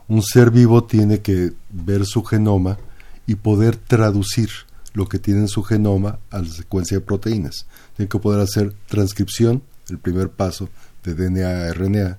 Un 0.07 0.23
ser 0.23 0.51
vivo 0.51 0.85
tiene 0.85 1.21
que 1.21 1.53
ver 1.71 2.07
su 2.07 2.23
genoma 2.23 2.79
y 3.27 3.35
poder 3.35 3.77
traducir 3.77 4.51
lo 4.95 5.07
que 5.09 5.19
tiene 5.19 5.41
en 5.41 5.49
su 5.49 5.63
genoma 5.63 6.21
a 6.31 6.39
la 6.39 6.49
secuencia 6.49 6.99
de 6.99 7.05
proteínas. 7.05 7.67
Tiene 7.97 8.09
que 8.09 8.19
poder 8.19 8.41
hacer 8.41 8.75
transcripción, 8.89 9.63
el 9.91 9.99
primer 9.99 10.31
paso 10.31 10.71
de 11.03 11.15
DNA 11.15 11.69
a 11.69 11.73
RNA, 11.75 12.19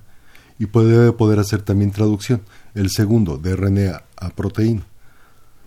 y 0.58 0.66
debe 0.66 1.12
poder 1.12 1.38
hacer 1.38 1.62
también 1.62 1.90
traducción, 1.90 2.42
el 2.74 2.90
segundo, 2.90 3.38
de 3.38 3.56
RNA 3.56 4.04
a 4.16 4.30
proteína. 4.30 4.86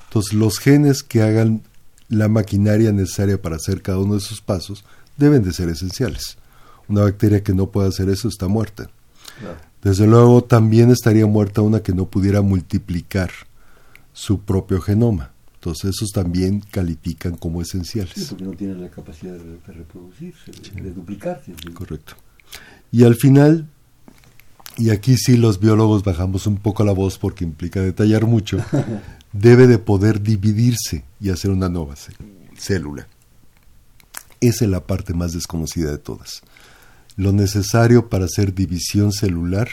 Entonces, 0.08 0.34
los 0.34 0.60
genes 0.60 1.04
que 1.04 1.22
hagan 1.22 1.63
la 2.08 2.28
maquinaria 2.28 2.91
necesaria 2.91 3.39
para 3.41 3.58
hacer 3.58 3.82
cada 3.82 4.00
uno 4.00 4.13
de 4.13 4.19
esos 4.19 4.41
pasos 4.41 4.84
deben 5.17 5.43
de 5.43 5.54
ser 5.54 5.69
esenciales. 5.69 6.38
Una 6.88 7.04
bacteria 7.04 7.43
que 7.43 7.54
no 7.54 7.69
pueda 7.69 7.89
hacer 7.89 8.10
eso 8.10 8.28
está 8.28 8.48
muerta. 8.48 8.89
Desde 9.84 10.08
luego 10.08 10.43
también 10.43 10.91
estaría 10.91 11.26
muerta 11.26 11.62
una 11.62 11.82
que 11.82 11.93
no 11.93 12.06
pudiera 12.06 12.41
multiplicar 12.41 13.30
su 14.12 14.41
propio 14.41 14.82
genoma. 14.82 15.32
Entonces 15.60 15.91
esos 15.95 16.12
también 16.12 16.62
califican 16.72 17.36
como 17.36 17.62
esenciales. 17.62 18.13
Sí, 18.15 18.26
porque 18.30 18.45
no 18.45 18.52
tienen 18.52 18.82
la 18.82 18.89
capacidad 18.89 19.34
de, 19.34 19.74
reproducirse, 19.74 20.52
de, 20.74 20.91
duplicarse. 20.91 21.54
Correcto. 21.74 22.13
Y 22.91 23.04
al 23.04 23.15
final, 23.15 23.67
y 24.78 24.89
aquí 24.89 25.17
sí 25.17 25.36
los 25.36 25.60
biólogos 25.60 26.04
bajamos 26.04 26.48
un 26.48 26.58
poco 26.58 26.86
la 26.86 26.93
voz 26.93 27.17
porque 27.17 27.43
implica 27.43 27.82
detallar 27.82 28.26
mucho, 28.26 28.58
debe 29.34 29.67
de 29.67 29.80
poder 29.80 30.22
dividirse 30.22 31.04
y 31.19 31.30
hacer 31.30 31.52
una 31.52 31.67
nueva 31.67 31.95
célula. 32.58 33.08
Esa 34.39 34.63
es 34.63 34.72
la 34.72 34.86
parte 34.86 35.13
más 35.13 35.34
desconocida 35.34 35.91
de 35.91 35.98
todas 35.98 36.41
lo 37.19 37.34
necesario 37.34 38.08
para 38.08 38.26
hacer 38.26 38.56
división 38.56 39.12
celular 39.12 39.67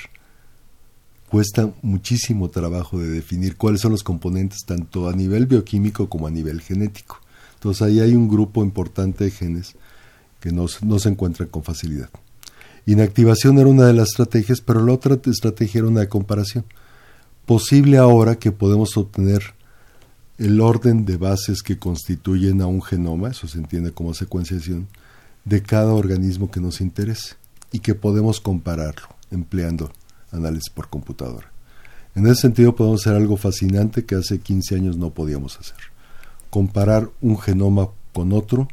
cuesta 1.29 1.73
muchísimo 1.83 2.49
trabajo 2.51 2.99
de 2.99 3.09
definir 3.09 3.57
cuáles 3.57 3.81
son 3.81 3.93
los 3.93 4.03
componentes 4.03 4.65
tanto 4.65 5.09
a 5.09 5.13
nivel 5.13 5.47
bioquímico 5.47 6.09
como 6.09 6.27
a 6.27 6.31
nivel 6.31 6.61
genético. 6.61 7.21
Entonces 7.55 7.83
ahí 7.83 8.01
hay 8.01 8.15
un 8.15 8.29
grupo 8.29 8.63
importante 8.63 9.25
de 9.25 9.31
genes 9.31 9.75
que 10.41 10.53
no, 10.53 10.67
no 10.83 10.99
se 10.99 11.09
encuentran 11.09 11.49
con 11.49 11.65
facilidad. 11.65 12.11
Inactivación 12.87 13.59
era 13.59 13.69
una 13.69 13.87
de 13.87 13.95
las 13.95 14.11
estrategias, 14.11 14.61
pero 14.61 14.85
la 14.85 14.93
otra 14.93 15.19
estrategia 15.27 15.81
era 15.81 15.89
una 15.89 16.01
de 16.01 16.09
comparación. 16.09 16.65
Posible 17.45 17.99
ahora 17.99 18.37
que 18.37 18.53
podemos 18.53 18.97
obtener 18.97 19.55
el 20.39 20.61
orden 20.61 21.05
de 21.05 21.17
bases 21.17 21.63
que 21.63 21.79
constituyen 21.79 22.61
a 22.61 22.67
un 22.67 22.83
genoma, 22.83 23.31
eso 23.31 23.49
se 23.49 23.59
entiende 23.59 23.93
como 23.93 24.15
secuenciación, 24.15 24.87
de 25.45 25.63
cada 25.63 25.95
organismo 25.95 26.51
que 26.51 26.61
nos 26.61 26.81
interese 26.81 27.37
y 27.73 27.79
que 27.79 27.95
podemos 27.95 28.41
compararlo 28.41 29.09
empleando 29.31 29.91
análisis 30.37 30.71
por 30.71 30.89
computadora. 30.89 31.51
En 32.15 32.27
ese 32.27 32.43
sentido 32.43 32.75
podemos 32.75 33.03
hacer 33.03 33.17
algo 33.17 33.37
fascinante 33.37 34.05
que 34.05 34.15
hace 34.15 34.39
15 34.39 34.75
años 34.75 34.97
no 34.97 35.11
podíamos 35.11 35.59
hacer. 35.59 35.77
Comparar 36.51 37.11
un 37.21 37.39
genoma 37.39 37.89
con 38.13 38.33
otro 38.33 38.69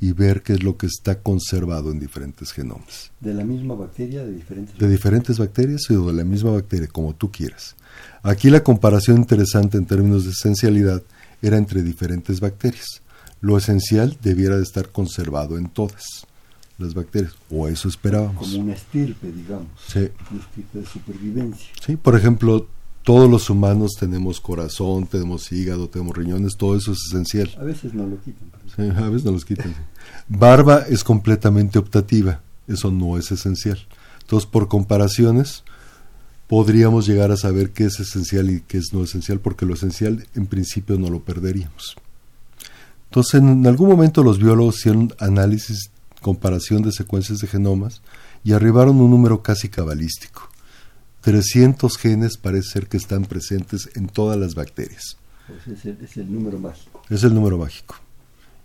y 0.00 0.12
ver 0.12 0.42
qué 0.42 0.54
es 0.54 0.62
lo 0.62 0.76
que 0.76 0.86
está 0.86 1.20
conservado 1.20 1.90
en 1.90 1.98
diferentes 1.98 2.52
genomas. 2.52 3.10
¿De 3.20 3.34
la 3.34 3.44
misma 3.44 3.74
bacteria, 3.74 4.24
de 4.24 4.32
diferentes 4.32 4.78
De 4.78 4.88
diferentes 4.88 5.38
bacterias 5.38 5.82
o 5.90 6.06
de 6.06 6.12
la 6.12 6.24
misma 6.24 6.52
bacteria, 6.52 6.86
como 6.86 7.14
tú 7.14 7.30
quieras. 7.32 7.74
Aquí 8.22 8.48
la 8.48 8.62
comparación 8.62 9.16
interesante 9.18 9.76
en 9.76 9.86
términos 9.86 10.24
de 10.24 10.30
esencialidad 10.30 11.02
era 11.42 11.56
entre 11.56 11.82
diferentes 11.82 12.40
bacterias 12.40 13.02
lo 13.40 13.56
esencial 13.56 14.16
debiera 14.22 14.56
de 14.56 14.62
estar 14.62 14.90
conservado 14.90 15.58
en 15.58 15.68
todas 15.68 16.26
las 16.78 16.94
bacterias, 16.94 17.34
o 17.50 17.68
eso 17.68 17.88
esperábamos. 17.88 18.48
Como 18.48 18.62
una 18.62 18.72
estirpe, 18.72 19.30
digamos. 19.32 19.68
Sí. 19.86 20.08
Una 20.30 20.40
estirpe 20.40 20.78
de 20.78 20.86
supervivencia. 20.86 21.68
Sí, 21.84 21.96
por 21.96 22.16
ejemplo, 22.16 22.68
todos 23.02 23.28
los 23.28 23.50
humanos 23.50 23.92
tenemos 23.98 24.40
corazón, 24.40 25.06
tenemos 25.06 25.50
hígado, 25.50 25.88
tenemos 25.88 26.16
riñones, 26.16 26.56
todo 26.56 26.76
eso 26.76 26.92
es 26.92 26.98
esencial. 27.08 27.50
A 27.58 27.64
veces 27.64 27.94
no 27.94 28.06
lo 28.06 28.20
quitan. 28.20 28.48
Sí, 28.76 28.82
a 28.82 29.08
veces 29.08 29.24
no 29.24 29.32
los 29.32 29.44
quitan. 29.44 29.74
Barba 30.28 30.84
es 30.88 31.02
completamente 31.02 31.78
optativa, 31.78 32.42
eso 32.66 32.90
no 32.90 33.18
es 33.18 33.32
esencial. 33.32 33.78
Entonces, 34.20 34.48
por 34.48 34.68
comparaciones, 34.68 35.64
podríamos 36.48 37.06
llegar 37.06 37.32
a 37.32 37.36
saber 37.36 37.70
qué 37.70 37.86
es 37.86 37.98
esencial 37.98 38.50
y 38.50 38.60
qué 38.60 38.78
es 38.78 38.92
no 38.92 39.02
esencial, 39.02 39.40
porque 39.40 39.66
lo 39.66 39.74
esencial 39.74 40.26
en 40.34 40.46
principio 40.46 40.98
no 40.98 41.08
lo 41.08 41.20
perderíamos. 41.20 41.96
Entonces, 43.06 43.40
en 43.40 43.66
algún 43.66 43.88
momento 43.88 44.22
los 44.22 44.38
biólogos 44.38 44.78
hicieron 44.80 45.14
análisis, 45.18 45.90
comparación 46.20 46.82
de 46.82 46.92
secuencias 46.92 47.38
de 47.38 47.46
genomas 47.46 48.02
y 48.44 48.52
arribaron 48.52 48.98
a 48.98 49.02
un 49.02 49.10
número 49.10 49.42
casi 49.42 49.68
cabalístico. 49.68 50.48
300 51.22 51.96
genes 51.96 52.36
parece 52.36 52.70
ser 52.70 52.86
que 52.86 52.96
están 52.96 53.24
presentes 53.24 53.90
en 53.94 54.08
todas 54.08 54.38
las 54.38 54.54
bacterias. 54.54 55.16
Pues 55.46 55.84
es, 55.84 56.16
el, 56.16 56.32
número 56.32 56.58
mágico. 56.58 57.02
Es 57.08 57.24
el 57.24 57.34
número 57.34 57.58
mágico. 57.58 57.96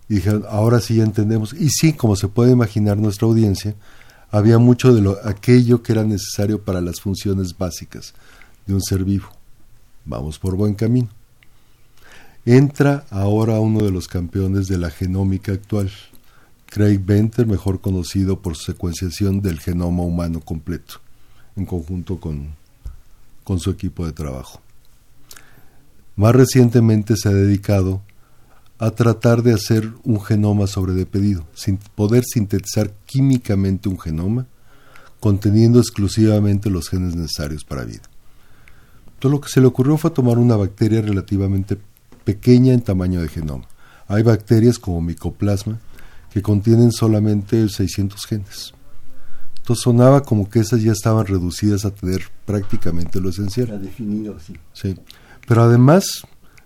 Y 0.10 0.16
dijeron, 0.16 0.44
ahora 0.50 0.80
sí 0.80 0.96
ya 0.96 1.04
entendemos. 1.04 1.54
Y 1.54 1.70
sí, 1.70 1.94
como 1.94 2.16
se 2.16 2.28
puede 2.28 2.52
imaginar 2.52 2.98
nuestra 2.98 3.28
audiencia, 3.28 3.76
había 4.30 4.58
mucho 4.58 4.94
de 4.94 5.02
lo, 5.02 5.18
aquello 5.26 5.82
que 5.82 5.94
era 5.94 6.04
necesario 6.04 6.62
para 6.62 6.82
las 6.82 7.00
funciones 7.00 7.58
básicas 7.58 8.14
de 8.68 8.74
un 8.74 8.82
ser 8.82 9.04
vivo. 9.04 9.30
Vamos 10.06 10.40
por 10.40 10.56
buen 10.56 10.76
camino 10.76 11.10
entra 12.46 13.06
ahora 13.10 13.60
uno 13.60 13.84
de 13.84 13.92
los 13.92 14.08
campeones 14.08 14.68
de 14.68 14.78
la 14.78 14.90
genómica 14.90 15.54
actual, 15.54 15.92
Craig 16.74 17.02
Venter, 17.06 17.46
mejor 17.46 17.82
conocido 17.82 18.40
por 18.40 18.56
su 18.56 18.64
secuenciación 18.64 19.42
del 19.42 19.60
genoma 19.60 20.02
humano 20.02 20.40
completo, 20.40 20.96
en 21.56 21.68
conjunto 21.68 22.20
con, 22.20 22.48
con 23.44 23.60
su 23.60 23.70
equipo 23.70 24.08
de 24.08 24.12
trabajo. 24.12 24.60
Más 26.16 26.34
recientemente 26.34 27.16
se 27.16 27.30
ha 27.30 27.32
dedicado 27.32 28.02
a 28.80 28.90
tratar 28.90 29.44
de 29.44 29.54
hacer 29.54 29.88
un 30.04 30.20
genoma 30.20 30.66
sobre 30.66 30.94
de 30.94 31.06
pedido, 31.06 31.46
sin 31.54 31.78
poder 31.78 32.24
sintetizar 32.24 32.92
químicamente 33.06 33.88
un 33.88 34.00
genoma 34.00 34.48
conteniendo 35.20 35.78
exclusivamente 35.78 36.72
los 36.72 36.90
genes 36.90 37.16
necesarios 37.16 37.64
para 37.64 37.86
vida. 37.86 38.02
Entonces 39.14 39.32
lo 39.32 39.42
que 39.42 39.50
se 39.50 39.62
le 39.62 39.68
ocurrió 39.68 39.96
fue 39.98 40.10
tomar 40.10 40.40
una 40.40 40.56
bacteria 40.56 41.04
relativamente 41.04 41.78
pequeña 42.24 42.74
en 42.74 42.82
tamaño 42.82 43.22
de 43.22 43.30
genoma. 43.30 43.68
Hay 44.08 44.24
bacterias 44.24 44.80
como 44.80 45.02
micoplasma 45.02 45.80
que 46.34 46.42
contienen 46.42 46.92
solamente 46.92 47.70
600 47.70 48.26
genes. 48.26 48.74
Entonces 49.58 49.84
sonaba 49.84 50.24
como 50.24 50.50
que 50.50 50.60
esas 50.60 50.82
ya 50.82 50.92
estaban 50.92 51.26
reducidas 51.28 51.86
a 51.86 51.92
tener 51.92 52.24
prácticamente 52.46 53.22
lo 53.22 53.30
esencial. 53.30 53.80
Definido, 53.82 54.40
sí. 54.40 54.54
Sí. 54.74 54.96
Pero 55.48 55.62
además 55.62 56.24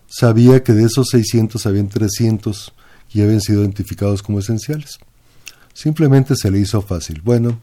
sabía 0.08 0.64
que 0.64 0.72
de 0.72 0.86
esos 0.86 1.08
600 1.12 1.66
habían 1.66 1.90
300 1.90 2.74
que 3.10 3.20
ya 3.20 3.26
habían 3.26 3.42
sido 3.42 3.62
identificados 3.62 4.24
como 4.24 4.40
esenciales. 4.40 4.98
Simplemente 5.74 6.36
se 6.36 6.50
le 6.50 6.60
hizo 6.60 6.82
fácil. 6.82 7.22
Bueno, 7.22 7.60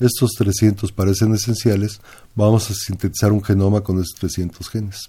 estos 0.00 0.32
300 0.36 0.90
parecen 0.90 1.34
esenciales, 1.34 2.00
vamos 2.34 2.68
a 2.68 2.74
sintetizar 2.74 3.32
un 3.32 3.42
genoma 3.42 3.82
con 3.82 3.96
esos 3.98 4.14
300 4.18 4.68
genes. 4.68 5.08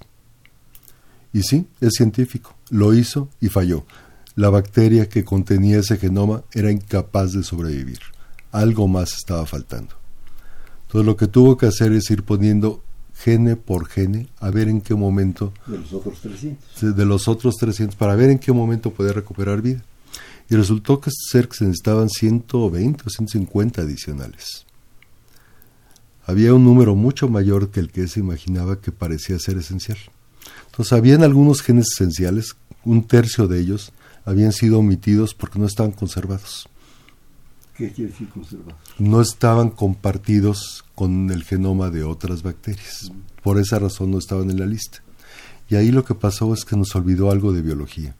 Y 1.33 1.41
sí, 1.41 1.67
es 1.81 1.93
científico, 1.95 2.55
lo 2.69 2.93
hizo 2.93 3.29
y 3.41 3.49
falló. 3.49 3.83
La 4.35 4.49
bacteria 4.49 5.07
que 5.07 5.23
contenía 5.23 5.79
ese 5.79 5.97
genoma 5.97 6.43
era 6.51 6.69
incapaz 6.69 7.31
de 7.31 7.43
sobrevivir. 7.43 7.99
Algo 8.51 8.87
más 8.87 9.13
estaba 9.13 9.45
faltando. 9.45 9.95
Entonces 10.87 11.05
lo 11.05 11.15
que 11.15 11.27
tuvo 11.27 11.57
que 11.57 11.67
hacer 11.67 11.93
es 11.93 12.09
ir 12.11 12.23
poniendo 12.23 12.83
gene 13.13 13.55
por 13.55 13.87
gene 13.87 14.27
a 14.39 14.49
ver 14.49 14.67
en 14.67 14.81
qué 14.81 14.93
momento 14.93 15.53
De 15.65 15.77
los 15.77 15.93
otros 15.93 16.19
300. 16.19 16.95
de 16.97 17.05
los 17.05 17.29
otros 17.29 17.55
300 17.55 17.95
para 17.95 18.15
ver 18.15 18.29
en 18.29 18.39
qué 18.39 18.51
momento 18.51 18.91
podía 18.91 19.13
recuperar 19.13 19.61
vida. 19.61 19.81
Y 20.49 20.55
resultó 20.55 20.99
que 20.99 21.09
ser 21.11 21.47
que 21.47 21.55
se 21.55 21.65
necesitaban 21.65 22.09
120 22.09 23.03
o 23.05 23.09
150 23.09 23.81
adicionales. 23.81 24.65
Había 26.27 26.53
un 26.53 26.63
número 26.65 26.93
mucho 26.93 27.29
mayor 27.29 27.69
que 27.69 27.79
el 27.79 27.89
que 27.89 28.07
se 28.07 28.19
imaginaba 28.19 28.81
que 28.81 28.91
parecía 28.91 29.39
ser 29.39 29.57
esencial. 29.57 29.97
Entonces, 30.67 30.93
habían 30.93 31.23
algunos 31.23 31.61
genes 31.61 31.87
esenciales, 31.93 32.55
un 32.83 33.07
tercio 33.07 33.47
de 33.47 33.59
ellos 33.59 33.91
habían 34.25 34.51
sido 34.51 34.79
omitidos 34.79 35.33
porque 35.33 35.59
no 35.59 35.65
estaban 35.65 35.91
conservados. 35.91 36.67
¿Qué 37.77 37.91
quiere 37.91 38.11
decir 38.11 38.29
conservado? 38.29 38.77
No 38.97 39.21
estaban 39.21 39.69
compartidos 39.69 40.85
con 40.95 41.29
el 41.29 41.43
genoma 41.43 41.89
de 41.89 42.03
otras 42.03 42.41
bacterias. 42.41 43.11
Por 43.43 43.59
esa 43.59 43.79
razón 43.79 44.11
no 44.11 44.17
estaban 44.17 44.49
en 44.49 44.59
la 44.59 44.65
lista. 44.65 45.03
Y 45.69 45.75
ahí 45.75 45.91
lo 45.91 46.05
que 46.05 46.15
pasó 46.15 46.53
es 46.53 46.63
que 46.63 46.77
nos 46.77 46.95
olvidó 46.95 47.31
algo 47.31 47.51
de 47.51 47.61
biología. 47.61 48.15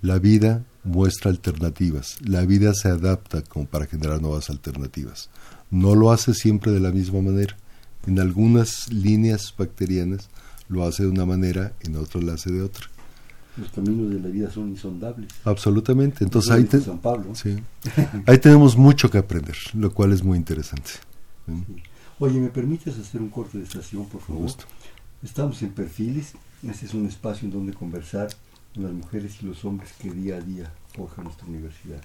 La 0.00 0.18
vida 0.18 0.64
muestra 0.84 1.30
alternativas. 1.30 2.16
La 2.22 2.44
vida 2.46 2.72
se 2.74 2.88
adapta 2.88 3.42
como 3.42 3.66
para 3.66 3.86
generar 3.86 4.20
nuevas 4.20 4.50
alternativas. 4.50 5.28
No 5.70 5.94
lo 5.94 6.10
hace 6.12 6.34
siempre 6.34 6.72
de 6.72 6.80
la 6.80 6.92
misma 6.92 7.20
manera. 7.20 7.56
En 8.06 8.18
algunas 8.18 8.92
líneas 8.92 9.54
bacterianas 9.56 10.28
lo 10.68 10.84
hace 10.84 11.04
de 11.04 11.10
una 11.10 11.26
manera, 11.26 11.72
en 11.80 11.96
otras 11.96 12.24
lo 12.24 12.32
hace 12.32 12.50
de 12.50 12.62
otra. 12.62 12.86
Los 13.56 13.70
caminos 13.70 14.10
de 14.10 14.18
la 14.20 14.28
vida 14.28 14.50
son 14.50 14.70
insondables. 14.70 15.28
Absolutamente. 15.44 16.24
Entonces 16.24 16.50
ahí, 16.50 16.64
te- 16.64 16.80
San 16.80 16.98
Pablo. 16.98 17.34
sí. 17.34 17.56
ahí 18.26 18.38
tenemos 18.38 18.76
mucho 18.76 19.10
que 19.10 19.18
aprender, 19.18 19.56
lo 19.74 19.92
cual 19.92 20.12
es 20.12 20.22
muy 20.24 20.38
interesante. 20.38 20.90
Oye, 22.18 22.40
¿me 22.40 22.48
permites 22.48 22.98
hacer 22.98 23.20
un 23.20 23.28
corte 23.28 23.58
de 23.58 23.64
estación, 23.64 24.06
por 24.06 24.20
favor? 24.20 24.42
gusto. 24.42 24.64
Estamos 25.22 25.60
en 25.62 25.70
Perfiles. 25.70 26.32
Este 26.68 26.86
es 26.86 26.94
un 26.94 27.06
espacio 27.06 27.46
en 27.46 27.52
donde 27.52 27.72
conversar 27.74 28.28
con 28.74 28.84
las 28.84 28.92
mujeres 28.92 29.36
y 29.42 29.46
los 29.46 29.64
hombres 29.64 29.92
que 30.00 30.10
día 30.10 30.36
a 30.36 30.40
día 30.40 30.72
forjan 30.94 31.24
nuestra 31.24 31.46
universidad. 31.46 32.00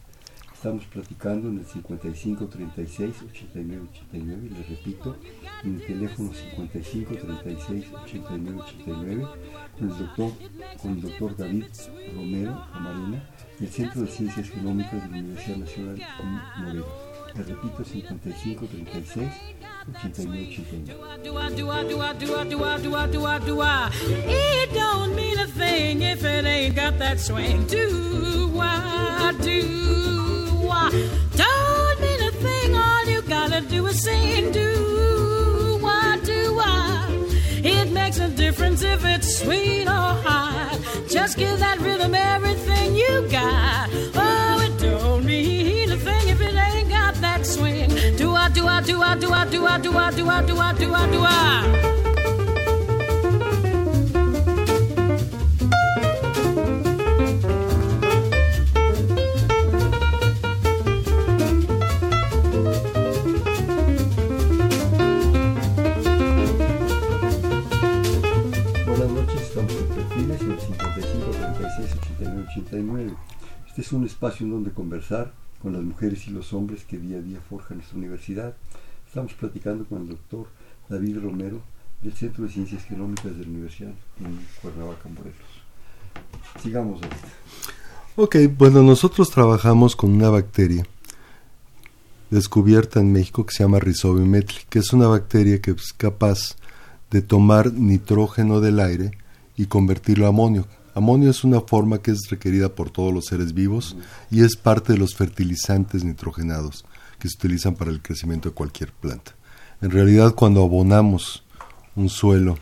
Estamos 0.58 0.86
platicando 0.86 1.50
en 1.50 1.60
el 1.60 1.66
55 1.66 2.48
36 2.48 3.16
89 3.30 3.88
89, 3.94 4.50
les 4.58 4.70
repito, 4.70 5.16
en 5.64 5.76
el 5.76 5.86
teléfono 5.86 6.34
55 6.34 7.16
36 7.16 7.86
89 7.94 8.60
89, 8.66 9.28
con 9.78 9.92
el 9.92 9.98
doctor, 10.00 10.32
con 10.82 10.92
el 10.94 11.02
doctor 11.02 11.38
David 11.38 11.66
Romero 12.16 12.66
Camarena, 12.74 13.24
del 13.60 13.70
Centro 13.70 14.02
de 14.02 14.08
Ciencias 14.08 14.50
Genómicas 14.50 14.94
de 14.94 15.00
la 15.00 15.18
Universidad 15.20 15.58
Nacional 15.58 16.02
en 16.02 16.64
Morelos. 16.64 16.88
Les 17.36 17.48
repito, 17.50 17.84
55 17.84 18.66
36 18.66 19.30
89 20.04 20.48
89. 20.50 20.96
Don't 31.42 31.98
mean 32.02 32.22
a 32.30 32.32
thing. 32.32 32.76
All 32.76 33.06
you 33.06 33.22
gotta 33.22 33.62
do 33.62 33.86
is 33.88 34.02
sing. 34.04 34.52
Do 34.52 35.80
I 35.84 36.20
do 36.24 36.60
I 36.60 37.08
It 37.64 37.92
makes 37.92 38.20
a 38.20 38.30
difference 38.30 38.84
if 38.84 39.04
it's 39.06 39.40
sweet 39.40 39.88
or 39.88 40.14
high. 40.26 40.78
Just 41.10 41.38
give 41.38 41.60
that 41.60 41.80
rhythm 41.80 42.14
everything 42.16 42.96
you 42.96 43.28
got. 43.30 43.90
Oh, 44.16 44.62
it 44.66 44.78
don't 44.80 45.26
mean 45.26 45.92
a 45.92 45.98
thing 45.98 46.30
if 46.30 46.42
it 46.42 46.56
ain't 46.56 46.90
got 46.90 47.16
that 47.16 47.46
swing. 47.46 47.90
Do 48.18 48.36
I 48.36 48.50
do 48.50 48.68
I 48.68 48.82
do 48.82 49.02
I 49.02 49.16
do 49.16 49.34
I 49.34 49.46
do 49.46 49.66
I 49.66 49.78
do 49.80 49.98
I 49.98 50.12
do 50.12 50.30
I 50.30 50.42
do 50.44 50.58
I 50.58 50.74
do 50.74 50.94
I 50.94 51.12
do 51.12 51.22
I 51.24 52.07
36 72.28 72.66
89 72.68 73.12
89. 73.12 73.14
Este 73.68 73.82
es 73.82 73.92
un 73.92 74.06
espacio 74.06 74.46
en 74.46 74.52
donde 74.52 74.72
conversar 74.72 75.34
con 75.62 75.74
las 75.74 75.82
mujeres 75.82 76.28
y 76.28 76.32
los 76.32 76.54
hombres 76.54 76.84
que 76.84 76.98
día 76.98 77.18
a 77.18 77.22
día 77.22 77.40
forjan 77.50 77.78
nuestra 77.78 77.98
universidad. 77.98 78.56
Estamos 79.08 79.34
platicando 79.34 79.86
con 79.86 80.02
el 80.02 80.10
doctor 80.10 80.48
David 80.90 81.20
Romero 81.20 81.62
del 82.02 82.14
Centro 82.14 82.44
de 82.44 82.52
Ciencias 82.52 82.84
Genómicas 82.84 83.36
de 83.38 83.44
la 83.44 83.50
Universidad 83.50 83.94
en 84.20 84.40
Cuernavaca, 84.62 85.10
Morelos. 85.10 85.36
Sigamos, 86.62 87.02
David. 87.02 87.16
Ok, 88.16 88.36
bueno, 88.58 88.84
nosotros 88.84 89.30
trabajamos 89.30 89.96
con 89.96 90.12
una 90.12 90.30
bacteria 90.30 90.86
descubierta 92.30 93.00
en 93.00 93.12
México 93.14 93.46
que 93.46 93.54
se 93.54 93.64
llama 93.64 93.80
Rhizobium 93.80 94.28
metli, 94.28 94.60
que 94.70 94.80
es 94.80 94.92
una 94.92 95.08
bacteria 95.08 95.62
que 95.62 95.72
es 95.72 95.94
capaz 95.94 96.56
de 97.10 97.22
tomar 97.22 97.72
nitrógeno 97.72 98.60
del 98.60 98.80
aire 98.80 99.12
y 99.56 99.68
convertirlo 99.68 100.26
a 100.26 100.30
amonio. 100.30 100.68
Amonio 100.98 101.30
es 101.30 101.44
una 101.44 101.62
forma 101.62 102.00
que 102.00 102.10
es 102.10 102.28
requerida 102.32 102.70
por 102.74 102.90
todos 102.90 103.14
los 103.14 103.26
seres 103.26 103.54
vivos 103.54 103.96
y 104.32 104.42
es 104.42 104.56
parte 104.56 104.94
de 104.94 105.00
los 105.00 105.14
fertilizantes 105.14 106.04
nitrogenados 106.04 106.86
que 107.20 107.30
se 107.30 107.36
utilizan 107.36 107.76
para 107.76 107.92
el 107.92 108.02
crecimiento 108.02 108.50
de 108.50 108.56
cualquier 108.56 108.92
planta. 108.92 109.36
En 109.80 109.92
realidad, 109.92 110.34
cuando 110.34 110.64
abonamos 110.64 111.44
un 111.96 112.10
suelo 112.10 112.58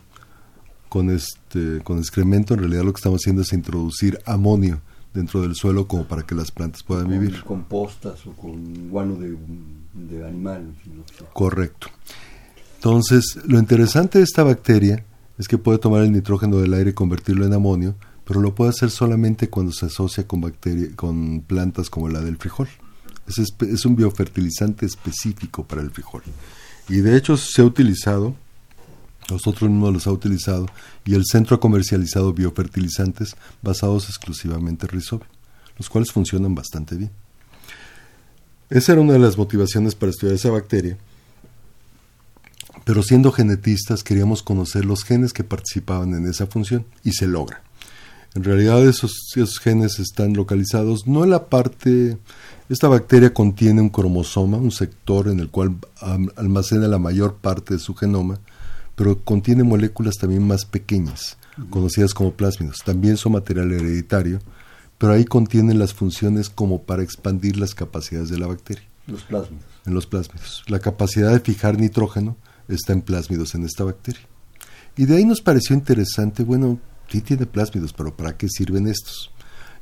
con 0.89 1.10
este 1.10 1.82
con 1.84 1.98
excremento, 1.98 2.54
en 2.54 2.60
realidad 2.60 2.84
lo 2.84 2.91
que 2.91 3.00
estamos 3.00 3.21
haciendo 3.21 3.41
es 3.41 3.54
introducir 3.54 4.19
amonio 4.26 4.82
dentro 5.13 5.41
del 5.41 5.56
suelo 5.56 5.88
como 5.88 6.04
para 6.04 6.24
que 6.24 6.36
las 6.36 6.52
plantas 6.52 6.84
puedan 6.84 7.06
Con 7.06 7.13
vivir. 7.13 7.41
compostas 7.45 8.28
o 8.28 8.34
con 8.34 8.89
guano 8.89 9.15
de, 9.15 9.38
de 9.93 10.28
animal. 10.28 10.76
Correcto. 11.32 11.88
Entonces, 12.76 13.39
lo 13.48 13.60
interesante 13.60 14.17
de 14.17 14.26
esta 14.26 14.43
bacteria 14.43 15.06
es 15.38 15.48
que 15.48 15.58
puede 15.58 15.78
tomar 15.78 16.04
el 16.04 16.12
nitrógeno 16.12 16.58
del 16.58 16.74
aire 16.74 16.89
y 16.89 16.93
convertirlo 16.93 17.45
en 17.45 17.54
amonio, 17.54 17.95
pero 18.25 18.41
lo 18.41 18.55
puede 18.55 18.71
hacer 18.71 18.89
solamente 18.89 19.49
cuando 19.49 19.71
se 19.71 19.85
asocia 19.85 20.27
con 20.27 20.41
con 20.95 21.41
plantas 21.41 21.89
como 21.89 22.09
la 22.09 22.21
del 22.21 22.38
frijol. 22.38 22.67
Es 23.27 23.85
un 23.85 23.95
biofertilizante 23.95 24.85
específico 24.85 25.65
para 25.65 25.81
el 25.81 25.91
frijol. 25.91 26.23
Y 26.89 26.97
de 26.97 27.17
hecho 27.17 27.38
se 27.38 27.61
ha 27.61 27.65
utilizado, 27.65 28.35
nosotros 29.29 29.69
mismos 29.69 29.93
los 29.93 30.07
ha 30.07 30.11
utilizado, 30.11 30.67
y 31.03 31.15
el 31.15 31.25
centro 31.25 31.55
ha 31.55 31.59
comercializado 31.59 32.33
biofertilizantes 32.33 33.35
basados 33.61 34.09
exclusivamente 34.09 34.85
en 34.85 34.91
rizobio, 34.91 35.27
los 35.77 35.89
cuales 35.89 36.11
funcionan 36.11 36.53
bastante 36.53 36.95
bien. 36.95 37.11
Esa 38.69 38.93
era 38.93 39.01
una 39.01 39.13
de 39.13 39.19
las 39.19 39.38
motivaciones 39.38 39.95
para 39.95 40.11
estudiar 40.11 40.35
esa 40.35 40.49
bacteria. 40.49 40.97
Pero 42.83 43.01
siendo 43.01 43.31
genetistas 43.31 44.03
queríamos 44.03 44.43
conocer 44.43 44.85
los 44.85 45.03
genes 45.03 45.33
que 45.33 45.43
participaban 45.43 46.13
en 46.13 46.27
esa 46.27 46.45
función 46.45 46.85
y 47.03 47.11
se 47.11 47.27
logra. 47.27 47.64
En 48.36 48.43
realidad 48.43 48.86
esos, 48.86 49.32
esos 49.36 49.60
genes 49.60 49.98
están 49.98 50.34
localizados 50.34 51.08
no 51.08 51.24
en 51.24 51.32
la 51.32 51.48
parte... 51.48 52.17
Esta 52.67 52.88
bacteria 52.88 53.32
contiene 53.34 53.80
un 53.80 53.89
cromosoma, 53.89 54.58
un 54.58 54.71
sector 54.71 55.28
en 55.28 55.39
el 55.39 55.50
cual 55.50 55.76
almacena 56.36 56.88
la 56.88 56.98
mayor 56.98 57.36
parte 57.36 57.76
de 57.76 57.80
su 57.80 57.93
genoma, 57.93 58.39
pero 58.95 59.24
contiene 59.24 59.63
moléculas 59.63 60.15
también 60.15 60.45
más 60.48 60.65
pequeñas, 60.65 61.38
conocidas 61.69 62.15
como 62.15 62.32
plásmidos. 62.32 62.78
También 62.84 63.17
son 63.17 63.34
material 63.34 63.71
hereditario, 63.71 64.39
pero 64.98 65.13
ahí 65.13 65.26
contienen 65.26 65.78
las 65.78 65.93
funciones 65.93 66.50
como 66.50 66.82
para 66.82 67.04
expandir 67.04 67.56
las 67.58 67.76
capacidades 67.76 68.30
de 68.30 68.39
la 68.39 68.48
bacteria 68.48 68.84
Los 69.06 69.21
plásmidos. 69.24 69.65
en 69.86 69.93
los 69.93 70.08
plásmidos. 70.08 70.63
La 70.67 70.80
capacidad 70.80 71.32
de 71.32 71.41
fijar 71.41 71.80
nitrógeno 71.80 72.36
está 72.67 72.93
en 72.93 73.04
plásmidos 73.04 73.54
en 73.54 73.63
esta 73.63 73.84
bacteria. 73.84 74.21
Y 74.98 75.06
de 75.06 75.17
ahí 75.17 75.26
nos 75.26 75.41
pareció 75.41 75.76
interesante, 75.76 76.43
bueno, 76.43 76.80
sí 77.07 77.21
tiene 77.21 77.45
plásmidos, 77.45 77.93
pero 77.93 78.15
¿para 78.15 78.37
qué 78.37 78.47
sirven 78.49 78.87
estos? 78.87 79.31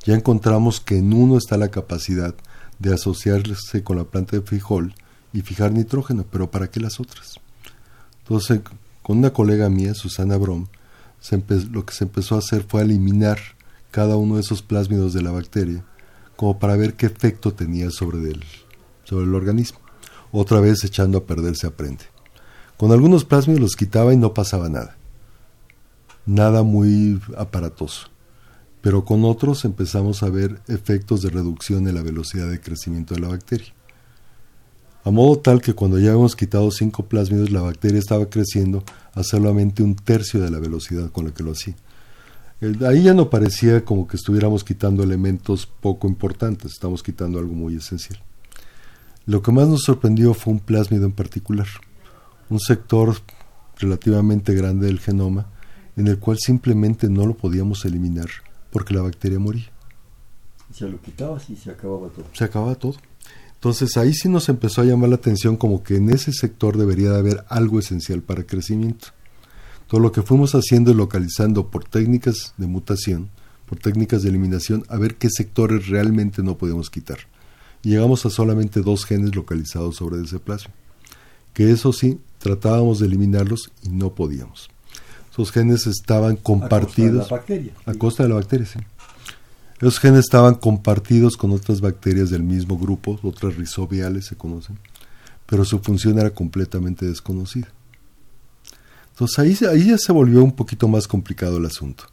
Ya 0.06 0.16
encontramos 0.16 0.82
que 0.82 0.98
en 0.98 1.14
uno 1.14 1.38
está 1.38 1.58
la 1.58 1.70
capacidad 1.70 2.36
de 2.80 2.94
asociarse 2.94 3.84
con 3.84 3.98
la 3.98 4.04
planta 4.04 4.36
de 4.36 4.42
frijol 4.42 4.94
y 5.32 5.42
fijar 5.42 5.72
nitrógeno, 5.72 6.26
pero 6.30 6.52
¿para 6.52 6.70
qué 6.70 6.80
las 6.80 7.00
otras? 7.00 7.40
Entonces, 8.20 8.62
con 9.02 9.18
una 9.18 9.32
colega 9.32 9.70
mía, 9.70 9.94
Susana 9.94 10.38
Brom, 10.38 10.68
lo 11.72 11.86
que 11.86 11.94
se 11.94 12.04
empezó 12.04 12.36
a 12.36 12.40
hacer 12.40 12.66
fue 12.68 12.82
eliminar 12.82 13.40
cada 13.92 14.18
uno 14.18 14.36
de 14.36 14.42
esos 14.42 14.62
plásmidos 14.62 15.14
de 15.14 15.22
la 15.22 15.32
bacteria, 15.32 15.84
como 16.36 16.60
para 16.60 16.76
ver 16.76 16.96
qué 16.96 17.06
efecto 17.06 17.54
tenía 17.54 17.90
sobre 17.92 18.18
el, 18.20 18.44
sobre 19.04 19.26
el 19.26 19.36
organismo. 19.36 19.80
Otra 20.32 20.60
vez 20.60 20.84
echando 20.84 21.20
a 21.20 21.26
perder 21.26 21.56
se 21.56 21.68
aprende. 21.68 22.06
Con 22.76 22.92
algunos 22.92 23.24
plásmidos 23.24 23.62
los 23.62 23.76
quitaba 23.76 24.14
y 24.14 24.18
no 24.18 24.34
pasaba 24.34 24.68
nada. 24.68 24.98
Nada 26.26 26.64
muy 26.64 27.22
aparatoso. 27.38 28.08
Pero 28.82 29.06
con 29.06 29.24
otros 29.26 29.66
empezamos 29.66 30.24
a 30.24 30.30
ver 30.30 30.62
efectos 30.68 31.22
de 31.22 31.30
reducción 31.30 31.88
en 31.88 31.96
la 31.96 32.04
velocidad 32.04 32.50
de 32.50 32.60
crecimiento 32.60 33.14
de 33.14 33.22
la 33.22 33.30
bacteria. 33.30 33.74
A 35.06 35.12
modo 35.12 35.38
tal 35.40 35.62
que 35.62 35.74
cuando 35.74 36.00
ya 36.00 36.12
habíamos 36.12 36.36
quitado 36.36 36.72
cinco 36.72 37.06
plásmidos, 37.06 37.52
la 37.52 37.62
bacteria 37.62 38.00
estaba 38.00 38.30
creciendo 38.30 38.84
a 39.14 39.24
solamente 39.24 39.84
un 39.84 39.96
tercio 39.96 40.42
de 40.42 40.50
la 40.50 40.60
velocidad 40.60 41.12
con 41.12 41.26
la 41.26 41.34
que 41.34 41.44
lo 41.44 41.52
hacía. 41.52 41.76
Ahí 42.88 43.04
ya 43.04 43.14
no 43.14 43.30
parecía 43.30 43.84
como 43.84 44.08
que 44.08 44.16
estuviéramos 44.16 44.64
quitando 44.64 45.04
elementos 45.04 45.66
poco 45.66 46.08
importantes, 46.08 46.72
estamos 46.72 47.04
quitando 47.04 47.38
algo 47.38 47.54
muy 47.54 47.76
esencial. 47.76 48.22
Lo 49.26 49.42
que 49.42 49.52
más 49.52 49.68
nos 49.68 49.84
sorprendió 49.84 50.34
fue 50.34 50.54
un 50.54 50.60
plásmido 50.60 51.06
en 51.06 51.12
particular, 51.12 51.68
un 52.50 52.62
sector 52.62 53.18
relativamente 53.78 54.54
grande 54.54 54.88
del 54.88 55.00
genoma 55.00 55.48
en 55.96 56.08
el 56.08 56.20
cual 56.20 56.38
simplemente 56.40 57.10
no 57.10 57.26
lo 57.26 57.36
podíamos 57.36 57.86
eliminar 57.86 58.30
porque 58.74 58.96
la 58.96 59.04
bacteria 59.04 59.40
moría. 59.40 59.72
Se 60.74 60.90
lo 60.90 61.00
quitabas 61.00 61.50
y 61.50 61.56
se 61.56 61.70
acababa 61.70 62.10
todo. 62.10 62.26
Se 62.34 62.44
acababa 62.44 62.76
todo. 62.76 62.96
Entonces 63.54 63.96
ahí 63.96 64.14
sí 64.14 64.28
nos 64.28 64.50
empezó 64.50 64.82
a 64.82 64.86
llamar 64.86 65.10
la 65.10 65.16
atención 65.16 65.56
como 65.56 65.84
que 65.84 65.96
en 65.96 66.10
ese 66.10 66.34
sector 66.34 66.76
debería 66.76 67.12
de 67.12 67.20
haber 67.20 67.46
algo 67.48 67.80
esencial 67.80 68.22
para 68.22 68.42
el 68.42 68.48
crecimiento. 68.48 69.10
Todo 69.88 70.02
lo 70.02 70.12
que 70.12 70.24
fuimos 70.24 70.56
haciendo 70.56 70.92
y 70.92 70.96
localizando 70.96 71.70
por 71.70 71.86
técnicas 71.86 72.56
de 72.58 72.66
mutación, 72.66 73.30
por 73.68 73.78
técnicas 73.78 74.24
de 74.24 74.30
eliminación, 74.30 74.84
a 74.90 74.98
ver 74.98 75.16
qué 75.16 75.30
sectores 75.30 75.88
realmente 75.88 76.42
no 76.42 76.58
podemos 76.58 76.90
quitar. 76.90 77.20
Y 77.84 77.92
llegamos 77.92 78.26
a 78.26 78.32
solamente 78.32 78.82
dos 78.82 79.06
genes 79.06 79.36
localizados 79.36 79.98
sobre 79.98 80.22
ese 80.22 80.40
plasma. 80.40 80.74
Que 81.54 81.72
eso 81.72 81.94
sí, 81.94 82.20
tratábamos 82.40 83.00
de 83.00 83.06
eliminarlos 83.06 83.72
y 83.84 83.90
no 83.90 84.16
podíamos. 84.16 84.73
Esos 85.34 85.52
genes 85.52 85.88
estaban 85.88 86.36
compartidos. 86.36 87.26
A 87.26 87.30
costa 87.30 87.32
de 87.32 87.32
la 87.32 87.38
bacteria. 87.38 87.74
A 87.88 87.94
costa 87.96 88.24
de 88.24 88.30
la 88.30 88.36
bacteria, 88.36 88.68
sí. 88.68 88.80
Esos 89.82 90.00
genes 90.00 90.20
estaban 90.20 90.54
compartidos 90.54 91.36
con 91.38 91.52
otras 91.52 91.82
bacterias 91.82 92.30
del 92.30 92.44
mismo 92.44 92.78
grupo, 92.78 93.20
otras 93.24 93.58
rizobiales 93.58 94.28
se 94.28 94.36
conocen, 94.36 94.78
pero 95.48 95.66
su 95.66 95.80
función 95.80 96.20
era 96.20 96.30
completamente 96.30 97.08
desconocida. 97.08 97.68
Entonces 99.10 99.40
ahí, 99.40 99.58
ahí 99.72 99.88
ya 99.88 99.98
se 99.98 100.12
volvió 100.12 100.44
un 100.44 100.52
poquito 100.52 100.88
más 100.88 101.08
complicado 101.08 101.58
el 101.58 101.66
asunto. 101.66 102.04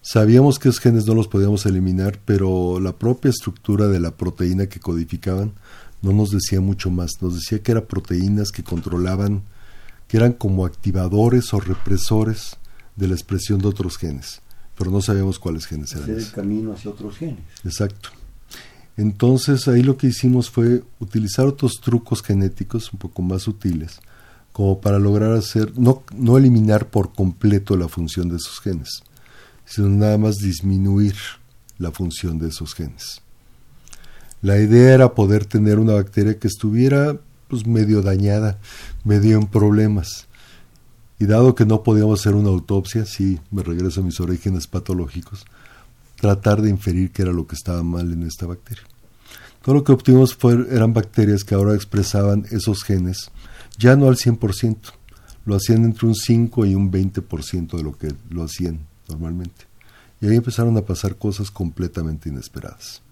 Sabíamos 0.00 0.60
que 0.60 0.68
esos 0.68 0.80
genes 0.80 1.06
no 1.06 1.14
los 1.14 1.26
podíamos 1.26 1.66
eliminar, 1.66 2.20
pero 2.24 2.78
la 2.78 2.92
propia 2.92 3.30
estructura 3.30 3.88
de 3.88 3.98
la 3.98 4.12
proteína 4.12 4.68
que 4.68 4.78
codificaban 4.78 5.54
no 6.02 6.12
nos 6.12 6.30
decía 6.30 6.60
mucho 6.60 6.88
más. 6.88 7.20
Nos 7.20 7.34
decía 7.34 7.64
que 7.64 7.72
eran 7.72 7.86
proteínas 7.86 8.52
que 8.52 8.62
controlaban, 8.62 9.42
que 10.06 10.16
eran 10.16 10.32
como 10.32 10.64
activadores 10.64 11.52
o 11.52 11.60
represores 11.60 12.59
de 13.00 13.08
la 13.08 13.14
expresión 13.14 13.58
de 13.58 13.66
otros 13.66 13.98
genes 13.98 14.40
pero 14.80 14.90
no 14.90 15.02
sabíamos 15.02 15.38
cuáles 15.38 15.66
genes 15.66 15.92
eran. 15.92 16.04
Hacer 16.04 16.16
el 16.16 16.30
camino 16.32 16.72
hacia 16.72 16.90
otros 16.90 17.18
genes. 17.18 17.44
Exacto. 17.66 18.08
Entonces 18.96 19.68
ahí 19.68 19.82
lo 19.82 19.98
que 19.98 20.06
hicimos 20.06 20.48
fue 20.48 20.82
utilizar 21.00 21.44
otros 21.44 21.82
trucos 21.82 22.22
genéticos 22.22 22.90
un 22.90 22.98
poco 22.98 23.20
más 23.20 23.42
sutiles, 23.42 24.00
como 24.52 24.80
para 24.80 24.98
lograr 24.98 25.32
hacer, 25.34 25.78
no, 25.78 26.02
no 26.16 26.38
eliminar 26.38 26.88
por 26.88 27.12
completo 27.12 27.76
la 27.76 27.88
función 27.88 28.30
de 28.30 28.36
esos 28.36 28.58
genes, 28.60 29.02
sino 29.66 29.90
nada 29.90 30.16
más 30.16 30.36
disminuir 30.36 31.14
la 31.76 31.90
función 31.90 32.38
de 32.38 32.48
esos 32.48 32.74
genes. 32.74 33.20
La 34.40 34.58
idea 34.58 34.94
era 34.94 35.14
poder 35.14 35.44
tener 35.44 35.78
una 35.78 35.92
bacteria 35.92 36.38
que 36.38 36.48
estuviera 36.48 37.20
pues 37.48 37.66
medio 37.66 38.00
dañada, 38.00 38.58
medio 39.04 39.36
en 39.36 39.46
problemas, 39.46 40.26
y 41.20 41.26
dado 41.26 41.54
que 41.54 41.66
no 41.66 41.82
podíamos 41.82 42.18
hacer 42.18 42.34
una 42.34 42.48
autopsia, 42.48 43.04
sí, 43.04 43.38
me 43.50 43.62
regreso 43.62 44.00
a 44.00 44.04
mis 44.04 44.18
orígenes 44.20 44.66
patológicos, 44.66 45.44
tratar 46.18 46.62
de 46.62 46.70
inferir 46.70 47.12
qué 47.12 47.22
era 47.22 47.32
lo 47.32 47.46
que 47.46 47.54
estaba 47.54 47.82
mal 47.82 48.10
en 48.10 48.22
esta 48.22 48.46
bacteria. 48.46 48.84
Todo 49.62 49.74
lo 49.74 49.84
que 49.84 49.92
obtuvimos 49.92 50.34
fue, 50.34 50.66
eran 50.70 50.94
bacterias 50.94 51.44
que 51.44 51.54
ahora 51.54 51.74
expresaban 51.74 52.46
esos 52.50 52.82
genes, 52.82 53.30
ya 53.78 53.96
no 53.96 54.08
al 54.08 54.16
100%, 54.16 54.78
lo 55.44 55.56
hacían 55.56 55.84
entre 55.84 56.06
un 56.06 56.14
5 56.14 56.64
y 56.64 56.74
un 56.74 56.90
20% 56.90 57.76
de 57.76 57.82
lo 57.82 57.98
que 57.98 58.14
lo 58.30 58.42
hacían 58.42 58.80
normalmente. 59.06 59.66
Y 60.22 60.26
ahí 60.26 60.36
empezaron 60.36 60.74
a 60.78 60.86
pasar 60.86 61.16
cosas 61.16 61.50
completamente 61.50 62.30
inesperadas. 62.30 63.02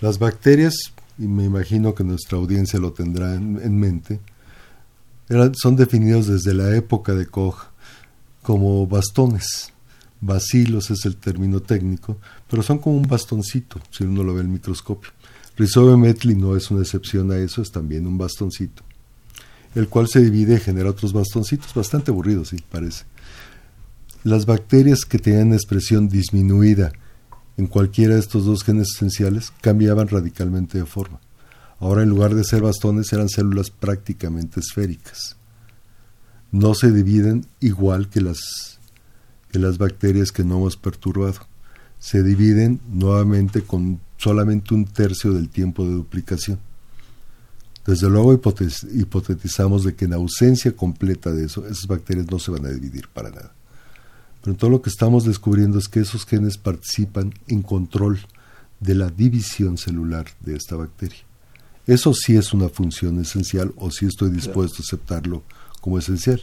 Las 0.00 0.20
bacterias, 0.20 0.74
y 1.18 1.26
me 1.26 1.44
imagino 1.44 1.92
que 1.92 2.04
nuestra 2.04 2.38
audiencia 2.38 2.78
lo 2.78 2.92
tendrá 2.92 3.34
en 3.34 3.80
mente, 3.80 4.20
son 5.54 5.76
definidos 5.76 6.26
desde 6.26 6.54
la 6.54 6.74
época 6.74 7.14
de 7.14 7.26
Koch 7.26 7.56
como 8.42 8.86
bastones. 8.86 9.72
Bacilos 10.20 10.90
es 10.90 11.04
el 11.04 11.16
término 11.16 11.60
técnico, 11.60 12.18
pero 12.48 12.62
son 12.62 12.78
como 12.78 12.96
un 12.96 13.08
bastoncito, 13.08 13.80
si 13.90 14.04
uno 14.04 14.22
lo 14.22 14.34
ve 14.34 14.40
en 14.40 14.46
el 14.46 14.52
microscopio. 14.52 15.10
Rhizobia 15.56 15.96
metli 15.96 16.34
no 16.34 16.56
es 16.56 16.70
una 16.70 16.82
excepción 16.82 17.30
a 17.32 17.38
eso, 17.38 17.60
es 17.60 17.70
también 17.70 18.06
un 18.06 18.16
bastoncito, 18.16 18.82
el 19.74 19.88
cual 19.88 20.08
se 20.08 20.20
divide 20.20 20.54
y 20.54 20.60
genera 20.60 20.90
otros 20.90 21.12
bastoncitos, 21.12 21.74
bastante 21.74 22.10
aburridos, 22.10 22.48
sí, 22.48 22.56
parece. 22.70 23.04
Las 24.24 24.46
bacterias 24.46 25.04
que 25.04 25.18
tenían 25.18 25.52
expresión 25.52 26.08
disminuida 26.08 26.92
en 27.56 27.66
cualquiera 27.66 28.14
de 28.14 28.20
estos 28.20 28.44
dos 28.44 28.62
genes 28.62 28.94
esenciales 28.94 29.52
cambiaban 29.60 30.08
radicalmente 30.08 30.78
de 30.78 30.86
forma. 30.86 31.20
Ahora 31.82 32.04
en 32.04 32.10
lugar 32.10 32.36
de 32.36 32.44
ser 32.44 32.62
bastones 32.62 33.12
eran 33.12 33.28
células 33.28 33.70
prácticamente 33.70 34.60
esféricas. 34.60 35.34
No 36.52 36.76
se 36.76 36.92
dividen 36.92 37.44
igual 37.58 38.08
que 38.08 38.20
las, 38.20 38.78
que 39.50 39.58
las 39.58 39.78
bacterias 39.78 40.30
que 40.30 40.44
no 40.44 40.58
hemos 40.58 40.76
perturbado. 40.76 41.40
Se 41.98 42.22
dividen 42.22 42.80
nuevamente 42.88 43.62
con 43.62 43.98
solamente 44.16 44.74
un 44.74 44.84
tercio 44.84 45.32
del 45.32 45.48
tiempo 45.48 45.84
de 45.84 45.94
duplicación. 45.94 46.60
Desde 47.84 48.08
luego 48.08 48.32
hipotetizamos 48.32 49.82
de 49.82 49.96
que 49.96 50.04
en 50.04 50.12
ausencia 50.12 50.76
completa 50.76 51.32
de 51.32 51.46
eso, 51.46 51.66
esas 51.66 51.88
bacterias 51.88 52.30
no 52.30 52.38
se 52.38 52.52
van 52.52 52.64
a 52.64 52.70
dividir 52.70 53.08
para 53.08 53.30
nada. 53.30 53.52
Pero 54.40 54.56
todo 54.56 54.70
lo 54.70 54.82
que 54.82 54.90
estamos 54.90 55.24
descubriendo 55.24 55.80
es 55.80 55.88
que 55.88 55.98
esos 55.98 56.26
genes 56.26 56.58
participan 56.58 57.34
en 57.48 57.62
control 57.62 58.20
de 58.78 58.94
la 58.94 59.10
división 59.10 59.78
celular 59.78 60.26
de 60.38 60.54
esta 60.54 60.76
bacteria. 60.76 61.31
Eso 61.86 62.14
sí 62.14 62.36
es 62.36 62.52
una 62.52 62.68
función 62.68 63.20
esencial 63.20 63.72
o 63.76 63.90
sí 63.90 64.06
estoy 64.06 64.30
dispuesto 64.30 64.76
a 64.78 64.84
aceptarlo 64.86 65.42
como 65.80 65.98
esencial. 65.98 66.40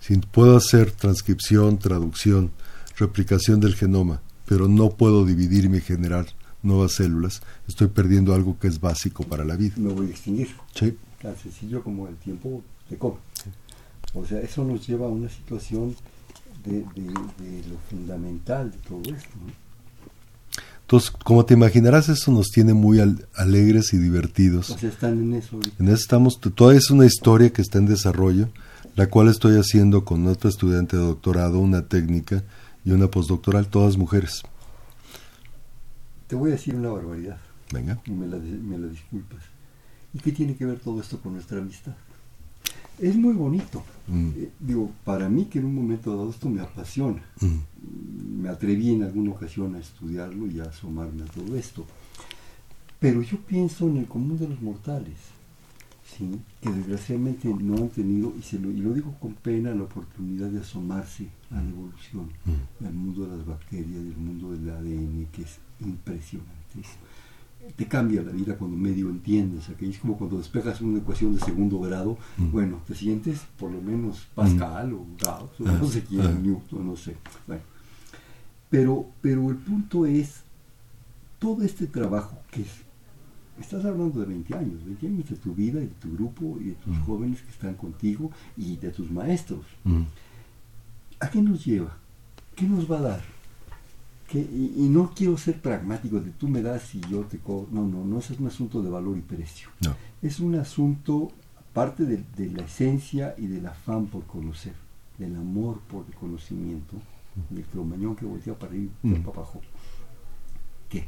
Si 0.00 0.16
puedo 0.16 0.56
hacer 0.56 0.90
transcripción, 0.90 1.78
traducción, 1.78 2.50
replicación 2.96 3.60
del 3.60 3.76
genoma, 3.76 4.20
pero 4.46 4.66
no 4.66 4.90
puedo 4.90 5.24
dividirme 5.24 5.78
y 5.78 5.82
generar 5.82 6.26
nuevas 6.62 6.92
células, 6.92 7.42
estoy 7.68 7.88
perdiendo 7.88 8.34
algo 8.34 8.58
que 8.58 8.68
es 8.68 8.80
básico 8.80 9.24
para 9.24 9.44
la 9.44 9.56
vida. 9.56 9.74
Me 9.76 9.92
voy 9.92 10.08
a 10.08 10.10
extinguir. 10.10 10.48
Sí. 10.74 10.96
Tan 11.20 11.36
sencillo 11.38 11.82
como 11.82 12.08
el 12.08 12.16
tiempo 12.16 12.62
de 12.90 12.98
come. 12.98 13.16
O 14.14 14.26
sea, 14.26 14.40
eso 14.40 14.64
nos 14.64 14.86
lleva 14.86 15.06
a 15.06 15.08
una 15.08 15.28
situación 15.28 15.94
de, 16.64 16.84
lo 17.68 17.78
fundamental 17.88 18.70
de 18.70 18.78
todo 18.78 19.00
esto. 19.14 19.30
Entonces, 20.92 21.10
como 21.24 21.46
te 21.46 21.54
imaginarás, 21.54 22.10
eso 22.10 22.30
nos 22.32 22.50
tiene 22.50 22.74
muy 22.74 23.00
alegres 23.00 23.94
y 23.94 23.96
divertidos. 23.96 24.66
Sea, 24.66 24.90
están 24.90 25.18
en 25.20 25.32
eso. 25.32 25.58
En 25.78 25.86
eso 25.86 25.94
estamos, 25.94 26.38
toda 26.38 26.74
es 26.74 26.90
una 26.90 27.06
historia 27.06 27.50
que 27.50 27.62
está 27.62 27.78
en 27.78 27.86
desarrollo, 27.86 28.50
la 28.94 29.06
cual 29.08 29.28
estoy 29.28 29.58
haciendo 29.58 30.04
con 30.04 30.26
otra 30.26 30.50
estudiante 30.50 30.98
de 30.98 31.02
doctorado, 31.02 31.60
una 31.60 31.88
técnica 31.88 32.44
y 32.84 32.90
una 32.90 33.06
postdoctoral, 33.06 33.68
todas 33.68 33.96
mujeres. 33.96 34.42
Te 36.26 36.36
voy 36.36 36.50
a 36.50 36.52
decir 36.56 36.74
una 36.74 36.90
barbaridad. 36.90 37.38
Venga. 37.72 37.98
Y 38.04 38.10
me 38.10 38.26
la, 38.26 38.36
me 38.36 38.76
la 38.76 38.88
disculpas. 38.88 39.40
¿Y 40.12 40.18
qué 40.18 40.30
tiene 40.30 40.56
que 40.56 40.66
ver 40.66 40.78
todo 40.78 41.00
esto 41.00 41.18
con 41.22 41.32
nuestra 41.32 41.56
amistad? 41.56 41.94
Es 43.02 43.16
muy 43.16 43.34
bonito. 43.34 43.82
Mm. 44.08 44.30
Eh, 44.36 44.50
digo, 44.60 44.90
para 45.04 45.28
mí 45.28 45.46
que 45.46 45.58
en 45.58 45.66
un 45.66 45.74
momento 45.74 46.16
dado 46.16 46.30
esto 46.30 46.48
me 46.48 46.60
apasiona. 46.60 47.22
Mm. 47.40 48.42
Me 48.42 48.48
atreví 48.48 48.90
en 48.90 49.02
alguna 49.02 49.32
ocasión 49.32 49.74
a 49.74 49.78
estudiarlo 49.78 50.46
y 50.46 50.60
a 50.60 50.64
asomarme 50.64 51.22
a 51.22 51.26
todo 51.26 51.56
esto. 51.56 51.84
Pero 52.98 53.20
yo 53.22 53.38
pienso 53.38 53.88
en 53.88 53.98
el 53.98 54.06
común 54.06 54.38
de 54.38 54.48
los 54.48 54.62
mortales. 54.62 55.16
¿sí? 56.16 56.28
que 56.60 56.70
desgraciadamente 56.70 57.48
no 57.48 57.74
han 57.76 57.88
tenido, 57.88 58.34
y, 58.38 58.42
se 58.42 58.58
lo, 58.58 58.70
y 58.70 58.76
lo 58.76 58.92
digo 58.92 59.14
con 59.18 59.32
pena, 59.32 59.74
la 59.74 59.84
oportunidad 59.84 60.48
de 60.50 60.60
asomarse 60.60 61.28
a 61.50 61.54
la 61.54 61.68
evolución, 61.70 62.28
Mm. 62.44 62.84
al 62.84 62.92
mundo 62.92 63.24
de 63.26 63.36
las 63.36 63.46
bacterias, 63.46 64.04
del 64.04 64.16
mundo 64.18 64.52
del 64.52 64.68
ADN, 64.68 65.26
que 65.32 65.42
es 65.42 65.58
impresionante. 65.80 66.52
Te 67.76 67.86
cambia 67.86 68.22
la 68.22 68.32
vida 68.32 68.56
cuando 68.56 68.76
medio 68.76 69.08
entiendes. 69.08 69.68
Es 69.80 69.98
como 69.98 70.18
cuando 70.18 70.36
despejas 70.38 70.80
una 70.80 70.98
ecuación 70.98 71.34
de 71.34 71.40
segundo 71.40 71.78
grado, 71.80 72.18
Mm. 72.36 72.50
bueno, 72.50 72.80
te 72.86 72.94
sientes 72.94 73.40
por 73.58 73.70
lo 73.70 73.80
menos 73.80 74.26
Pascal 74.34 74.92
o 74.94 75.06
Gauss, 75.20 75.60
o 75.60 75.68
Ah, 75.68 75.78
no 75.80 75.86
sé 75.88 76.02
quién, 76.04 76.22
ah. 76.22 76.30
Newton, 76.42 76.86
no 76.86 76.96
sé. 76.96 77.16
Bueno. 77.46 77.62
Pero, 78.68 79.06
pero 79.20 79.50
el 79.50 79.56
punto 79.56 80.06
es 80.06 80.42
todo 81.38 81.62
este 81.62 81.86
trabajo 81.86 82.38
que 82.50 82.62
es, 82.62 82.68
estás 83.60 83.84
hablando 83.84 84.20
de 84.20 84.26
20 84.26 84.54
años, 84.56 84.84
20 84.84 85.06
años 85.06 85.28
de 85.30 85.36
tu 85.36 85.54
vida 85.54 85.78
y 85.80 85.86
de 85.86 85.94
tu 86.00 86.12
grupo 86.14 86.58
y 86.60 86.64
de 86.70 86.74
tus 86.74 86.96
Mm. 86.96 87.04
jóvenes 87.04 87.42
que 87.42 87.50
están 87.50 87.74
contigo 87.74 88.30
y 88.56 88.76
de 88.76 88.90
tus 88.90 89.10
maestros. 89.10 89.64
Mm. 89.84 90.02
¿A 91.20 91.30
qué 91.30 91.40
nos 91.42 91.64
lleva? 91.64 91.96
¿Qué 92.56 92.66
nos 92.66 92.90
va 92.90 92.98
a 92.98 93.02
dar? 93.02 93.22
¿Qué- 94.32 94.40
Y, 94.40 94.72
y 94.84 94.88
no 94.88 95.12
quiero 95.14 95.36
ser 95.36 95.60
pragmático 95.60 96.18
de 96.18 96.30
tú 96.30 96.48
me 96.48 96.62
das 96.62 96.94
y 96.94 97.00
yo 97.02 97.20
te 97.26 97.38
cobro. 97.38 97.68
No, 97.70 97.86
no, 97.86 98.02
no 98.04 98.18
ese 98.18 98.32
es 98.32 98.40
un 98.40 98.46
asunto 98.46 98.82
de 98.82 98.88
valor 98.90 99.16
y 99.18 99.20
precio. 99.20 99.68
No. 99.84 99.94
Es 100.22 100.40
un 100.40 100.54
asunto, 100.54 101.30
aparte 101.70 102.06
de, 102.06 102.24
de 102.36 102.50
la 102.50 102.62
esencia 102.64 103.34
y 103.36 103.46
del 103.46 103.66
afán 103.66 104.06
por 104.06 104.24
conocer, 104.24 104.72
del 105.18 105.36
amor 105.36 105.80
por 105.80 106.06
el 106.08 106.14
conocimiento, 106.14 106.96
del 107.50 107.64
cromañón 107.64 108.16
que 108.16 108.24
voltea 108.26 108.54
para 108.58 108.72
arriba 108.72 108.90
y 109.02 109.08
Mm. 109.08 109.22
para 109.22 109.36
abajo. 109.38 109.60
¿Qué? 110.88 111.06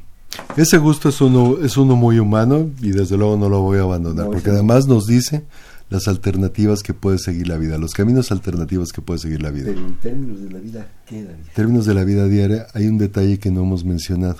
Ese 0.57 0.77
gusto 0.77 1.09
es 1.09 1.19
uno, 1.19 1.57
es 1.61 1.75
uno 1.75 1.97
muy 1.97 2.17
humano 2.17 2.71
y 2.81 2.91
desde 2.91 3.17
luego 3.17 3.35
no 3.35 3.49
lo 3.49 3.61
voy 3.61 3.77
a 3.79 3.81
abandonar, 3.81 4.27
porque 4.27 4.51
además 4.51 4.87
nos 4.87 5.05
dice 5.05 5.43
las 5.89 6.07
alternativas 6.07 6.81
que 6.81 6.93
puede 6.93 7.19
seguir 7.19 7.47
la 7.47 7.57
vida, 7.57 7.77
los 7.77 7.91
caminos 7.91 8.31
alternativos 8.31 8.93
que 8.93 9.01
puede 9.01 9.19
seguir 9.19 9.41
la 9.41 9.51
vida. 9.51 9.65
Pero 9.65 9.85
en 9.85 9.99
términos 9.99 10.41
de 10.41 10.49
la 10.49 10.59
vida, 10.59 10.87
¿qué? 11.05 11.19
En 11.19 11.37
términos 11.53 11.85
de 11.85 11.93
la 11.93 12.05
vida 12.05 12.27
diaria, 12.27 12.67
hay 12.73 12.87
un 12.87 12.97
detalle 12.97 13.37
que 13.37 13.51
no 13.51 13.63
hemos 13.63 13.83
mencionado. 13.83 14.37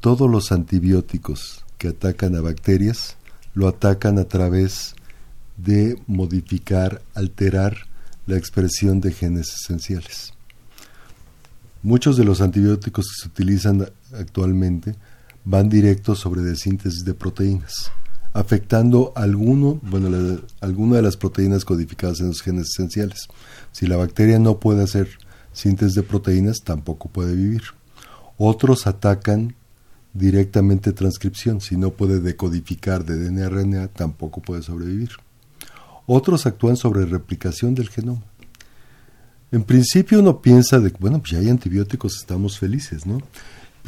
Todos 0.00 0.28
los 0.28 0.50
antibióticos 0.50 1.64
que 1.78 1.88
atacan 1.88 2.34
a 2.34 2.40
bacterias 2.40 3.16
lo 3.54 3.68
atacan 3.68 4.18
a 4.18 4.24
través 4.24 4.96
de 5.56 6.00
modificar, 6.06 7.00
alterar 7.14 7.86
la 8.26 8.36
expresión 8.36 9.00
de 9.00 9.12
genes 9.12 9.54
esenciales. 9.54 10.32
Muchos 11.82 12.16
de 12.16 12.24
los 12.24 12.40
antibióticos 12.40 13.06
que 13.06 13.22
se 13.22 13.28
utilizan 13.28 13.86
actualmente 14.12 14.96
van 15.44 15.68
directos 15.68 16.18
sobre 16.18 16.42
de 16.42 16.56
síntesis 16.56 17.04
de 17.04 17.14
proteínas, 17.14 17.90
afectando 18.32 19.12
alguno, 19.16 19.80
bueno, 19.82 20.40
alguna 20.60 20.96
de 20.96 21.02
las 21.02 21.16
proteínas 21.16 21.64
codificadas 21.64 22.20
en 22.20 22.28
los 22.28 22.42
genes 22.42 22.68
esenciales. 22.72 23.28
Si 23.72 23.86
la 23.86 23.96
bacteria 23.96 24.38
no 24.38 24.60
puede 24.60 24.82
hacer 24.82 25.08
síntesis 25.52 25.94
de 25.94 26.02
proteínas, 26.02 26.58
tampoco 26.64 27.08
puede 27.08 27.34
vivir. 27.34 27.62
Otros 28.36 28.86
atacan 28.86 29.56
directamente 30.12 30.92
transcripción, 30.92 31.60
si 31.60 31.76
no 31.76 31.90
puede 31.90 32.20
decodificar 32.20 33.04
de 33.04 33.16
DNA 33.16 33.46
a 33.46 33.48
RNA, 33.48 33.88
tampoco 33.88 34.40
puede 34.40 34.62
sobrevivir. 34.62 35.10
Otros 36.06 36.46
actúan 36.46 36.76
sobre 36.76 37.04
replicación 37.04 37.74
del 37.74 37.88
genoma. 37.88 38.22
En 39.50 39.62
principio 39.62 40.20
uno 40.20 40.42
piensa 40.42 40.78
de 40.78 40.90
bueno, 40.98 41.20
pues 41.20 41.32
ya 41.32 41.38
hay 41.38 41.48
antibióticos, 41.48 42.16
estamos 42.16 42.58
felices, 42.58 43.06
¿no? 43.06 43.20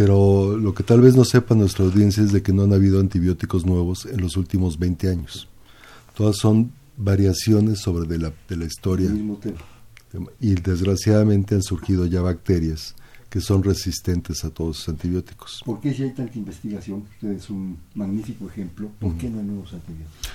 Pero 0.00 0.56
lo 0.56 0.72
que 0.72 0.82
tal 0.82 1.02
vez 1.02 1.14
no 1.14 1.26
sepa 1.26 1.54
nuestra 1.54 1.84
audiencia 1.84 2.22
es 2.22 2.32
de 2.32 2.42
que 2.42 2.54
no 2.54 2.62
han 2.62 2.72
habido 2.72 3.00
antibióticos 3.00 3.66
nuevos 3.66 4.06
en 4.06 4.22
los 4.22 4.38
últimos 4.38 4.78
20 4.78 5.10
años. 5.10 5.46
Todas 6.16 6.38
son 6.38 6.72
variaciones 6.96 7.80
sobre 7.80 8.08
de 8.08 8.16
la, 8.16 8.32
de 8.48 8.56
la 8.56 8.64
historia 8.64 9.10
y 10.40 10.54
desgraciadamente 10.54 11.54
han 11.54 11.62
surgido 11.62 12.06
ya 12.06 12.22
bacterias 12.22 12.94
que 13.28 13.42
son 13.42 13.62
resistentes 13.62 14.42
a 14.42 14.48
todos 14.48 14.78
los 14.78 14.88
antibióticos. 14.88 15.60
¿Por 15.66 15.82
qué 15.82 15.92
si 15.92 16.04
hay 16.04 16.14
tanta 16.14 16.38
investigación? 16.38 17.04
Usted 17.16 17.32
es 17.32 17.50
un 17.50 17.76
magnífico 17.94 18.48
ejemplo. 18.48 18.88
¿Por 18.98 19.18
qué 19.18 19.28
no 19.28 19.40
hay 19.40 19.44
nuevos 19.44 19.74
antibióticos? 19.74 20.30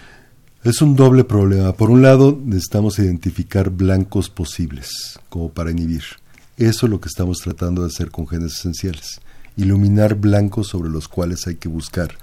Es 0.63 0.79
un 0.83 0.95
doble 0.95 1.23
problema. 1.23 1.73
Por 1.73 1.89
un 1.89 2.03
lado, 2.03 2.39
necesitamos 2.39 2.99
identificar 2.99 3.71
blancos 3.71 4.29
posibles, 4.29 5.19
como 5.27 5.49
para 5.49 5.71
inhibir. 5.71 6.03
Eso 6.55 6.85
es 6.85 6.89
lo 6.91 7.01
que 7.01 7.07
estamos 7.07 7.39
tratando 7.39 7.81
de 7.81 7.87
hacer 7.87 8.11
con 8.11 8.27
genes 8.27 8.59
esenciales. 8.59 9.21
Iluminar 9.57 10.15
blancos 10.15 10.67
sobre 10.67 10.89
los 10.89 11.07
cuales 11.07 11.47
hay 11.47 11.55
que 11.55 11.69
buscar 11.69 12.17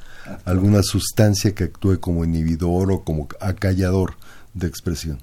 alguna 0.45 0.83
sustancia 0.83 1.55
que 1.55 1.65
actúe 1.65 1.99
como 2.01 2.25
inhibidor 2.25 2.93
o 2.93 3.05
como 3.05 3.29
acallador 3.41 4.15
de 4.55 4.67
expresión. 4.67 5.19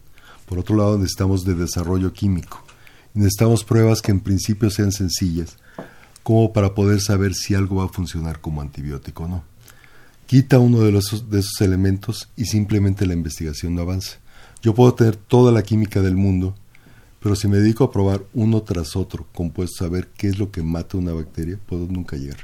Por 0.45 0.59
otro 0.59 0.75
lado, 0.75 0.97
necesitamos 0.97 1.45
de 1.45 1.55
desarrollo 1.55 2.11
químico. 2.11 2.63
Necesitamos 3.13 3.63
pruebas 3.63 4.01
que 4.01 4.11
en 4.11 4.19
principio 4.19 4.69
sean 4.69 4.91
sencillas, 4.91 5.57
como 6.23 6.53
para 6.53 6.73
poder 6.75 7.01
saber 7.01 7.33
si 7.33 7.55
algo 7.55 7.77
va 7.77 7.85
a 7.85 7.89
funcionar 7.89 8.41
como 8.41 8.61
antibiótico 8.61 9.23
o 9.23 9.27
no 9.27 9.43
quita 10.29 10.59
uno 10.59 10.81
de, 10.81 10.91
los, 10.91 11.27
de 11.31 11.39
esos 11.39 11.59
elementos 11.59 12.29
y 12.37 12.45
simplemente 12.45 13.07
la 13.07 13.15
investigación 13.15 13.73
no 13.73 13.81
avanza. 13.81 14.19
Yo 14.61 14.75
puedo 14.75 14.93
tener 14.93 15.15
toda 15.15 15.51
la 15.51 15.63
química 15.63 16.01
del 16.01 16.15
mundo, 16.15 16.53
pero 17.19 17.35
si 17.35 17.47
me 17.47 17.57
dedico 17.57 17.83
a 17.83 17.91
probar 17.91 18.21
uno 18.33 18.61
tras 18.61 18.95
otro 18.95 19.27
compuestos 19.33 19.81
a 19.81 19.89
ver 19.89 20.07
qué 20.15 20.27
es 20.27 20.39
lo 20.39 20.51
que 20.51 20.63
mata 20.63 20.97
una 20.97 21.13
bacteria, 21.13 21.59
puedo 21.65 21.85
nunca 21.87 22.15
llegar. 22.15 22.39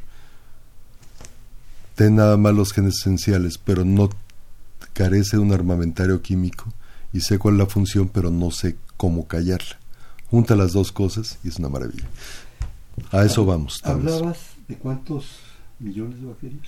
Ten 1.95 2.15
nada 2.15 2.35
más 2.35 2.53
los 2.53 2.73
genes 2.73 2.95
esenciales, 2.99 3.57
pero 3.57 3.85
no 3.85 4.09
carece 4.93 5.37
de 5.37 5.43
un 5.43 5.53
armamentario 5.53 6.21
químico 6.21 6.65
y 7.13 7.21
sé 7.21 7.39
cuál 7.39 7.55
es 7.55 7.59
la 7.59 7.65
función, 7.67 8.09
pero 8.09 8.29
no 8.31 8.51
sé 8.51 8.75
cómo 8.97 9.27
callarla. 9.27 9.79
Junta 10.29 10.55
las 10.55 10.73
dos 10.73 10.91
cosas 10.91 11.39
y 11.43 11.47
es 11.47 11.57
una 11.59 11.69
maravilla. 11.69 12.05
A 13.11 13.23
eso 13.23 13.45
vamos. 13.45 13.79
¿Hablabas 13.83 14.39
de 14.67 14.75
cuántos 14.75 15.27
millones 15.79 16.19
de 16.19 16.27
bacterias? 16.27 16.67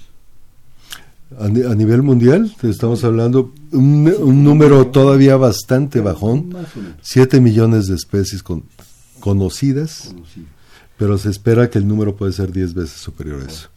A, 1.40 1.48
ni- 1.50 1.62
a 1.64 1.76
nivel 1.76 2.04
mundial, 2.04 2.56
estamos 2.64 3.04
hablando 3.04 3.54
un, 3.74 4.08
un 4.20 4.44
número 4.44 4.88
todavía 4.88 5.36
bastante 5.36 6.00
bajón, 6.00 6.50
Más 6.50 6.76
o 6.76 6.80
menos. 6.80 6.96
7 7.02 7.42
millones 7.42 7.88
de 7.88 7.96
especies 7.96 8.42
con- 8.42 8.64
conocidas, 9.20 10.16
pero 10.98 11.18
se 11.18 11.30
espera 11.30 11.70
que 11.70 11.80
el 11.80 11.88
número 11.88 12.16
puede 12.16 12.32
ser 12.32 12.52
10 12.54 12.74
veces 12.74 12.98
superior 13.02 13.42
a 13.42 13.46
eso. 13.52 13.70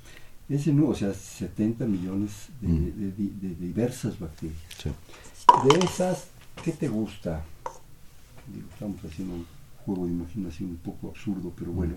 Ese 0.48 0.72
no, 0.72 0.88
o 0.88 0.94
sea, 0.94 1.12
70 1.12 1.86
millones 1.86 2.30
de, 2.60 2.68
Mm. 2.68 2.84
de- 2.84 3.12
de- 3.12 3.48
de 3.48 3.54
diversas 3.66 4.18
bacterias. 4.18 4.58
Sí. 4.80 4.90
De 5.68 5.84
esas, 5.84 6.26
¿qué 6.64 6.70
te 6.72 6.88
gusta? 6.88 7.44
Digo, 8.54 8.66
estamos 8.72 8.98
haciendo 9.04 9.34
un 9.34 9.46
juego 9.84 10.06
de 10.06 10.12
imaginación 10.12 10.70
un 10.70 10.76
poco 10.76 11.08
absurdo, 11.08 11.52
pero 11.58 11.72
bueno. 11.72 11.94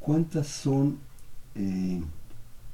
¿Cuántas 0.00 0.48
son, 0.48 0.98
eh, 1.54 2.00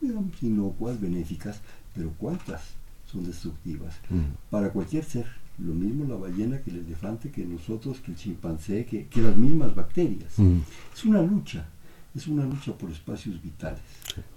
digamos, 0.01 0.33
inocuas, 0.43 1.01
benéficas, 1.01 1.61
pero 1.99 2.15
cuántas 2.17 2.63
son 3.11 3.25
destructivas? 3.25 3.97
Mm. 4.09 4.51
Para 4.51 4.71
cualquier 4.71 5.03
ser, 5.03 5.27
lo 5.59 5.75
mismo 5.75 6.05
la 6.05 6.15
ballena 6.15 6.63
que 6.63 6.71
el 6.71 6.79
elefante, 6.87 7.33
que 7.33 7.45
nosotros, 7.45 7.99
que 7.99 8.13
el 8.13 8.17
chimpancé, 8.17 8.87
que, 8.87 9.09
que 9.09 9.21
las 9.21 9.37
mismas 9.37 9.75
bacterias. 9.75 10.39
Mm. 10.39 10.59
Es 10.95 11.05
una 11.05 11.21
lucha, 11.23 11.67
es 12.15 12.29
una 12.29 12.45
lucha 12.45 12.73
por 12.79 12.93
espacios 12.93 13.43
vitales, 13.43 13.83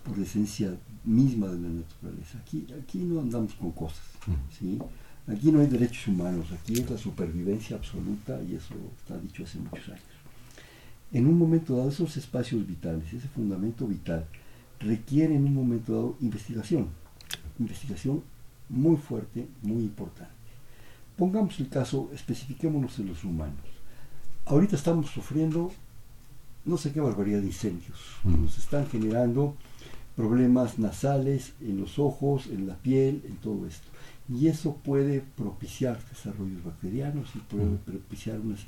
por 0.04 0.18
la 0.18 0.24
esencia 0.24 0.76
misma 1.06 1.50
de 1.50 1.60
la 1.60 1.70
naturaleza. 1.70 2.40
Aquí, 2.40 2.66
aquí 2.82 2.98
no 2.98 3.20
andamos 3.20 3.54
con 3.54 3.72
cosas, 3.74 4.02
¿sí? 4.58 4.80
Aquí 5.28 5.52
no 5.52 5.60
hay 5.60 5.68
derechos 5.68 6.08
humanos, 6.08 6.48
aquí 6.52 6.74
es 6.74 6.90
la 6.90 6.98
supervivencia 6.98 7.76
absoluta 7.76 8.42
y 8.42 8.56
eso 8.56 8.74
está 8.98 9.20
dicho 9.20 9.44
hace 9.44 9.60
muchos 9.60 9.88
años. 9.88 10.02
En 11.12 11.28
un 11.28 11.38
momento 11.38 11.78
dado, 11.78 11.90
esos 11.90 12.18
espacios 12.18 12.66
vitales, 12.66 13.14
ese 13.14 13.28
fundamento 13.28 13.86
vital, 13.86 14.26
requiere 14.80 15.36
en 15.36 15.46
un 15.46 15.54
momento 15.54 15.94
dado 15.94 16.18
investigación, 16.22 16.88
investigación 17.60 18.24
muy 18.70 18.98
fuerte, 18.98 19.48
muy 19.62 19.84
importante. 19.84 20.32
Pongamos 21.18 21.60
el 21.60 21.70
caso, 21.70 22.10
especifiquémonos 22.14 22.98
en 23.00 23.08
los 23.08 23.24
humanos. 23.24 23.60
Ahorita 24.46 24.76
estamos 24.76 25.10
sufriendo 25.10 25.72
no 26.66 26.78
sé 26.78 26.92
qué 26.92 27.00
barbaridad 27.02 27.40
de 27.40 27.48
incendios. 27.48 28.00
Mm. 28.24 28.44
Nos 28.44 28.58
están 28.58 28.88
generando 28.88 29.56
problemas 30.16 30.78
nasales, 30.78 31.54
en 31.62 31.80
los 31.80 31.98
ojos, 32.00 32.48
en 32.48 32.68
la 32.68 32.76
piel, 32.76 33.24
en 33.26 33.36
todo 33.38 33.66
esto. 33.66 33.88
Y 34.30 34.48
eso 34.48 34.76
puede 34.76 35.22
propiciar 35.22 36.00
desarrollos 36.10 36.64
bacterianos 36.64 37.30
y 37.36 37.40
puede 37.40 37.66
Mm. 37.66 37.78
propiciar 37.78 38.40
unas, 38.40 38.60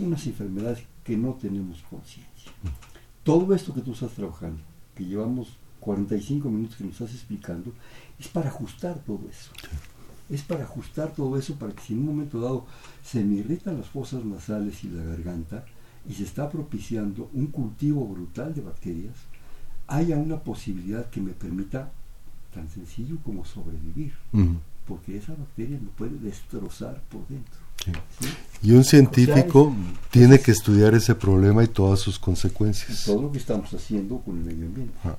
unas 0.00 0.26
enfermedades 0.26 0.84
que 1.04 1.16
no 1.16 1.34
tenemos 1.34 1.82
conciencia. 1.88 2.50
Todo 3.22 3.54
esto 3.54 3.72
que 3.72 3.80
tú 3.80 3.92
estás 3.92 4.12
trabajando, 4.12 4.60
que 4.94 5.04
llevamos 5.04 5.56
45 5.84 6.48
minutos 6.48 6.76
que 6.76 6.84
nos 6.84 6.94
estás 6.94 7.12
explicando, 7.12 7.72
es 8.18 8.28
para 8.28 8.48
ajustar 8.48 8.98
todo 9.00 9.20
eso. 9.28 9.50
Es 10.30 10.42
para 10.42 10.64
ajustar 10.64 11.12
todo 11.12 11.36
eso 11.38 11.54
para 11.56 11.72
que 11.72 11.82
si 11.82 11.92
en 11.92 12.00
un 12.00 12.06
momento 12.06 12.40
dado 12.40 12.66
se 13.04 13.22
me 13.22 13.36
irritan 13.36 13.76
las 13.76 13.88
fosas 13.88 14.24
nasales 14.24 14.82
y 14.82 14.88
la 14.88 15.04
garganta 15.04 15.66
y 16.08 16.14
se 16.14 16.24
está 16.24 16.48
propiciando 16.48 17.28
un 17.34 17.48
cultivo 17.48 18.06
brutal 18.06 18.54
de 18.54 18.62
bacterias, 18.62 19.14
haya 19.86 20.16
una 20.16 20.40
posibilidad 20.40 21.10
que 21.10 21.20
me 21.20 21.32
permita 21.32 21.92
tan 22.54 22.70
sencillo 22.70 23.18
como 23.22 23.44
sobrevivir. 23.44 24.14
Mm. 24.32 24.56
porque 24.86 25.16
esa 25.16 25.34
bacteria 25.34 25.78
lo 25.82 25.90
puede 25.92 26.18
destrozar 26.18 27.00
por 27.10 27.26
dentro. 27.28 27.54
Sí. 27.82 28.28
Y 28.62 28.72
un 28.72 28.84
científico 28.84 29.62
o 29.62 29.70
sea, 29.70 29.92
es, 29.92 30.10
tiene 30.10 30.40
que 30.40 30.50
estudiar 30.50 30.94
ese 30.94 31.14
problema 31.14 31.64
y 31.64 31.68
todas 31.68 32.00
sus 32.00 32.18
consecuencias. 32.18 33.02
Y 33.02 33.06
todo 33.06 33.22
lo 33.22 33.32
que 33.32 33.38
estamos 33.38 33.72
haciendo 33.72 34.18
con 34.18 34.38
el 34.38 34.44
medio 34.44 34.66
ambiente. 34.66 34.94
Ah, 35.04 35.16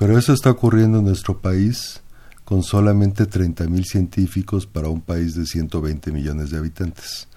pero 0.00 0.16
eso 0.16 0.32
está 0.32 0.50
ocurriendo 0.50 1.00
en 1.00 1.04
nuestro 1.04 1.42
país 1.42 2.00
con 2.46 2.62
solamente 2.62 3.26
30 3.26 3.68
mil 3.68 3.84
científicos 3.84 4.66
para 4.66 4.88
un 4.88 5.02
país 5.02 5.34
de 5.34 5.44
120 5.44 6.10
millones 6.10 6.48
de 6.48 6.56
habitantes. 6.56 7.28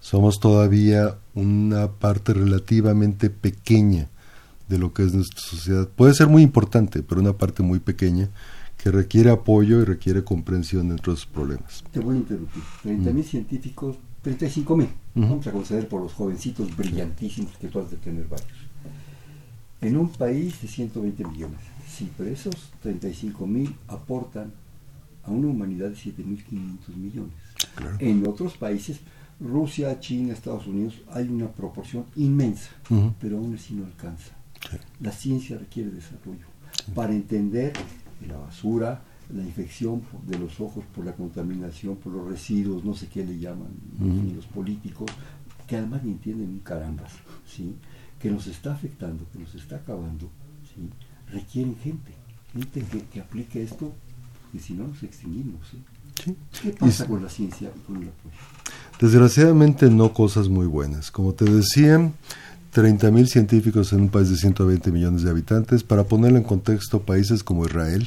Somos 0.00 0.40
todavía 0.40 1.18
una 1.34 1.88
parte 1.88 2.32
relativamente 2.32 3.28
pequeña 3.28 4.08
de 4.66 4.78
lo 4.78 4.94
que 4.94 5.02
es 5.02 5.12
nuestra 5.12 5.42
sociedad. 5.42 5.88
Puede 5.88 6.14
ser 6.14 6.28
muy 6.28 6.40
importante, 6.40 7.02
pero 7.02 7.20
una 7.20 7.34
parte 7.34 7.62
muy 7.62 7.80
pequeña 7.80 8.30
que 8.82 8.90
requiere 8.90 9.28
apoyo 9.28 9.82
y 9.82 9.84
requiere 9.84 10.24
comprensión 10.24 10.88
dentro 10.88 11.12
de 11.12 11.18
sus 11.18 11.26
problemas. 11.26 11.84
Te 11.92 12.00
voy 12.00 12.16
a 12.16 12.18
interrumpir. 12.20 12.62
30 12.82 13.12
mil 13.12 13.24
mm. 13.24 13.28
científicos, 13.28 13.96
35 14.22 14.74
mil. 14.74 14.88
Uh 15.16 15.20
-huh. 15.20 15.28
Vamos 15.28 15.46
a 15.46 15.52
conceder 15.52 15.86
por 15.86 16.00
los 16.00 16.14
jovencitos 16.14 16.74
brillantísimos 16.74 17.58
que 17.58 17.68
tú 17.68 17.78
has 17.78 17.90
de 17.90 17.98
tener 17.98 18.26
varios. 18.26 18.58
En 19.82 19.98
un 19.98 20.08
país 20.08 20.62
de 20.62 20.68
120 20.68 21.24
millones. 21.26 21.69
Sí, 22.00 22.10
pero 22.16 22.30
esos 22.30 22.54
35 22.82 23.46
mil 23.46 23.74
aportan 23.88 24.52
a 25.22 25.30
una 25.30 25.48
humanidad 25.48 25.90
de 25.90 25.96
7.500 25.96 26.96
millones. 26.96 27.34
Claro. 27.74 27.96
En 28.00 28.26
otros 28.26 28.56
países, 28.56 29.00
Rusia, 29.38 30.00
China, 30.00 30.32
Estados 30.32 30.66
Unidos, 30.66 30.94
hay 31.12 31.28
una 31.28 31.48
proporción 31.48 32.04
inmensa, 32.16 32.70
Uh 32.88 32.94
-huh. 32.94 33.12
pero 33.20 33.36
aún 33.38 33.54
así 33.54 33.74
no 33.74 33.84
alcanza. 33.84 34.32
Sí. 34.70 34.76
La 35.00 35.12
ciencia 35.12 35.58
requiere 35.58 35.90
desarrollo 35.90 36.46
para 36.94 37.12
entender 37.14 37.72
la 38.26 38.36
basura, 38.38 39.02
la 39.34 39.42
infección 39.42 40.02
de 40.26 40.38
los 40.38 40.58
ojos 40.60 40.84
por 40.94 41.04
la 41.04 41.12
contaminación, 41.14 41.96
por 41.96 42.12
los 42.14 42.26
residuos, 42.28 42.84
no 42.84 42.94
sé 42.94 43.08
qué 43.08 43.24
le 43.24 43.38
llaman 43.38 43.72
Uh 44.00 44.04
-huh. 44.06 44.34
los 44.36 44.46
políticos, 44.46 45.10
que 45.66 45.76
además 45.76 46.02
ni 46.02 46.12
entienden 46.12 46.48
un 46.48 46.60
carambas, 46.60 47.12
¿sí? 47.46 47.74
que 48.18 48.30
nos 48.30 48.46
está 48.46 48.72
afectando, 48.72 49.24
que 49.32 49.38
nos 49.38 49.54
está 49.54 49.76
acabando, 49.76 50.28
¿sí? 50.74 50.88
Requieren 51.32 51.76
gente, 51.82 52.12
gente 52.52 52.82
que, 52.90 53.02
que 53.06 53.20
aplique 53.20 53.62
esto, 53.62 53.92
y 54.52 54.58
si 54.58 54.74
no 54.74 54.88
nos 54.88 55.02
extinguimos. 55.02 55.60
¿sí? 55.70 55.78
Sí. 56.24 56.36
¿Qué 56.62 56.70
pasa 56.70 57.04
Y- 57.04 57.08
con 57.08 57.22
la 57.22 57.28
ciencia 57.30 57.70
y 57.74 57.80
con 57.86 57.96
apoyo? 57.96 58.10
Desgraciadamente 59.00 59.88
no 59.90 60.12
cosas 60.12 60.48
muy 60.48 60.66
buenas. 60.66 61.10
Como 61.10 61.32
te 61.32 61.44
decía, 61.46 62.12
30 62.72 63.10
mil 63.10 63.26
científicos 63.28 63.92
en 63.92 64.02
un 64.02 64.08
país 64.08 64.28
de 64.28 64.36
120 64.36 64.90
millones 64.92 65.22
de 65.22 65.30
habitantes. 65.30 65.82
Para 65.82 66.04
ponerlo 66.04 66.38
en 66.38 66.44
contexto, 66.44 67.00
países 67.02 67.42
como 67.42 67.64
Israel, 67.64 68.06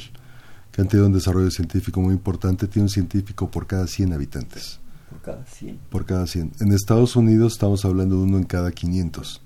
que 0.70 0.82
han 0.82 0.88
tenido 0.88 1.06
un 1.08 1.12
desarrollo 1.12 1.50
científico 1.50 2.00
muy 2.00 2.14
importante, 2.14 2.68
tiene 2.68 2.84
un 2.84 2.90
científico 2.90 3.50
por 3.50 3.66
cada 3.66 3.86
100 3.86 4.12
habitantes. 4.12 4.78
Por 5.10 5.20
cada 5.20 5.44
100. 5.46 5.78
Por 5.90 6.04
cada 6.06 6.26
100. 6.26 6.52
En 6.60 6.72
Estados 6.72 7.16
Unidos 7.16 7.54
estamos 7.54 7.84
hablando 7.84 8.16
de 8.16 8.22
uno 8.22 8.38
en 8.38 8.44
cada 8.44 8.70
500. 8.70 9.40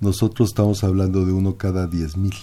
Nosotros 0.00 0.48
estamos 0.50 0.82
hablando 0.84 1.24
de 1.24 1.32
uno 1.32 1.56
cada 1.56 1.86
10 1.86 2.16
mil. 2.16 2.34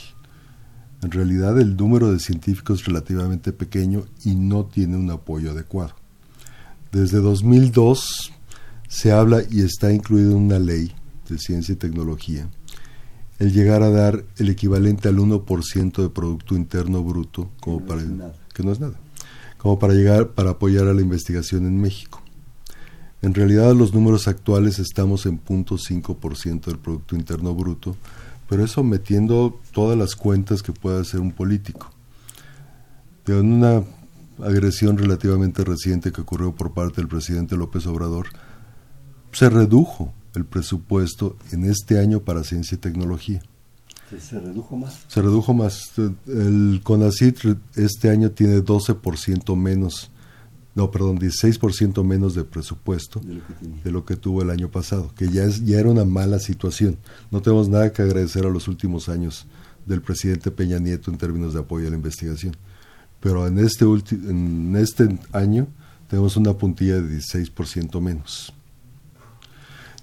En 1.01 1.11
realidad 1.11 1.59
el 1.59 1.75
número 1.75 2.11
de 2.11 2.19
científicos 2.19 2.81
es 2.81 2.85
relativamente 2.87 3.53
pequeño 3.53 4.05
y 4.23 4.35
no 4.35 4.65
tiene 4.65 4.97
un 4.97 5.11
apoyo 5.11 5.51
adecuado. 5.51 5.93
Desde 6.91 7.19
2002 7.19 8.31
se 8.87 9.11
habla 9.11 9.41
y 9.49 9.61
está 9.61 9.91
incluido 9.91 10.31
en 10.31 10.37
una 10.37 10.59
ley 10.59 10.93
de 11.29 11.37
ciencia 11.37 11.73
y 11.73 11.77
tecnología 11.77 12.47
el 13.39 13.51
llegar 13.51 13.83
a 13.83 13.89
dar 13.89 14.23
el 14.37 14.49
equivalente 14.49 15.09
al 15.09 15.17
1% 15.17 16.01
de 16.01 16.09
Producto 16.09 16.55
Interno 16.55 17.03
Bruto, 17.03 17.49
como 17.59 17.79
Que 17.79 17.83
no 17.83 17.87
para 17.87 18.01
es 18.01 18.09
nada. 18.09 18.33
que 18.53 18.63
no 18.63 18.71
es 18.71 18.79
nada, 18.79 18.99
como 19.57 19.77
para 19.79 19.93
llegar 19.93 20.29
para 20.29 20.51
apoyar 20.51 20.87
a 20.87 20.93
la 20.93 21.01
investigación 21.01 21.65
en 21.65 21.79
México. 21.81 22.21
En 23.21 23.33
realidad 23.33 23.73
los 23.73 23.93
números 23.93 24.27
actuales 24.27 24.79
estamos 24.79 25.25
en 25.25 25.43
0.5% 25.43 26.65
del 26.65 26.77
Producto 26.77 27.15
Interno 27.15 27.53
Bruto, 27.55 27.95
pero 28.47 28.63
eso 28.63 28.83
metiendo 28.83 29.59
todas 29.71 29.97
las 29.97 30.15
cuentas 30.15 30.61
que 30.61 30.71
pueda 30.71 31.01
hacer 31.01 31.19
un 31.19 31.31
político. 31.31 31.91
En 33.27 33.51
una 33.53 33.83
agresión 34.43 34.97
relativamente 34.97 35.63
reciente 35.63 36.11
que 36.11 36.21
ocurrió 36.21 36.53
por 36.53 36.73
parte 36.73 36.97
del 36.97 37.07
presidente 37.07 37.57
López 37.57 37.87
Obrador, 37.87 38.27
se 39.31 39.49
redujo 39.49 40.13
el 40.35 40.45
presupuesto 40.45 41.37
en 41.51 41.65
este 41.65 41.99
año 41.99 42.19
para 42.21 42.43
ciencia 42.43 42.75
y 42.75 42.79
tecnología. 42.79 43.41
Se, 44.19 44.39
redujo 44.39 44.77
más. 44.77 44.99
Se 45.07 45.21
redujo 45.21 45.53
más. 45.53 45.91
El 46.27 46.81
CONACYT 46.83 47.39
este 47.75 48.09
año 48.09 48.31
tiene 48.31 48.63
12% 48.63 49.55
menos, 49.57 50.11
no, 50.75 50.91
perdón, 50.91 51.17
16% 51.19 52.03
menos 52.03 52.35
de 52.35 52.43
presupuesto 52.43 53.19
de 53.21 53.35
lo 53.35 53.47
que 53.47 53.53
tenía. 53.53 53.83
de 53.83 53.91
lo 53.91 54.05
que 54.05 54.15
tuvo 54.17 54.41
el 54.41 54.49
año 54.49 54.69
pasado, 54.69 55.11
que 55.15 55.29
ya, 55.29 55.43
es, 55.45 55.65
ya 55.65 55.79
era 55.79 55.89
una 55.89 56.03
mala 56.05 56.37
situación. 56.39 56.97
No 57.31 57.41
tenemos 57.41 57.69
nada 57.69 57.91
que 57.93 58.01
agradecer 58.01 58.45
a 58.45 58.49
los 58.49 58.67
últimos 58.67 59.07
años 59.09 59.45
del 59.85 60.01
presidente 60.01 60.51
Peña 60.51 60.77
Nieto 60.79 61.09
en 61.11 61.17
términos 61.17 61.53
de 61.53 61.61
apoyo 61.61 61.87
a 61.87 61.89
la 61.91 61.95
investigación. 61.95 62.55
Pero 63.21 63.47
en 63.47 63.57
este, 63.57 63.85
ulti- 63.85 64.29
en 64.29 64.75
este 64.75 65.17
año 65.31 65.67
tenemos 66.09 66.35
una 66.37 66.53
puntilla 66.53 67.01
de 67.01 67.17
16% 67.19 68.01
menos. 68.01 68.53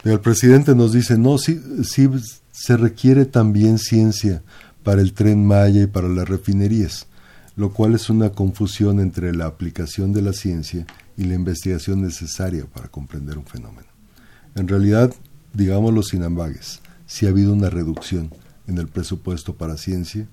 El 0.04 0.18
presidente 0.20 0.74
nos 0.74 0.92
dice, 0.92 1.16
no, 1.18 1.38
sí, 1.38 1.60
sí 1.84 2.08
se 2.50 2.76
requiere 2.76 3.24
también 3.24 3.78
ciencia 3.78 4.42
para 4.82 5.00
el 5.00 5.12
tren 5.12 5.46
Maya 5.46 5.82
y 5.82 5.86
para 5.86 6.08
las 6.08 6.28
refinerías, 6.28 7.06
lo 7.56 7.72
cual 7.72 7.94
es 7.94 8.08
una 8.08 8.30
confusión 8.30 9.00
entre 9.00 9.34
la 9.34 9.46
aplicación 9.46 10.12
de 10.12 10.22
la 10.22 10.32
ciencia 10.32 10.86
y 11.16 11.24
la 11.24 11.34
investigación 11.34 12.02
necesaria 12.02 12.64
para 12.66 12.88
comprender 12.88 13.38
un 13.38 13.44
fenómeno. 13.44 13.88
En 14.54 14.68
realidad, 14.68 15.14
digámoslo 15.52 16.02
sin 16.02 16.22
ambagues, 16.22 16.80
sí 17.06 17.26
ha 17.26 17.30
habido 17.30 17.52
una 17.52 17.70
reducción 17.70 18.30
en 18.66 18.78
el 18.78 18.88
presupuesto 18.88 19.54
para 19.54 19.76
ciencia 19.76 20.26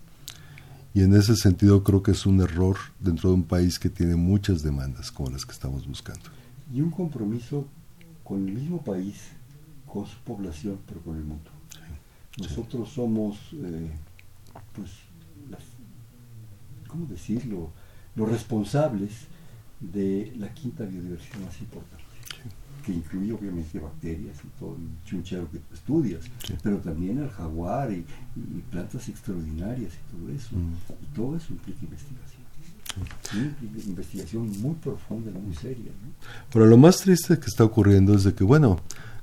y 0.93 1.03
en 1.03 1.13
ese 1.13 1.35
sentido 1.35 1.83
creo 1.83 2.01
que 2.01 2.11
es 2.11 2.25
un 2.25 2.41
error 2.41 2.77
dentro 2.99 3.29
de 3.29 3.35
un 3.35 3.43
país 3.43 3.79
que 3.79 3.89
tiene 3.89 4.15
muchas 4.15 4.63
demandas 4.63 5.11
como 5.11 5.29
las 5.29 5.45
que 5.45 5.51
estamos 5.51 5.87
buscando. 5.87 6.23
Y 6.73 6.81
un 6.81 6.91
compromiso 6.91 7.65
con 8.23 8.47
el 8.47 8.53
mismo 8.53 8.81
país, 8.81 9.15
con 9.85 10.05
su 10.05 10.17
población, 10.19 10.77
pero 10.87 11.01
con 11.01 11.17
el 11.17 11.23
mundo. 11.23 11.49
Nosotros 12.37 12.89
somos, 12.89 13.37
eh, 13.53 13.91
pues, 14.73 14.91
¿cómo 16.89 17.05
decirlo? 17.05 17.69
Los 18.15 18.29
responsables 18.29 19.11
de 19.79 20.33
la 20.37 20.53
quinta 20.53 20.83
biodiversidad 20.83 21.39
más 21.45 21.59
importante, 21.61 22.03
que 22.85 22.91
incluye 22.93 23.31
obviamente 23.31 23.79
bacterias 23.79 24.37
y 24.43 24.59
todo 24.59 24.75
el 24.75 25.05
chunchero 25.05 25.49
que 25.51 25.59
estudias, 25.73 26.25
Sí. 26.45 26.55
pero 26.61 26.77
también 26.79 27.19
al 27.19 27.29
jaguar 27.29 27.91
y, 27.91 28.05
y 28.35 28.61
plantas 28.71 29.07
extraordinarias 29.07 29.93
y 29.93 30.15
todo 30.17 30.35
eso. 30.35 30.55
Mm. 30.55 31.03
Y 31.03 31.15
todo 31.15 31.37
eso 31.37 31.47
implica 31.53 31.79
investigación. 31.81 32.39
Sí, 33.31 33.51
investigación 33.87 34.49
muy 34.61 34.73
profunda, 34.75 35.31
muy 35.39 35.55
seria. 35.55 35.91
¿no? 36.01 36.09
Pero 36.51 36.65
lo 36.65 36.77
más 36.77 36.97
triste 36.97 37.39
que 37.39 37.45
está 37.45 37.63
ocurriendo 37.63 38.15
es 38.15 38.23
de 38.23 38.33
que, 38.33 38.43
bueno, 38.43 38.79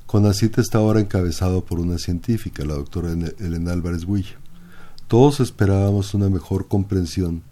CONACIT 0.06 0.58
está 0.58 0.78
ahora 0.78 1.00
encabezado 1.00 1.64
por 1.64 1.80
una 1.80 1.98
científica, 1.98 2.64
la 2.64 2.74
doctora 2.74 3.12
Elena 3.40 3.72
Álvarez 3.72 4.04
Huilla. 4.04 4.36
Todos 5.08 5.40
esperábamos 5.40 6.14
una 6.14 6.30
mejor 6.30 6.68
comprensión 6.68 7.42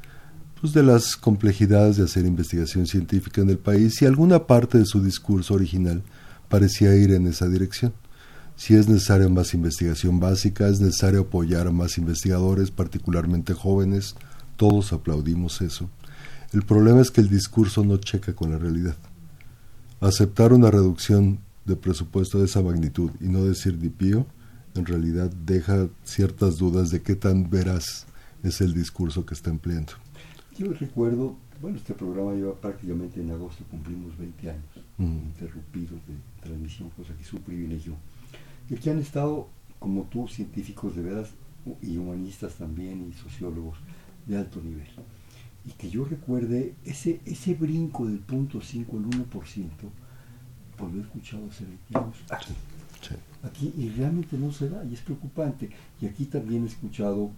pues, 0.65 0.73
de 0.73 0.83
las 0.83 1.15
complejidades 1.19 1.99
de 1.99 2.05
hacer 2.05 2.25
investigación 2.25 2.87
científica 2.87 3.43
en 3.43 3.51
el 3.51 3.59
país 3.59 4.01
y 4.01 4.07
alguna 4.07 4.47
parte 4.47 4.79
de 4.79 4.87
su 4.87 5.05
discurso 5.05 5.53
original 5.53 6.03
parecía 6.49 6.97
ir 6.97 7.13
en 7.13 7.27
esa 7.27 7.51
dirección. 7.51 7.93
Si 8.57 8.75
es 8.75 8.89
necesaria 8.89 9.29
más 9.29 9.53
investigación 9.53 10.21
básica, 10.21 10.67
es 10.69 10.81
necesario 10.81 11.21
apoyar 11.21 11.67
a 11.67 11.71
más 11.71 11.99
investigadores, 11.99 12.71
particularmente 12.71 13.53
jóvenes, 13.53 14.15
todos 14.57 14.95
aplaudimos 14.95 15.61
eso. 15.61 15.91
El 16.55 16.63
problema 16.63 17.03
es 17.03 17.11
que 17.11 17.21
el 17.21 17.29
discurso 17.29 17.85
no 17.85 17.99
checa 17.99 18.33
con 18.33 18.51
la 18.51 18.57
realidad 18.57 18.97
aceptar 20.01 20.55
una 20.55 20.71
reducción 20.71 21.41
de 21.67 21.77
presupuesto 21.77 22.39
de 22.39 22.47
esa 22.47 22.63
magnitud 22.63 23.11
y 23.21 23.25
no 23.25 23.45
decir 23.45 23.77
ni 23.77 23.91
pío, 23.91 24.27
en 24.75 24.87
realidad 24.87 25.31
deja 25.45 25.89
ciertas 26.05 26.57
dudas 26.57 26.91
de 26.91 27.03
qué 27.03 27.17
tan 27.17 27.51
veraz 27.51 28.07
es 28.43 28.63
el 28.63 28.73
discurso 28.73 29.27
que 29.27 29.35
está 29.35 29.51
empleando. 29.51 30.04
Yo 30.59 30.73
recuerdo, 30.73 31.37
bueno, 31.61 31.77
este 31.77 31.95
programa 31.95 32.33
lleva 32.35 32.55
prácticamente 32.55 33.21
en 33.21 33.31
agosto, 33.31 33.65
cumplimos 33.71 34.17
20 34.19 34.51
años 34.51 34.65
Mm. 34.97 35.05
interrumpidos 35.27 35.99
de 36.07 36.15
transmisión, 36.41 36.89
cosa 36.91 37.15
que 37.17 37.23
es 37.23 37.33
un 37.33 37.41
privilegio. 37.41 37.95
Y 38.71 38.75
aquí 38.75 38.91
han 38.91 39.01
estado, 39.01 39.49
como 39.81 40.03
tú, 40.05 40.29
científicos 40.29 40.95
de 40.95 41.03
veras, 41.03 41.31
y 41.83 41.97
humanistas 41.97 42.55
también, 42.55 43.09
y 43.11 43.13
sociólogos 43.15 43.77
de 44.27 44.37
alto 44.39 44.61
nivel. 44.63 44.87
Y 45.67 45.71
que 45.73 45.91
yo 45.91 46.05
recuerde 46.05 46.75
ese, 46.85 47.21
ese 47.25 47.55
brinco 47.55 48.07
del 48.07 48.19
punto 48.19 48.61
5 48.61 48.97
al 48.99 49.05
1%, 49.07 49.91
pues 50.77 50.93
lo 50.93 50.99
he 51.01 51.03
escuchado 51.03 51.49
hace 51.51 51.65
20 51.65 51.99
años 51.99 52.17
aquí 52.31 52.53
Sí. 53.03 53.15
aquí 53.43 53.73
y 53.77 53.89
realmente 53.91 54.39
no 54.39 54.51
se 54.53 54.69
da 54.69 54.85
y 54.85 54.95
es 54.95 55.01
preocupante. 55.01 55.71
Y 56.01 56.07
aquí 56.07 56.25
también 56.27 56.65
he 56.65 56.69
escuchado 56.69 57.31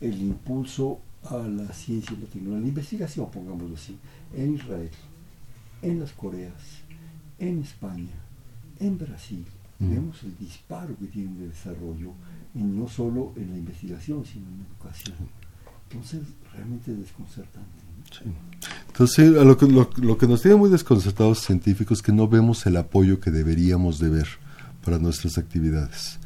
el 0.00 0.20
impulso 0.22 1.00
a 1.30 1.38
la 1.38 1.72
ciencia 1.72 2.16
y 2.16 2.22
la 2.22 2.26
tecnología, 2.26 2.62
la 2.62 2.68
investigación, 2.68 3.30
pongámoslo 3.30 3.74
así, 3.74 3.96
en 4.34 4.54
Israel, 4.54 4.90
en 5.82 6.00
las 6.00 6.12
Coreas, 6.12 6.52
en 7.38 7.60
España, 7.60 8.14
en 8.80 8.98
Brasil, 8.98 9.44
vemos 9.78 10.22
el 10.22 10.36
disparo 10.38 10.96
que 10.98 11.06
tiene 11.06 11.38
de 11.38 11.48
desarrollo 11.48 12.12
en, 12.54 12.78
no 12.78 12.88
solo 12.88 13.32
en 13.36 13.50
la 13.50 13.58
investigación, 13.58 14.24
sino 14.24 14.46
en 14.46 14.58
la 14.58 14.64
educación. 14.66 15.16
Entonces, 15.90 16.22
realmente 16.52 16.92
es 16.92 16.98
desconcertante. 16.98 17.84
Entonces, 18.88 19.30
lo, 19.30 19.56
que, 19.56 19.66
lo, 19.66 20.18
que 20.18 20.26
nos 20.26 20.42
tiene 20.42 20.56
muy 20.56 20.70
desconcertados 20.70 21.40
científicos 21.40 21.98
es 21.98 22.02
que 22.02 22.12
no 22.12 22.28
vemos 22.28 22.64
el 22.66 22.76
apoyo 22.76 23.20
que 23.20 23.30
deberíamos 23.30 23.98
de 23.98 24.08
ver 24.08 24.28
para 24.84 24.98
nuestras 24.98 25.38
actividades. 25.38 26.18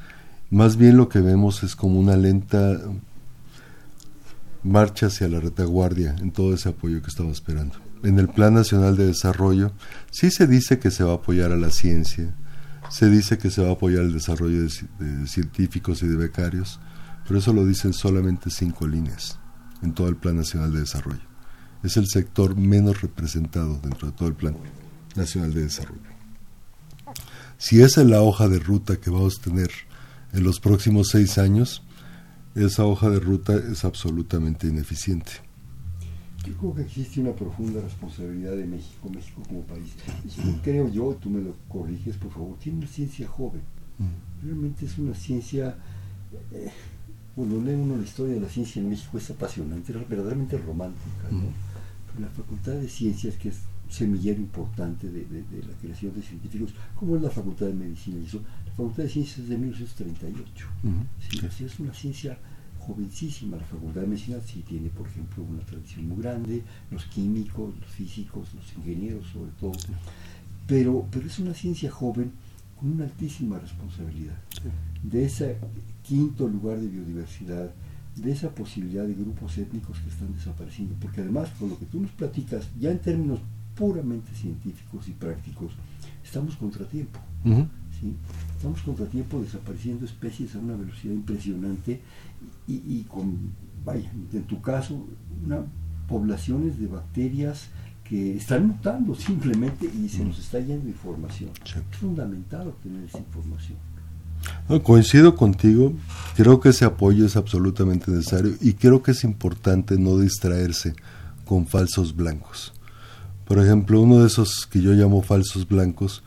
Más 0.51 0.77
bien 0.77 0.97
lo 0.97 1.09
que 1.09 1.21
vemos 1.21 1.63
es 1.63 1.77
como 1.77 1.99
una 1.99 2.17
lenta 2.17 2.81
marcha 4.63 5.07
hacia 5.07 5.29
la 5.29 5.41
retaguardia 5.41 6.15
en 6.19 6.33
todo 6.33 6.55
ese 6.55 6.69
apoyo 6.69 7.03
que 7.03 7.09
estamos 7.09 7.33
esperando. 7.33 7.77
En 8.03 8.19
el 8.19 8.29
Plan 8.29 8.55
Nacional 8.55 8.97
de 8.97 9.07
Desarrollo 9.07 9.73
sí 10.11 10.31
se 10.31 10.47
dice 10.47 10.79
que 10.79 10.91
se 10.91 11.05
va 11.05 11.13
a 11.13 11.17
apoyar 11.17 11.53
a 11.53 11.57
la 11.57 11.71
ciencia, 11.71 12.35
se 12.91 13.11
dice 13.11 13.39
que 13.39 13.51
se 13.51 13.63
va 13.63 13.71
a 13.71 13.73
apoyar 13.73 14.03
el 14.03 14.13
desarrollo 14.13 14.63
de, 14.63 15.27
científicos 15.27 16.03
y 16.03 16.07
de 16.07 16.17
becarios, 16.17 16.81
pero 17.27 17.41
eso 17.41 17.53
lo 17.53 17.67
dicen 17.67 17.93
solamente 17.93 18.51
cinco 18.51 18.87
líneas 18.87 19.39
en 19.83 19.93
todo 19.93 20.09
el 20.09 20.17
Plan 20.17 20.37
Nacional 20.37 20.73
de 20.73 20.81
Desarrollo. 20.81 21.27
Es 21.83 21.97
el 21.97 22.07
sector 22.07 22.57
menos 22.57 23.03
representado 23.03 23.79
dentro 23.83 24.09
de 24.09 24.17
todo 24.17 24.29
el 24.29 24.35
Plan 24.35 24.57
Nacional 25.15 25.53
de 25.53 25.63
Desarrollo. 25.63 26.01
Si 27.59 27.83
esa 27.83 28.03
es 28.03 28.07
la 28.07 28.23
hoja 28.23 28.49
de 28.49 28.59
ruta 28.59 28.97
que 28.97 29.11
vamos 29.11 29.39
a 29.39 29.43
tener 29.43 29.71
en 30.33 30.45
los 30.45 30.61
próximos 30.61 31.09
seis 31.09 31.39
años, 31.39 31.83
esa 32.55 32.85
hoja 32.85 33.11
de 33.11 33.21
ruta 33.21 33.55
es 33.57 33.85
absolutamente 33.85 34.67
ineficiente. 34.67 35.33
Yo 36.47 36.55
creo 36.55 36.75
que 36.75 36.83
existe 36.83 37.21
una 37.21 37.33
profunda 37.33 37.81
responsabilidad 37.81 38.53
de 38.53 38.65
México, 38.65 39.11
México 39.13 39.43
como 39.47 39.63
país. 39.63 39.95
creo 40.63 40.89
yo, 40.89 41.17
tú 41.21 41.31
me 41.31 41.43
lo 41.43 41.55
corriges 41.69 42.17
por 42.17 42.31
favor, 42.31 42.57
tiene 42.59 42.79
una 42.79 42.87
ciencia 42.87 43.27
joven. 43.27 43.61
Mm. 43.99 44.45
Realmente 44.45 44.87
es 44.87 44.97
una 44.99 45.15
ciencia, 45.15 45.77
eh, 46.53 46.71
cuando 47.35 47.61
lee 47.61 47.75
uno 47.75 47.97
la 47.97 48.05
historia 48.05 48.35
de 48.35 48.41
la 48.41 48.49
ciencia 48.49 48.81
en 48.81 48.89
México 48.89 49.19
es 49.19 49.31
apasionante, 49.31 49.93
es 49.93 50.09
verdaderamente 50.09 50.57
romántica. 50.59 51.29
Mm. 51.31 52.23
la 52.23 52.29
Facultad 52.29 52.73
de 52.73 52.89
Ciencias, 52.89 53.37
que 53.37 53.51
es 53.51 53.57
un 53.87 53.93
semillero 53.93 54.41
importante 54.41 55.09
de, 55.11 55.27
la 55.67 55.75
creación 55.81 56.15
de 56.15 56.23
científicos, 56.23 56.73
como 56.95 57.17
es 57.17 57.23
la 57.23 57.31
Facultad 57.31 57.67
de 57.67 57.75
Medicina, 57.75 58.19
y 58.21 58.27
eso, 58.27 58.41
la 58.79 58.85
Facultad 58.85 59.03
de 59.03 59.09
Ciencias 59.09 59.39
es 59.39 59.49
de 59.49 59.59
1938. 59.59 60.66
es 61.64 61.81
una 61.81 61.93
ciencia 61.93 62.39
jovencísima. 62.79 63.57
La 63.57 63.64
Facultad 63.64 64.03
de 64.03 64.07
Medicina 64.07 64.39
sí 64.47 64.62
tiene, 64.66 64.89
por 64.91 65.09
ejemplo, 65.09 65.43
una 65.43 65.61
tradición 65.62 66.07
muy 66.09 66.22
grande, 66.22 66.62
los 66.93 67.05
químicos, 67.07 67.74
los 67.81 67.91
físicos, 67.91 68.55
los 68.55 68.72
ingenieros 68.76 69.26
sobre 69.33 69.51
todo, 69.59 69.72
pero, 70.68 71.05
pero 71.11 71.26
es 71.26 71.41
una 71.41 71.55
ciencia 71.55 71.91
joven 71.91 72.31
con 72.79 72.93
una 72.93 73.05
altísima 73.05 73.59
responsabilidad. 73.59 74.37
De 75.03 75.24
ese 75.24 75.57
quinto 76.05 76.47
lugar 76.47 76.79
de 76.79 76.87
biodiversidad, 76.87 77.72
de 78.14 78.31
esa 78.31 78.51
posibilidad 78.51 79.05
de 79.05 79.14
grupos 79.14 79.59
étnicos 79.59 79.99
que 79.99 80.09
están 80.09 80.33
desapareciendo, 80.35 80.95
porque 81.01 81.20
además 81.20 81.51
con 81.59 81.70
lo 81.70 81.79
que 81.79 81.87
tú 81.87 82.01
nos 82.01 82.12
platicas, 82.12 82.68
ya 82.79 82.93
en 82.93 83.01
términos 83.01 83.41
puramente 83.74 84.33
científicos 84.35 85.09
y 85.09 85.12
prácticos, 85.12 85.72
estamos 86.22 86.55
contratiempo. 86.57 87.18
¿Sí? 88.01 88.15
Estamos 88.57 88.81
contratiempo 88.83 89.41
desapareciendo 89.41 90.05
especies 90.05 90.55
a 90.55 90.59
una 90.59 90.77
velocidad 90.77 91.15
impresionante 91.15 92.01
y, 92.67 93.03
con, 93.05 93.37
vaya, 93.85 94.11
en 94.33 94.43
tu 94.45 94.61
caso, 94.61 95.07
una, 95.45 95.63
poblaciones 96.09 96.79
de 96.81 96.87
bacterias 96.87 97.69
que 98.09 98.37
están 98.37 98.67
mutando 98.67 99.15
simplemente 99.15 99.87
y 99.87 100.09
se 100.09 100.25
nos 100.25 100.39
está 100.39 100.59
yendo 100.59 100.89
información. 100.89 101.51
Es 101.65 101.99
fundamental 101.99 102.69
obtener 102.69 103.05
esa 103.05 103.19
información. 103.19 103.79
coincido 104.83 105.37
contigo, 105.37 105.93
creo 106.35 106.59
que 106.59 106.71
ese 106.71 106.87
apoyo 106.87 107.27
es 107.27 107.37
absolutamente 107.37 108.11
necesario 108.11 108.55
y 108.61 108.73
creo 108.73 109.03
que 109.03 109.11
es 109.11 109.25
importante 109.25 109.99
no 109.99 110.19
distraerse 110.19 110.95
con 111.45 111.67
falsos 111.67 112.17
blancos. 112.17 112.73
Por 113.45 113.59
ejemplo, 113.59 114.01
uno 114.01 114.21
de 114.21 114.27
esos 114.27 114.67
que 114.67 114.81
yo 114.81 114.93
llamo 114.93 115.23
falsos 115.23 115.69
blancos 115.69 116.23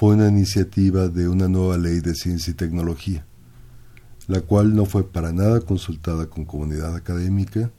fue 0.00 0.14
una 0.14 0.28
iniciativa 0.28 1.08
de 1.08 1.28
una 1.28 1.46
nueva 1.46 1.76
ley 1.76 2.00
de 2.00 2.14
ciencia 2.14 2.52
y 2.52 2.54
tecnología 2.54 3.26
la 4.28 4.40
cual 4.40 4.74
no 4.74 4.86
fue 4.86 5.06
para 5.06 5.30
nada 5.30 5.60
consultada 5.60 6.24
con 6.24 6.46
comunidad 6.46 6.96
académica 6.96 7.70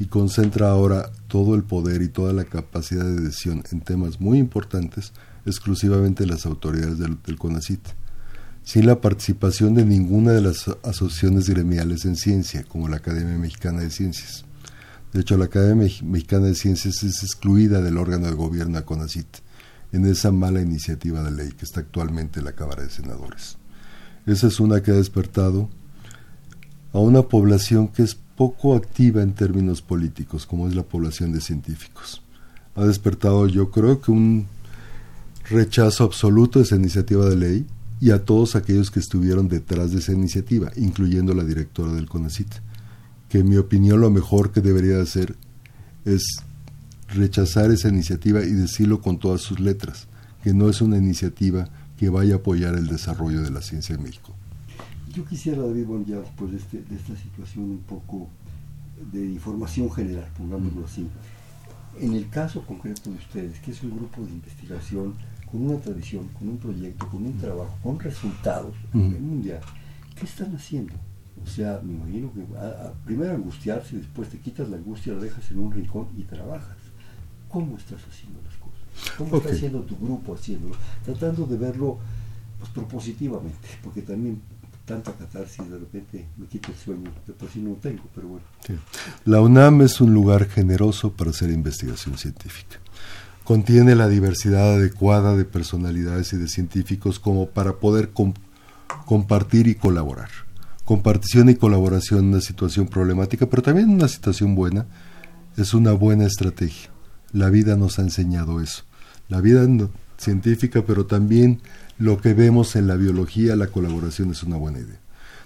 y 0.00 0.06
concentra 0.06 0.70
ahora 0.70 1.12
todo 1.28 1.54
el 1.54 1.62
poder 1.62 2.02
y 2.02 2.08
toda 2.08 2.32
la 2.32 2.46
capacidad 2.46 3.04
de 3.04 3.20
decisión 3.20 3.62
en 3.70 3.80
temas 3.80 4.20
muy 4.20 4.38
importantes 4.38 5.12
exclusivamente 5.46 6.26
las 6.26 6.46
autoridades 6.46 6.98
del, 6.98 7.38
CONACIT, 7.38 7.78
sin 8.64 8.86
la 8.86 9.00
participación 9.00 9.74
de 9.74 9.84
ninguna 9.84 10.32
de 10.32 10.40
las 10.40 10.66
asociaciones 10.82 11.48
gremiales 11.48 12.04
en 12.06 12.16
ciencia, 12.16 12.64
como 12.64 12.88
la 12.88 12.96
Academia 12.96 13.38
Mexicana 13.38 13.82
de 13.82 13.90
Ciencias. 13.90 14.44
De 15.12 15.20
hecho, 15.20 15.36
la 15.36 15.44
Academia 15.44 15.88
Mexicana 16.02 16.46
de 16.46 16.56
Ciencias 16.56 17.04
es 17.04 17.22
excluida 17.22 17.80
del 17.80 17.98
órgano 17.98 18.26
de 18.26 18.34
gobierno 18.34 18.78
de 18.78 18.84
CONACIT 18.84 19.51
en 19.92 20.06
esa 20.06 20.32
mala 20.32 20.60
iniciativa 20.60 21.22
de 21.22 21.30
ley 21.30 21.52
que 21.52 21.64
está 21.64 21.80
actualmente 21.80 22.40
en 22.40 22.46
la 22.46 22.52
Cámara 22.52 22.82
de 22.82 22.90
Senadores. 22.90 23.58
Esa 24.26 24.46
es 24.46 24.60
una 24.60 24.82
que 24.82 24.90
ha 24.90 24.94
despertado 24.94 25.68
a 26.92 26.98
una 26.98 27.22
población 27.22 27.88
que 27.88 28.02
es 28.02 28.14
poco 28.14 28.74
activa 28.74 29.22
en 29.22 29.34
términos 29.34 29.82
políticos, 29.82 30.46
como 30.46 30.68
es 30.68 30.74
la 30.74 30.82
población 30.82 31.32
de 31.32 31.40
científicos. 31.40 32.22
Ha 32.74 32.84
despertado 32.84 33.46
yo 33.46 33.70
creo 33.70 34.00
que 34.00 34.10
un 34.10 34.46
rechazo 35.48 36.04
absoluto 36.04 36.58
de 36.58 36.64
esa 36.64 36.76
iniciativa 36.76 37.28
de 37.28 37.36
ley 37.36 37.66
y 38.00 38.10
a 38.10 38.24
todos 38.24 38.56
aquellos 38.56 38.90
que 38.90 39.00
estuvieron 39.00 39.48
detrás 39.48 39.92
de 39.92 39.98
esa 39.98 40.12
iniciativa, 40.12 40.72
incluyendo 40.76 41.34
la 41.34 41.44
directora 41.44 41.92
del 41.92 42.08
CONACIT, 42.08 42.48
que 43.28 43.38
en 43.38 43.48
mi 43.48 43.56
opinión 43.56 44.00
lo 44.00 44.10
mejor 44.10 44.50
que 44.50 44.60
debería 44.60 45.00
hacer 45.00 45.36
es 46.04 46.24
rechazar 47.14 47.70
esa 47.70 47.88
iniciativa 47.88 48.42
y 48.42 48.52
decirlo 48.52 49.00
con 49.00 49.18
todas 49.18 49.42
sus 49.42 49.60
letras, 49.60 50.08
que 50.42 50.52
no 50.52 50.68
es 50.68 50.80
una 50.80 50.96
iniciativa 50.96 51.68
que 51.96 52.08
vaya 52.08 52.34
a 52.34 52.36
apoyar 52.38 52.74
el 52.74 52.86
desarrollo 52.86 53.42
de 53.42 53.50
la 53.50 53.62
ciencia 53.62 53.94
en 53.94 54.02
México. 54.02 54.34
Yo 55.12 55.24
quisiera, 55.24 55.62
David, 55.62 55.84
bueno, 55.84 56.04
ya 56.06 56.16
después 56.16 56.50
de, 56.50 56.56
este, 56.56 56.82
de 56.82 56.96
esta 56.96 57.14
situación 57.16 57.64
un 57.64 57.78
poco 57.80 58.28
de 59.12 59.26
información 59.26 59.90
general, 59.90 60.26
pongámoslo 60.36 60.84
así. 60.86 61.06
En 62.00 62.14
el 62.14 62.28
caso 62.30 62.62
concreto 62.62 63.10
de 63.10 63.16
ustedes, 63.16 63.60
que 63.60 63.72
es 63.72 63.82
un 63.82 63.96
grupo 63.96 64.22
de 64.22 64.30
investigación 64.30 65.14
con 65.50 65.66
una 65.66 65.78
tradición, 65.78 66.28
con 66.28 66.48
un 66.48 66.56
proyecto, 66.56 67.06
con 67.08 67.26
un 67.26 67.36
trabajo, 67.36 67.76
con 67.82 68.00
resultados 68.00 68.74
a 68.94 68.96
nivel 68.96 69.20
mundial, 69.20 69.60
¿qué 70.18 70.24
están 70.24 70.54
haciendo? 70.56 70.94
O 71.44 71.46
sea, 71.46 71.80
me 71.84 71.92
imagino 71.92 72.32
que 72.32 72.40
primero 73.04 73.34
angustiarse, 73.34 73.96
después 73.96 74.30
te 74.30 74.38
quitas 74.38 74.68
la 74.70 74.76
angustia, 74.76 75.12
la 75.12 75.20
dejas 75.20 75.50
en 75.50 75.58
un 75.58 75.72
rincón 75.72 76.08
y 76.16 76.22
trabajas. 76.22 76.81
¿Cómo 77.52 77.76
estás 77.76 78.00
haciendo 78.10 78.40
las 78.42 78.54
cosas? 78.56 79.16
¿Cómo 79.18 79.36
está 79.36 79.50
haciendo 79.50 79.80
tu 79.82 79.96
grupo 79.96 80.34
haciéndolo? 80.34 80.74
Tratando 81.04 81.44
de 81.46 81.56
verlo 81.58 81.98
pues, 82.58 82.70
propositivamente, 82.70 83.68
porque 83.82 84.02
también 84.02 84.40
tanta 84.84 85.12
catarsis, 85.12 85.68
de 85.70 85.78
repente 85.78 86.26
me 86.36 86.46
quita 86.46 86.70
el 86.70 86.78
sueño, 86.78 87.10
de 87.26 87.32
por 87.32 87.50
sí 87.50 87.60
no 87.60 87.70
lo 87.70 87.76
tengo, 87.76 88.02
pero 88.14 88.28
bueno. 88.28 88.44
La 89.24 89.40
UNAM 89.40 89.82
es 89.82 90.00
un 90.00 90.14
lugar 90.14 90.48
generoso 90.48 91.12
para 91.12 91.30
hacer 91.30 91.50
investigación 91.50 92.16
científica. 92.18 92.78
Contiene 93.44 93.94
la 93.96 94.08
diversidad 94.08 94.74
adecuada 94.74 95.36
de 95.36 95.44
personalidades 95.44 96.32
y 96.32 96.36
de 96.36 96.48
científicos 96.48 97.18
como 97.18 97.48
para 97.48 97.74
poder 97.74 98.12
compartir 99.04 99.66
y 99.66 99.74
colaborar. 99.74 100.30
Compartición 100.84 101.48
y 101.48 101.56
colaboración 101.56 102.20
en 102.20 102.26
una 102.26 102.40
situación 102.40 102.86
problemática, 102.86 103.46
pero 103.46 103.62
también 103.62 103.88
en 103.88 103.96
una 103.96 104.08
situación 104.08 104.54
buena, 104.54 104.86
es 105.56 105.74
una 105.74 105.92
buena 105.92 106.26
estrategia. 106.26 106.91
La 107.32 107.50
vida 107.50 107.76
nos 107.76 107.98
ha 107.98 108.02
enseñado 108.02 108.60
eso. 108.60 108.84
La 109.28 109.40
vida 109.40 109.66
científica, 110.18 110.84
pero 110.86 111.06
también 111.06 111.60
lo 111.98 112.20
que 112.20 112.34
vemos 112.34 112.76
en 112.76 112.86
la 112.86 112.96
biología, 112.96 113.56
la 113.56 113.68
colaboración 113.68 114.30
es 114.30 114.42
una 114.42 114.56
buena 114.56 114.80
idea. 114.80 115.00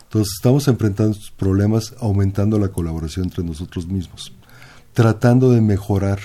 Entonces 0.05 0.35
estamos 0.37 0.69
enfrentando 0.69 1.17
problemas 1.37 1.95
aumentando 2.01 2.59
la 2.59 2.69
colaboración 2.69 3.27
entre 3.27 3.45
nosotros 3.45 3.87
mismos, 3.87 4.33
tratando 4.93 5.51
de 5.51 5.61
mejorar 5.61 6.19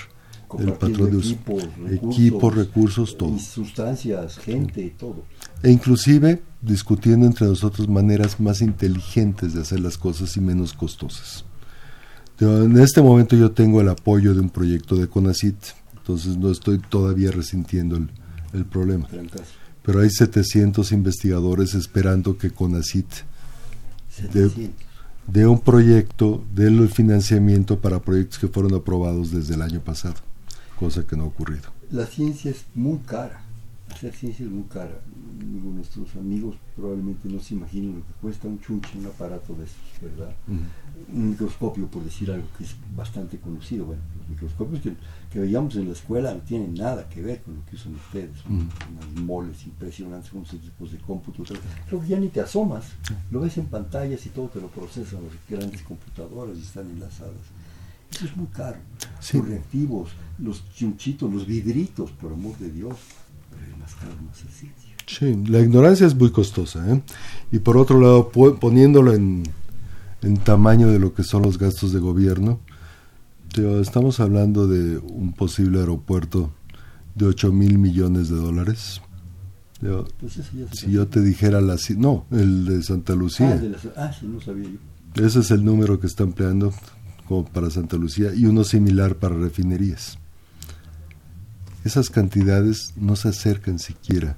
el 0.58 0.72
patrón 0.74 1.10
de 1.10 1.18
equipos, 1.18 1.62
recursos, 1.62 2.16
equipos, 2.16 2.54
recursos, 2.54 3.18
todo. 3.18 3.38
Sustancias, 3.38 4.38
gente, 4.38 4.94
todo. 4.98 5.24
E 5.62 5.70
inclusive 5.70 6.42
discutiendo 6.60 7.26
entre 7.26 7.46
nosotros 7.46 7.88
maneras 7.88 8.38
más 8.38 8.60
inteligentes 8.60 9.54
de 9.54 9.62
hacer 9.62 9.80
las 9.80 9.98
cosas 9.98 10.36
y 10.36 10.40
menos 10.40 10.72
costosas. 10.72 11.44
En 12.42 12.78
este 12.78 13.00
momento 13.02 13.36
yo 13.36 13.50
tengo 13.52 13.80
el 13.80 13.88
apoyo 13.88 14.34
de 14.34 14.40
un 14.40 14.50
proyecto 14.50 14.96
de 14.96 15.08
CONACIT, 15.08 15.56
entonces 15.96 16.36
no 16.36 16.50
estoy 16.50 16.78
todavía 16.78 17.30
resintiendo 17.30 17.96
el, 17.96 18.08
el 18.52 18.64
problema 18.64 19.06
pero 19.82 20.00
hay 20.00 20.10
700 20.10 20.92
investigadores 20.92 21.74
esperando 21.74 22.38
que 22.38 22.50
CONACIT 22.50 23.06
dé, 25.26 25.46
un 25.46 25.60
proyecto, 25.60 26.44
dé 26.54 26.68
el 26.68 26.88
financiamiento 26.88 27.80
para 27.80 28.00
proyectos 28.00 28.38
que 28.38 28.48
fueron 28.48 28.74
aprobados 28.74 29.30
desde 29.32 29.54
el 29.54 29.62
año 29.62 29.80
pasado. 29.80 30.14
cosa 30.78 31.04
que 31.06 31.16
no 31.16 31.24
ha 31.24 31.26
ocurrido. 31.26 31.70
La 31.90 32.06
ciencia 32.06 32.50
es 32.50 32.64
muy 32.74 32.98
cara. 32.98 33.41
Hacer 33.92 34.14
ciencia 34.14 34.46
es 34.46 34.50
muy 34.50 34.64
cara. 34.64 35.00
Digo, 35.38 35.70
nuestros 35.70 36.16
amigos 36.16 36.56
probablemente 36.74 37.28
no 37.28 37.38
se 37.40 37.54
imaginen 37.54 37.96
lo 37.96 38.06
que 38.06 38.12
cuesta 38.20 38.48
un 38.48 38.58
chunche, 38.60 38.98
un 38.98 39.06
aparato 39.06 39.54
de 39.54 39.64
estos, 39.64 40.00
¿verdad? 40.00 40.34
Un 41.12 41.30
microscopio, 41.30 41.86
por 41.88 42.02
decir 42.02 42.30
algo 42.30 42.46
que 42.56 42.64
es 42.64 42.74
bastante 42.96 43.38
conocido. 43.38 43.84
Bueno, 43.86 44.02
los 44.18 44.28
microscopios 44.30 44.80
que, 44.80 44.94
que 45.30 45.40
veíamos 45.40 45.76
en 45.76 45.86
la 45.86 45.92
escuela 45.92 46.32
no 46.32 46.40
tienen 46.40 46.74
nada 46.74 47.08
que 47.08 47.20
ver 47.20 47.42
con 47.42 47.56
lo 47.56 47.64
que 47.66 47.76
usan 47.76 47.94
ustedes. 47.94 48.38
Son 48.40 48.52
unas 48.52 49.22
moles 49.22 49.64
impresionantes, 49.66 50.32
unos 50.32 50.52
equipos 50.54 50.90
de 50.92 50.98
cómputo. 50.98 51.42
tal. 51.42 51.58
Creo 51.86 52.00
que 52.00 52.08
ya 52.08 52.18
ni 52.18 52.28
te 52.28 52.40
asomas. 52.40 52.86
Lo 53.30 53.40
ves 53.40 53.58
en 53.58 53.66
pantallas 53.66 54.24
y 54.24 54.30
todo 54.30 54.48
te 54.48 54.60
lo 54.60 54.68
procesan 54.68 55.20
las 55.24 55.48
grandes 55.48 55.82
computadoras 55.82 56.56
y 56.56 56.62
están 56.62 56.88
enlazadas. 56.88 57.34
Eso 58.10 58.26
es 58.26 58.36
muy 58.36 58.46
caro. 58.46 58.78
Sí. 59.20 59.38
Los 59.38 59.48
reactivos, 59.48 60.10
los 60.38 60.62
chunchitos, 60.74 61.32
los 61.32 61.46
vidritos, 61.46 62.10
por 62.12 62.32
amor 62.32 62.56
de 62.58 62.70
Dios. 62.70 62.96
Más 64.26 64.42
el 64.42 64.48
sitio. 64.50 64.72
Sí, 65.06 65.50
la 65.50 65.60
ignorancia 65.60 66.06
es 66.06 66.14
muy 66.14 66.30
costosa. 66.30 66.84
¿eh? 66.92 67.02
Y 67.50 67.58
por 67.58 67.76
otro 67.76 68.00
lado, 68.00 68.30
poniéndolo 68.30 69.12
en, 69.14 69.42
en 70.22 70.36
tamaño 70.38 70.88
de 70.88 70.98
lo 70.98 71.12
que 71.14 71.22
son 71.22 71.42
los 71.42 71.58
gastos 71.58 71.92
de 71.92 72.00
gobierno, 72.00 72.60
estamos 73.80 74.20
hablando 74.20 74.66
de 74.66 74.96
un 74.98 75.32
posible 75.34 75.80
aeropuerto 75.80 76.50
de 77.14 77.26
8 77.26 77.52
mil 77.52 77.78
millones 77.78 78.28
de 78.30 78.36
dólares. 78.36 79.00
Pues 80.20 80.38
si 80.72 80.90
yo 80.92 81.08
te 81.08 81.20
dijera 81.20 81.60
la... 81.60 81.76
No, 81.96 82.24
el 82.30 82.64
de 82.64 82.82
Santa 82.82 83.12
Ah, 83.12 83.16
Lucía. 83.16 83.56
de 83.56 83.68
las- 83.70 83.86
ah, 83.96 84.12
sí, 84.18 84.26
no 84.26 84.40
sabía 84.40 84.68
yo. 84.70 85.22
Ese 85.26 85.40
es 85.40 85.50
el 85.50 85.64
número 85.64 85.98
que 86.00 86.06
está 86.06 86.22
empleando 86.22 86.72
como 87.26 87.44
para 87.44 87.68
Santa 87.68 87.96
Lucía 87.96 88.32
y 88.34 88.46
uno 88.46 88.64
similar 88.64 89.16
para 89.16 89.34
refinerías. 89.36 90.18
Esas 91.84 92.10
cantidades 92.10 92.92
no 92.96 93.16
se 93.16 93.28
acercan 93.28 93.78
siquiera. 93.78 94.36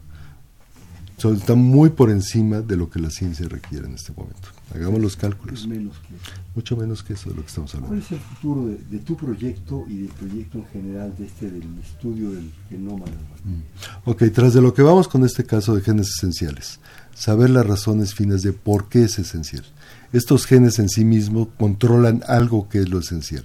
Son- 1.17 1.37
están 1.37 1.59
muy 1.59 1.91
por 1.91 2.11
encima 2.11 2.61
de 2.61 2.77
lo 2.77 2.91
que 2.91 2.99
la 2.99 3.09
ciencia 3.09 3.47
requiere 3.49 3.87
en 3.87 3.95
este 3.95 4.13
momento. 4.13 4.49
Hagamos 4.75 5.01
los 5.01 5.17
cálculos. 5.17 5.65
menos 5.69 5.97
que 6.01 6.15
eso. 6.17 6.33
Mucho 6.57 6.77
menos 6.77 7.03
que 7.05 7.13
eso 7.13 7.31
de 7.31 7.37
lo 7.37 7.43
que 7.43 7.49
estamos 7.49 7.71
¿Cuál 7.71 7.85
hablando. 7.85 8.05
es 8.05 8.13
el 8.13 8.19
futuro 8.19 8.67
de, 8.67 8.77
de 8.91 8.99
tu 8.99 9.17
proyecto 9.17 9.85
y 9.89 9.99
del 9.99 10.09
proyecto 10.09 10.59
en 10.59 10.67
general 10.67 11.15
de 11.17 11.27
este 11.27 11.51
del 11.51 11.63
estudio 11.79 12.31
del 12.31 12.51
genoma 12.69 13.05
bacterias? 13.05 13.99
Ok, 14.05 14.23
tras 14.35 14.55
de 14.55 14.61
lo 14.63 14.75
que 14.75 14.83
vamos 14.83 15.07
con 15.07 15.25
este 15.25 15.45
caso 15.45 15.75
de 15.77 15.83
genes 15.83 16.09
esenciales, 16.17 16.81
saber 17.15 17.51
las 17.51 17.65
razones 17.67 18.13
finas 18.15 18.43
de 18.43 18.53
por 18.53 18.89
qué 18.89 19.05
es 19.05 19.19
esencial. 19.21 19.65
Estos 20.13 20.47
genes 20.47 20.79
en 20.81 20.89
sí 20.89 21.05
mismos 21.05 21.49
controlan 21.59 22.23
algo 22.27 22.69
que 22.69 22.81
es 22.81 22.89
lo 22.89 22.99
esencial 22.99 23.45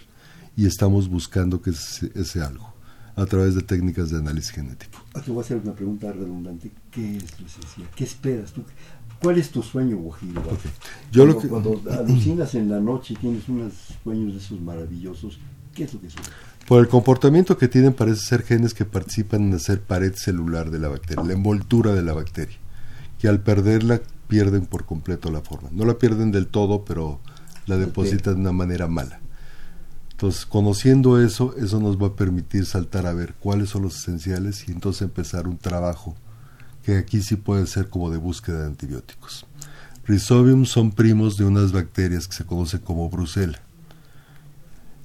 y 0.55 0.65
estamos 0.65 1.07
buscando 1.07 1.61
que 1.61 1.69
es 1.71 2.01
ese 2.15 2.41
algo 2.41 2.68
a 3.21 3.25
través 3.25 3.55
de 3.55 3.61
técnicas 3.61 4.09
de 4.09 4.17
análisis 4.17 4.51
genético. 4.51 4.99
Ah, 5.13 5.21
Te 5.21 5.31
voy 5.31 5.39
a 5.39 5.45
hacer 5.45 5.57
una 5.57 5.73
pregunta 5.73 6.11
redundante. 6.11 6.71
¿Qué 6.91 7.17
es 7.17 7.23
lo? 7.39 7.85
¿Qué 7.95 8.03
esperas 8.03 8.51
tú? 8.53 8.63
¿Cuál 9.21 9.37
es 9.37 9.49
tu 9.49 9.61
sueño, 9.61 9.97
Guajiro? 9.97 10.41
Yo 11.11 11.25
lo 11.25 11.35
cuando, 11.37 11.71
que- 11.73 11.77
cuando 11.79 11.91
alucinas 11.99 12.55
en 12.55 12.69
la 12.69 12.79
noche 12.79 13.13
y 13.15 13.17
tienes 13.17 13.49
unos 13.49 13.73
sueños 14.03 14.33
de 14.33 14.39
esos 14.39 14.61
maravillosos, 14.61 15.39
¿qué 15.75 15.83
es 15.83 15.93
lo 15.93 15.99
que 16.01 16.09
sueñas? 16.09 16.31
Por 16.67 16.79
el 16.81 16.87
comportamiento 16.87 17.57
que 17.57 17.67
tienen 17.67 17.93
parece 17.93 18.21
ser 18.25 18.43
genes 18.43 18.73
que 18.73 18.85
participan 18.85 19.41
en 19.43 19.53
hacer 19.55 19.81
pared 19.81 20.13
celular 20.15 20.69
de 20.69 20.79
la 20.79 20.87
bacteria, 20.87 21.23
la 21.23 21.33
envoltura 21.33 21.93
de 21.93 22.03
la 22.03 22.13
bacteria, 22.13 22.57
que 23.17 23.27
al 23.27 23.41
perderla 23.41 23.99
pierden 24.27 24.65
por 24.67 24.85
completo 24.85 25.31
la 25.31 25.41
forma. 25.41 25.69
No 25.71 25.83
la 25.85 25.97
pierden 25.97 26.31
del 26.31 26.45
todo, 26.47 26.85
pero 26.85 27.19
la 27.65 27.75
depositan 27.77 28.35
de 28.35 28.41
una 28.41 28.51
manera 28.51 28.87
mala. 28.87 29.19
Entonces, 30.19 30.45
conociendo 30.45 31.23
eso, 31.23 31.55
eso 31.55 31.79
nos 31.79 31.95
va 31.95 32.07
a 32.07 32.13
permitir 32.13 32.65
saltar 32.65 33.07
a 33.07 33.13
ver 33.13 33.35
cuáles 33.39 33.69
son 33.69 33.83
los 33.83 33.95
esenciales 33.99 34.67
y 34.67 34.71
entonces 34.73 35.03
empezar 35.03 35.47
un 35.47 35.57
trabajo 35.57 36.13
que 36.83 36.97
aquí 36.97 37.21
sí 37.21 37.37
puede 37.37 37.65
ser 37.67 37.87
como 37.87 38.11
de 38.11 38.17
búsqueda 38.17 38.59
de 38.59 38.65
antibióticos. 38.65 39.45
Rhizobium 40.05 40.65
son 40.65 40.91
primos 40.91 41.37
de 41.37 41.45
unas 41.45 41.71
bacterias 41.71 42.27
que 42.27 42.35
se 42.35 42.43
conocen 42.43 42.81
como 42.81 43.09
Brucella, 43.09 43.61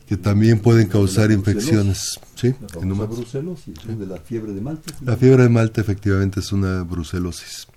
que 0.08 0.16
también 0.16 0.58
pueden 0.58 0.88
causar 0.88 1.28
La 1.28 1.34
infecciones. 1.34 2.18
¿sí? 2.34 2.52
La 2.72 2.80
humanos. 2.80 3.16
brucelosis, 3.16 3.86
de 3.86 4.06
la 4.06 4.16
fiebre 4.16 4.52
de 4.52 4.62
Malta. 4.62 4.92
La 5.00 5.16
fiebre 5.16 5.44
de 5.44 5.48
Malta 5.48 5.80
efectivamente 5.80 6.40
es 6.40 6.50
una 6.50 6.82
brucelosis. 6.82 7.68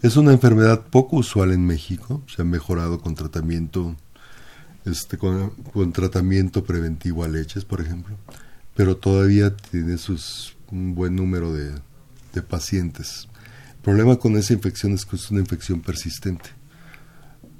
Es 0.00 0.16
una 0.16 0.32
enfermedad 0.32 0.86
poco 0.88 1.16
usual 1.16 1.52
en 1.52 1.66
México. 1.66 2.22
Se 2.34 2.40
ha 2.40 2.46
mejorado 2.46 3.02
con 3.02 3.14
tratamiento, 3.14 3.96
este, 4.84 5.18
con, 5.18 5.50
con 5.72 5.92
tratamiento 5.92 6.64
preventivo 6.64 7.24
a 7.24 7.28
leches, 7.28 7.64
por 7.64 7.80
ejemplo, 7.80 8.16
pero 8.74 8.96
todavía 8.96 9.56
tiene 9.56 9.98
sus 9.98 10.56
un 10.70 10.94
buen 10.94 11.16
número 11.16 11.52
de, 11.52 11.72
de 12.32 12.42
pacientes. 12.42 13.28
El 13.76 13.82
problema 13.82 14.16
con 14.16 14.36
esa 14.36 14.52
infección 14.52 14.92
es 14.92 15.04
que 15.04 15.16
es 15.16 15.30
una 15.30 15.40
infección 15.40 15.80
persistente. 15.80 16.50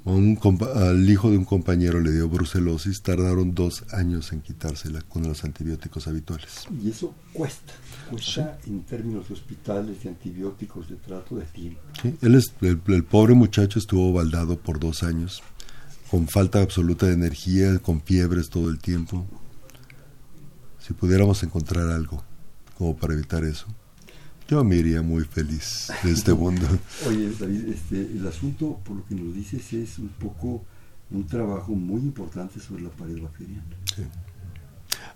A 0.03 0.09
un 0.09 0.39
al 0.75 1.07
hijo 1.07 1.29
de 1.29 1.37
un 1.37 1.45
compañero 1.45 1.99
le 1.99 2.11
dio 2.11 2.27
brucelosis, 2.27 3.03
tardaron 3.03 3.53
dos 3.53 3.83
años 3.91 4.33
en 4.33 4.41
quitársela 4.41 5.01
con 5.03 5.27
los 5.27 5.43
antibióticos 5.43 6.07
habituales. 6.07 6.65
Y 6.83 6.89
eso 6.89 7.13
cuesta, 7.33 7.73
cuesta 8.09 8.57
en 8.65 8.81
términos 8.81 9.27
de 9.27 9.35
hospitales, 9.35 10.01
de 10.01 10.09
antibióticos, 10.09 10.89
de 10.89 10.95
trato 10.95 11.35
de 11.35 11.45
tiempo. 11.45 11.81
Sí, 12.01 12.15
él 12.21 12.33
es, 12.33 12.51
el, 12.61 12.81
el 12.87 13.03
pobre 13.03 13.35
muchacho 13.35 13.77
estuvo 13.77 14.11
baldado 14.11 14.57
por 14.57 14.79
dos 14.79 15.03
años, 15.03 15.43
con 16.11 16.27
falta 16.27 16.61
absoluta 16.61 17.05
de 17.07 17.13
energía, 17.13 17.79
con 17.79 18.01
fiebres 18.01 18.49
todo 18.49 18.69
el 18.69 18.79
tiempo. 18.79 19.25
Si 20.85 20.93
pudiéramos 20.93 21.41
encontrar 21.41 21.89
algo 21.89 22.21
como 22.77 22.97
para 22.97 23.13
evitar 23.13 23.45
eso, 23.45 23.65
yo 24.49 24.61
me 24.65 24.75
iría 24.75 25.01
muy 25.01 25.23
feliz 25.23 25.89
de 26.03 26.11
este 26.11 26.33
mundo. 26.33 26.67
Oye, 27.07 27.31
David, 27.39 27.69
este, 27.69 28.01
el 28.01 28.27
asunto, 28.27 28.77
por 28.83 28.97
lo 28.97 29.05
que 29.05 29.15
nos 29.15 29.33
dices, 29.33 29.71
es 29.71 29.97
un 29.99 30.09
poco 30.09 30.65
un 31.11 31.25
trabajo 31.25 31.71
muy 31.71 32.01
importante 32.01 32.59
sobre 32.59 32.83
la 32.83 32.89
pared 32.89 33.21
bacteriana. 33.21 33.63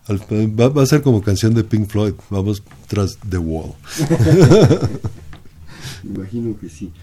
Al- 0.08 0.20
va, 0.58 0.70
va 0.70 0.84
a 0.84 0.86
ser 0.86 1.02
como 1.02 1.22
canción 1.22 1.54
de 1.54 1.66
Pink 1.66 1.90
Floyd, 1.90 2.14
vamos 2.30 2.64
tras 2.88 3.18
The 3.30 3.38
Wall. 3.38 3.74
Imagino 6.06 6.58
que 6.58 6.70
sí. 6.70 6.94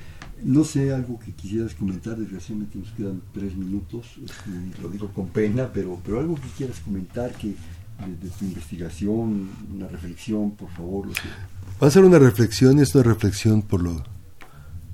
No 0.45 0.65
sé, 0.65 0.93
algo 0.93 1.19
que 1.19 1.33
quisieras 1.33 1.75
comentar, 1.75 2.17
desgraciadamente 2.17 2.79
nos 2.79 2.91
quedan 2.93 3.23
tres 3.33 3.57
minutos, 3.57 4.07
lo 4.83 4.89
digo 4.89 5.09
con 5.13 5.29
pena, 5.29 5.71
pero, 5.73 6.01
pero 6.05 6.21
algo 6.21 6.35
que 6.35 6.49
quieras 6.57 6.81
comentar 6.81 7.33
que 7.33 7.49
de, 7.49 8.17
de 8.21 8.29
tu 8.31 8.45
investigación, 8.45 9.51
una 9.75 9.89
reflexión, 9.89 10.53
por 10.53 10.71
favor. 10.71 11.07
Lo 11.07 11.13
que, 11.13 11.21
Va 11.83 11.89
a 11.89 11.91
ser 11.91 12.05
una 12.05 12.19
reflexión 12.19 12.79
y 12.79 12.83
es 12.83 12.95
una 12.95 13.05
reflexión 13.05 13.63
por 13.63 13.83
lo, 13.83 14.05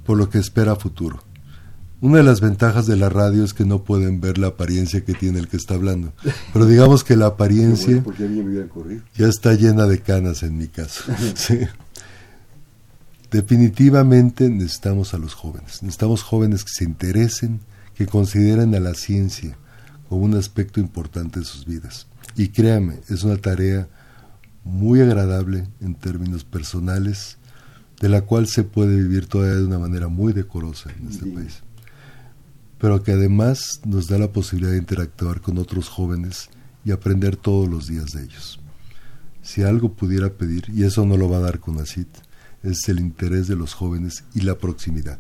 por 0.04 0.16
lo 0.16 0.30
que 0.30 0.38
espera 0.38 0.76
futuro. 0.76 1.22
Una 2.00 2.18
de 2.18 2.22
las 2.22 2.40
ventajas 2.40 2.86
de 2.86 2.96
la 2.96 3.08
radio 3.08 3.42
es 3.42 3.54
que 3.54 3.64
no 3.64 3.82
pueden 3.82 4.20
ver 4.20 4.38
la 4.38 4.48
apariencia 4.48 5.04
que 5.04 5.14
tiene 5.14 5.40
el 5.40 5.48
que 5.48 5.56
está 5.56 5.74
hablando. 5.74 6.12
Pero 6.52 6.64
digamos 6.64 7.02
que 7.02 7.16
la 7.16 7.26
apariencia 7.26 8.00
bueno, 8.04 9.02
ya 9.16 9.26
está 9.26 9.54
llena 9.54 9.86
de 9.86 10.00
canas 10.00 10.44
en 10.44 10.56
mi 10.56 10.68
caso. 10.68 11.12
Sí. 11.34 11.58
Definitivamente 13.30 14.48
necesitamos 14.48 15.12
a 15.14 15.18
los 15.18 15.34
jóvenes. 15.34 15.82
Necesitamos 15.82 16.22
jóvenes 16.22 16.64
que 16.64 16.70
se 16.72 16.84
interesen, 16.84 17.60
que 17.94 18.06
consideren 18.06 18.74
a 18.74 18.80
la 18.80 18.94
ciencia 18.94 19.56
como 20.08 20.22
un 20.22 20.34
aspecto 20.34 20.80
importante 20.80 21.40
de 21.40 21.44
sus 21.44 21.66
vidas. 21.66 22.06
Y 22.36 22.48
créame, 22.48 23.00
es 23.08 23.24
una 23.24 23.36
tarea 23.36 23.88
muy 24.64 25.00
agradable 25.00 25.66
en 25.80 25.94
términos 25.94 26.44
personales, 26.44 27.36
de 28.00 28.08
la 28.08 28.22
cual 28.22 28.46
se 28.46 28.64
puede 28.64 28.96
vivir 28.96 29.26
todavía 29.26 29.56
de 29.56 29.66
una 29.66 29.78
manera 29.78 30.08
muy 30.08 30.32
decorosa 30.32 30.90
en 30.98 31.08
este 31.08 31.24
Sí. 31.24 31.30
país. 31.30 31.62
Pero 32.78 33.02
que 33.02 33.12
además 33.12 33.80
nos 33.84 34.06
da 34.06 34.18
la 34.18 34.32
posibilidad 34.32 34.70
de 34.72 34.78
interactuar 34.78 35.40
con 35.40 35.58
otros 35.58 35.88
jóvenes 35.88 36.48
y 36.84 36.92
aprender 36.92 37.36
todos 37.36 37.68
los 37.68 37.88
días 37.88 38.12
de 38.12 38.22
ellos. 38.24 38.60
Si 39.42 39.62
algo 39.64 39.94
pudiera 39.94 40.30
pedir, 40.30 40.64
y 40.72 40.84
eso 40.84 41.04
no 41.04 41.16
lo 41.16 41.28
va 41.28 41.38
a 41.38 41.40
dar 41.40 41.58
CONACIT, 41.58 42.08
es 42.68 42.88
el 42.88 43.00
interés 43.00 43.48
de 43.48 43.56
los 43.56 43.74
jóvenes 43.74 44.24
y 44.34 44.40
la 44.42 44.56
proximidad. 44.56 45.18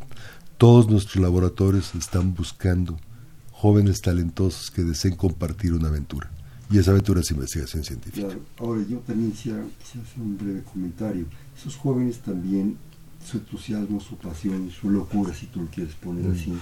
Todos 0.56 0.88
nuestros 0.88 1.22
laboratorios 1.22 1.94
están 1.94 2.34
buscando 2.34 2.98
jóvenes 3.52 4.00
talentosos 4.00 4.70
que 4.70 4.82
deseen 4.84 5.16
compartir 5.16 5.72
una 5.72 5.88
aventura. 5.88 6.30
Y 6.70 6.78
esa 6.78 6.90
aventura 6.90 7.20
es 7.20 7.30
investigación 7.30 7.82
científica. 7.82 8.26
Claro. 8.26 8.42
Ahora, 8.58 8.82
yo 8.88 8.98
también 8.98 9.32
quisiera, 9.32 9.64
quisiera 9.82 10.06
hacer 10.06 10.20
un 10.20 10.36
breve 10.36 10.62
comentario. 10.64 11.24
Esos 11.58 11.76
jóvenes 11.76 12.18
también, 12.18 12.76
su 13.26 13.38
entusiasmo, 13.38 14.00
su 14.00 14.16
pasión, 14.16 14.70
su 14.70 14.90
locura, 14.90 15.34
si 15.34 15.46
tú 15.46 15.62
lo 15.62 15.66
quieres 15.68 15.94
poner 15.94 16.26
Mm. 16.26 16.32
así, 16.32 16.52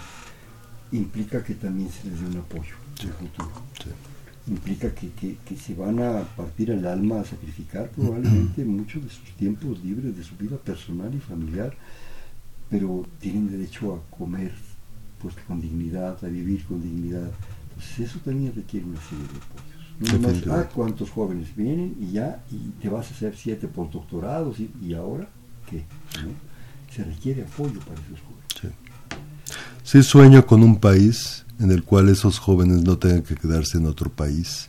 implica 0.93 1.43
que 1.43 1.55
también 1.55 1.91
se 1.91 2.09
les 2.09 2.21
dé 2.21 2.27
un 2.27 2.37
apoyo 2.37 2.75
en 3.01 3.09
el 3.09 3.15
futuro. 3.15 3.51
Sí. 3.83 3.91
Implica 4.49 4.95
que, 4.95 5.11
que- 5.11 5.37
que 5.45 5.57
se 5.57 5.75
van 5.75 6.01
a 6.01 6.23
partir 6.37 6.71
el 6.71 6.87
alma 6.87 7.21
a 7.21 7.25
sacrificar 7.25 7.89
probablemente 7.91 8.65
muchos 8.65 9.03
de 9.03 9.11
sus 9.11 9.31
tiempos 9.37 9.83
libres, 9.83 10.17
de 10.17 10.23
su 10.23 10.37
vida 10.37 10.57
personal 10.57 11.13
y 11.15 11.19
familiar, 11.19 11.75
pero 12.71 13.05
tienen 13.21 13.51
derecho 13.51 13.95
a 13.95 14.17
comer 14.17 14.53
pues 15.21 15.35
con 15.49 15.61
dignidad, 15.61 16.23
a 16.25 16.29
vivir 16.29 16.65
con 16.67 16.81
dignidad. 16.83 17.29
Entonces 17.71 18.11
eso 18.11 18.19
también 18.25 18.53
requiere 18.55 18.87
una 18.87 19.01
serie 19.01 19.25
de 19.25 19.39
apoyos. 19.39 19.77
No 19.99 20.29
más, 20.29 20.37
ah, 20.53 20.69
cuántos 20.75 21.11
jóvenes 21.11 21.57
vienen 21.57 21.97
y 21.99 22.13
ya, 22.13 22.45
y 22.53 22.57
te 22.83 22.89
vas 22.91 23.11
a 23.11 23.15
hacer 23.15 23.35
siete 23.35 23.67
postdoctorados 23.67 24.61
y, 24.61 24.71
y 24.83 24.93
ahora, 24.95 25.27
¿qué? 25.71 25.79
¿No? 26.23 26.31
Se 26.95 27.03
requiere 27.03 27.43
apoyo 27.43 27.81
para 27.81 27.95
esos 28.03 28.21
jóvenes. 28.21 28.47
Sí. 28.61 28.69
sí 29.83 30.03
sueño 30.03 30.45
con 30.47 30.63
un 30.63 30.79
país 30.79 31.46
en 31.59 31.71
el 31.71 31.83
cual 31.85 32.09
esos 32.09 32.39
jóvenes 32.39 32.83
no 32.83 32.99
tengan 32.99 33.23
que 33.23 33.35
quedarse 33.35 33.79
en 33.79 33.87
otro 33.87 34.11
país 34.11 34.69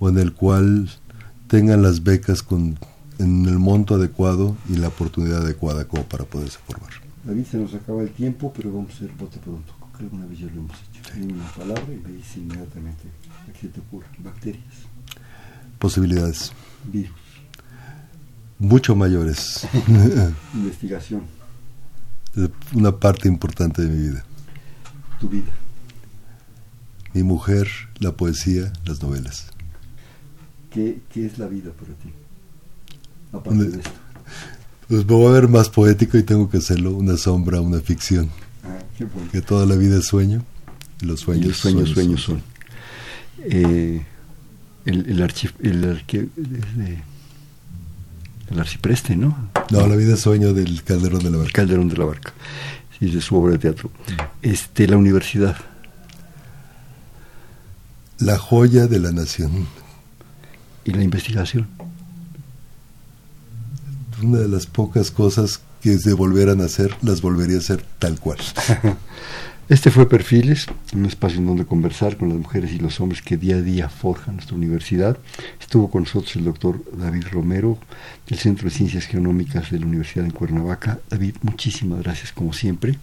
o 0.00 0.08
en 0.08 0.18
el 0.18 0.32
cual 0.32 0.90
tengan 1.46 1.82
las 1.82 2.02
becas 2.02 2.42
con, 2.42 2.78
en 3.18 3.46
el 3.46 3.58
monto 3.58 3.94
adecuado 3.94 4.56
y 4.68 4.76
la 4.76 4.88
oportunidad 4.88 5.42
adecuada 5.42 5.84
como 5.86 6.04
para 6.04 6.24
poderse 6.24 6.58
formar. 6.66 6.90
David, 7.24 7.44
se 7.50 7.56
nos 7.56 7.72
acaba 7.74 8.02
el 8.02 8.10
tiempo, 8.10 8.52
pero 8.54 8.72
vamos 8.72 8.90
a 8.92 8.94
hacer 8.96 9.12
bote 9.18 9.38
pronto. 9.38 9.72
Creo 9.78 9.92
que 9.92 10.02
alguna 10.04 10.26
vez 10.26 10.38
ya 10.40 10.46
lo 10.46 10.60
hemos 10.60 10.76
hecho. 10.90 11.02
Hay 11.14 11.22
una 11.22 11.48
palabra 11.52 11.84
y 11.88 11.96
me 12.06 12.16
dice 12.16 12.40
inmediatamente 12.40 13.04
a 13.48 13.52
qué 13.52 13.68
te 13.68 13.80
ocurre. 13.80 14.06
Bacterias, 14.18 14.64
Posibilidades 15.78 16.52
virus, 16.90 17.14
mucho 18.58 18.94
mayores. 18.96 19.66
investigación, 20.54 21.22
Una 22.74 22.92
parte 22.92 23.28
importante 23.28 23.82
de 23.82 23.88
mi 23.88 24.08
vida. 24.08 24.24
tu 25.20 25.28
vida. 25.28 25.52
Mi 27.14 27.22
mujer, 27.22 27.68
la 28.00 28.12
poesía, 28.12 28.72
las 28.84 29.02
novelas. 29.02 29.46
¿Qué, 30.70 30.98
qué 31.12 31.26
es 31.26 31.38
la 31.38 31.46
vida 31.46 31.70
para 31.70 31.94
ti? 31.94 32.10
Aparte 33.32 33.64
de 33.64 33.78
esto. 33.78 33.90
Pues 34.88 35.06
me 35.06 35.14
voy 35.14 35.26
a 35.28 35.30
ver 35.40 35.48
más 35.48 35.70
poético 35.70 36.18
y 36.18 36.24
tengo 36.24 36.50
que 36.50 36.58
hacerlo, 36.58 36.92
una 36.92 37.16
sombra, 37.16 37.60
una 37.60 37.78
ficción. 37.80 38.28
Ah, 38.64 38.78
qué 38.98 39.04
bueno. 39.04 39.30
Que 39.30 39.40
toda 39.40 39.64
la 39.66 39.76
vida 39.76 39.96
es 39.98 40.06
sueño 40.06 40.44
y 41.00 41.06
los 41.06 41.22
Y 41.22 41.24
sueños, 41.24 41.46
los 41.46 41.56
sueños, 41.58 41.86
son- 41.86 41.94
sueños 41.94 42.22
son. 42.22 42.42
Eh, 43.44 44.04
el, 44.84 45.06
el, 45.08 45.20
archi- 45.22 45.52
el, 45.62 45.84
arque- 45.84 46.28
el 48.50 48.58
arcipreste, 48.60 49.16
¿no? 49.16 49.50
No, 49.70 49.86
la 49.86 49.96
vida 49.96 50.14
es 50.14 50.20
sueño 50.20 50.52
del 50.52 50.82
Calderón 50.82 51.20
de 51.20 51.30
la 51.30 51.36
El 51.36 51.42
Barca. 51.44 51.52
Calderón 51.52 51.88
de 51.88 51.96
la 51.96 52.04
Barca. 52.04 52.32
Sí, 52.98 53.08
de 53.10 53.20
su 53.20 53.36
obra 53.36 53.52
de 53.52 53.58
teatro. 53.58 53.90
Este, 54.42 54.86
la 54.86 54.96
universidad. 54.96 55.56
La 58.18 58.38
joya 58.38 58.86
de 58.86 59.00
la 59.00 59.12
nación. 59.12 59.66
y 60.84 60.92
la 60.92 61.02
investigación. 61.02 61.66
Una 64.22 64.38
de 64.38 64.48
las 64.48 64.66
pocas 64.66 65.10
cosas 65.10 65.60
que 65.80 65.98
se 65.98 66.12
volvieran 66.12 66.60
a 66.60 66.66
hacer, 66.66 66.94
las 67.02 67.22
volvería 67.22 67.56
a 67.56 67.60
hacer 67.60 67.84
tal 67.98 68.18
cual. 68.20 68.38
Este 69.66 69.90
fue 69.90 70.06
Perfiles, 70.06 70.66
un 70.92 71.06
espacio 71.06 71.38
en 71.38 71.46
donde 71.46 71.64
conversar 71.64 72.18
con 72.18 72.28
las 72.28 72.36
mujeres 72.36 72.70
y 72.72 72.78
los 72.78 73.00
hombres 73.00 73.22
que 73.22 73.38
día 73.38 73.56
a 73.56 73.62
día 73.62 73.88
forjan 73.88 74.34
nuestra 74.34 74.54
universidad. 74.54 75.16
Estuvo 75.58 75.90
con 75.90 76.02
nosotros 76.02 76.36
el 76.36 76.44
doctor 76.44 76.84
David 76.92 77.28
Romero 77.32 77.78
del 78.28 78.38
Centro 78.38 78.68
de 78.68 78.74
Ciencias 78.74 79.06
Genómicas 79.06 79.70
de 79.70 79.80
la 79.80 79.86
Universidad 79.86 80.26
de 80.26 80.32
Cuernavaca. 80.32 81.00
David, 81.08 81.36
muchísimas 81.40 82.02
gracias 82.02 82.30
como 82.32 82.52
siempre. 82.52 82.98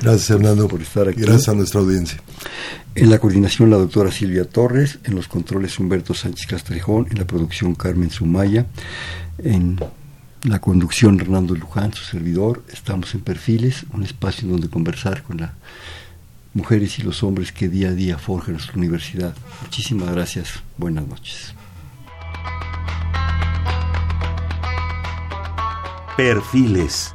Gracias, 0.00 0.30
Hernando, 0.30 0.68
por 0.68 0.80
estar 0.80 1.08
aquí. 1.08 1.20
Gracias 1.20 1.48
a 1.48 1.54
nuestra 1.54 1.80
audiencia. 1.80 2.20
En 2.94 3.10
la 3.10 3.18
coordinación 3.18 3.70
la 3.70 3.76
doctora 3.76 4.12
Silvia 4.12 4.44
Torres, 4.44 4.98
en 5.04 5.14
los 5.14 5.28
controles 5.28 5.78
Humberto 5.78 6.14
Sánchez 6.14 6.46
Castrejón, 6.46 7.06
en 7.10 7.18
la 7.18 7.26
producción 7.26 7.74
Carmen 7.74 8.10
Sumaya, 8.10 8.66
en 9.38 9.78
la 10.44 10.60
conducción 10.60 11.20
Hernando 11.20 11.54
Luján, 11.54 11.92
su 11.92 12.04
servidor. 12.04 12.64
Estamos 12.72 13.14
en 13.14 13.20
Perfiles, 13.20 13.86
un 13.92 14.04
espacio 14.04 14.44
en 14.44 14.52
donde 14.52 14.68
conversar 14.68 15.22
con 15.22 15.38
las 15.38 15.50
mujeres 16.54 16.98
y 16.98 17.02
los 17.02 17.22
hombres 17.22 17.52
que 17.52 17.68
día 17.68 17.88
a 17.88 17.92
día 17.92 18.18
forjan 18.18 18.54
nuestra 18.54 18.76
universidad. 18.76 19.34
Muchísimas 19.62 20.10
gracias. 20.10 20.62
Buenas 20.76 21.06
noches. 21.06 21.54
Perfiles, 26.16 27.14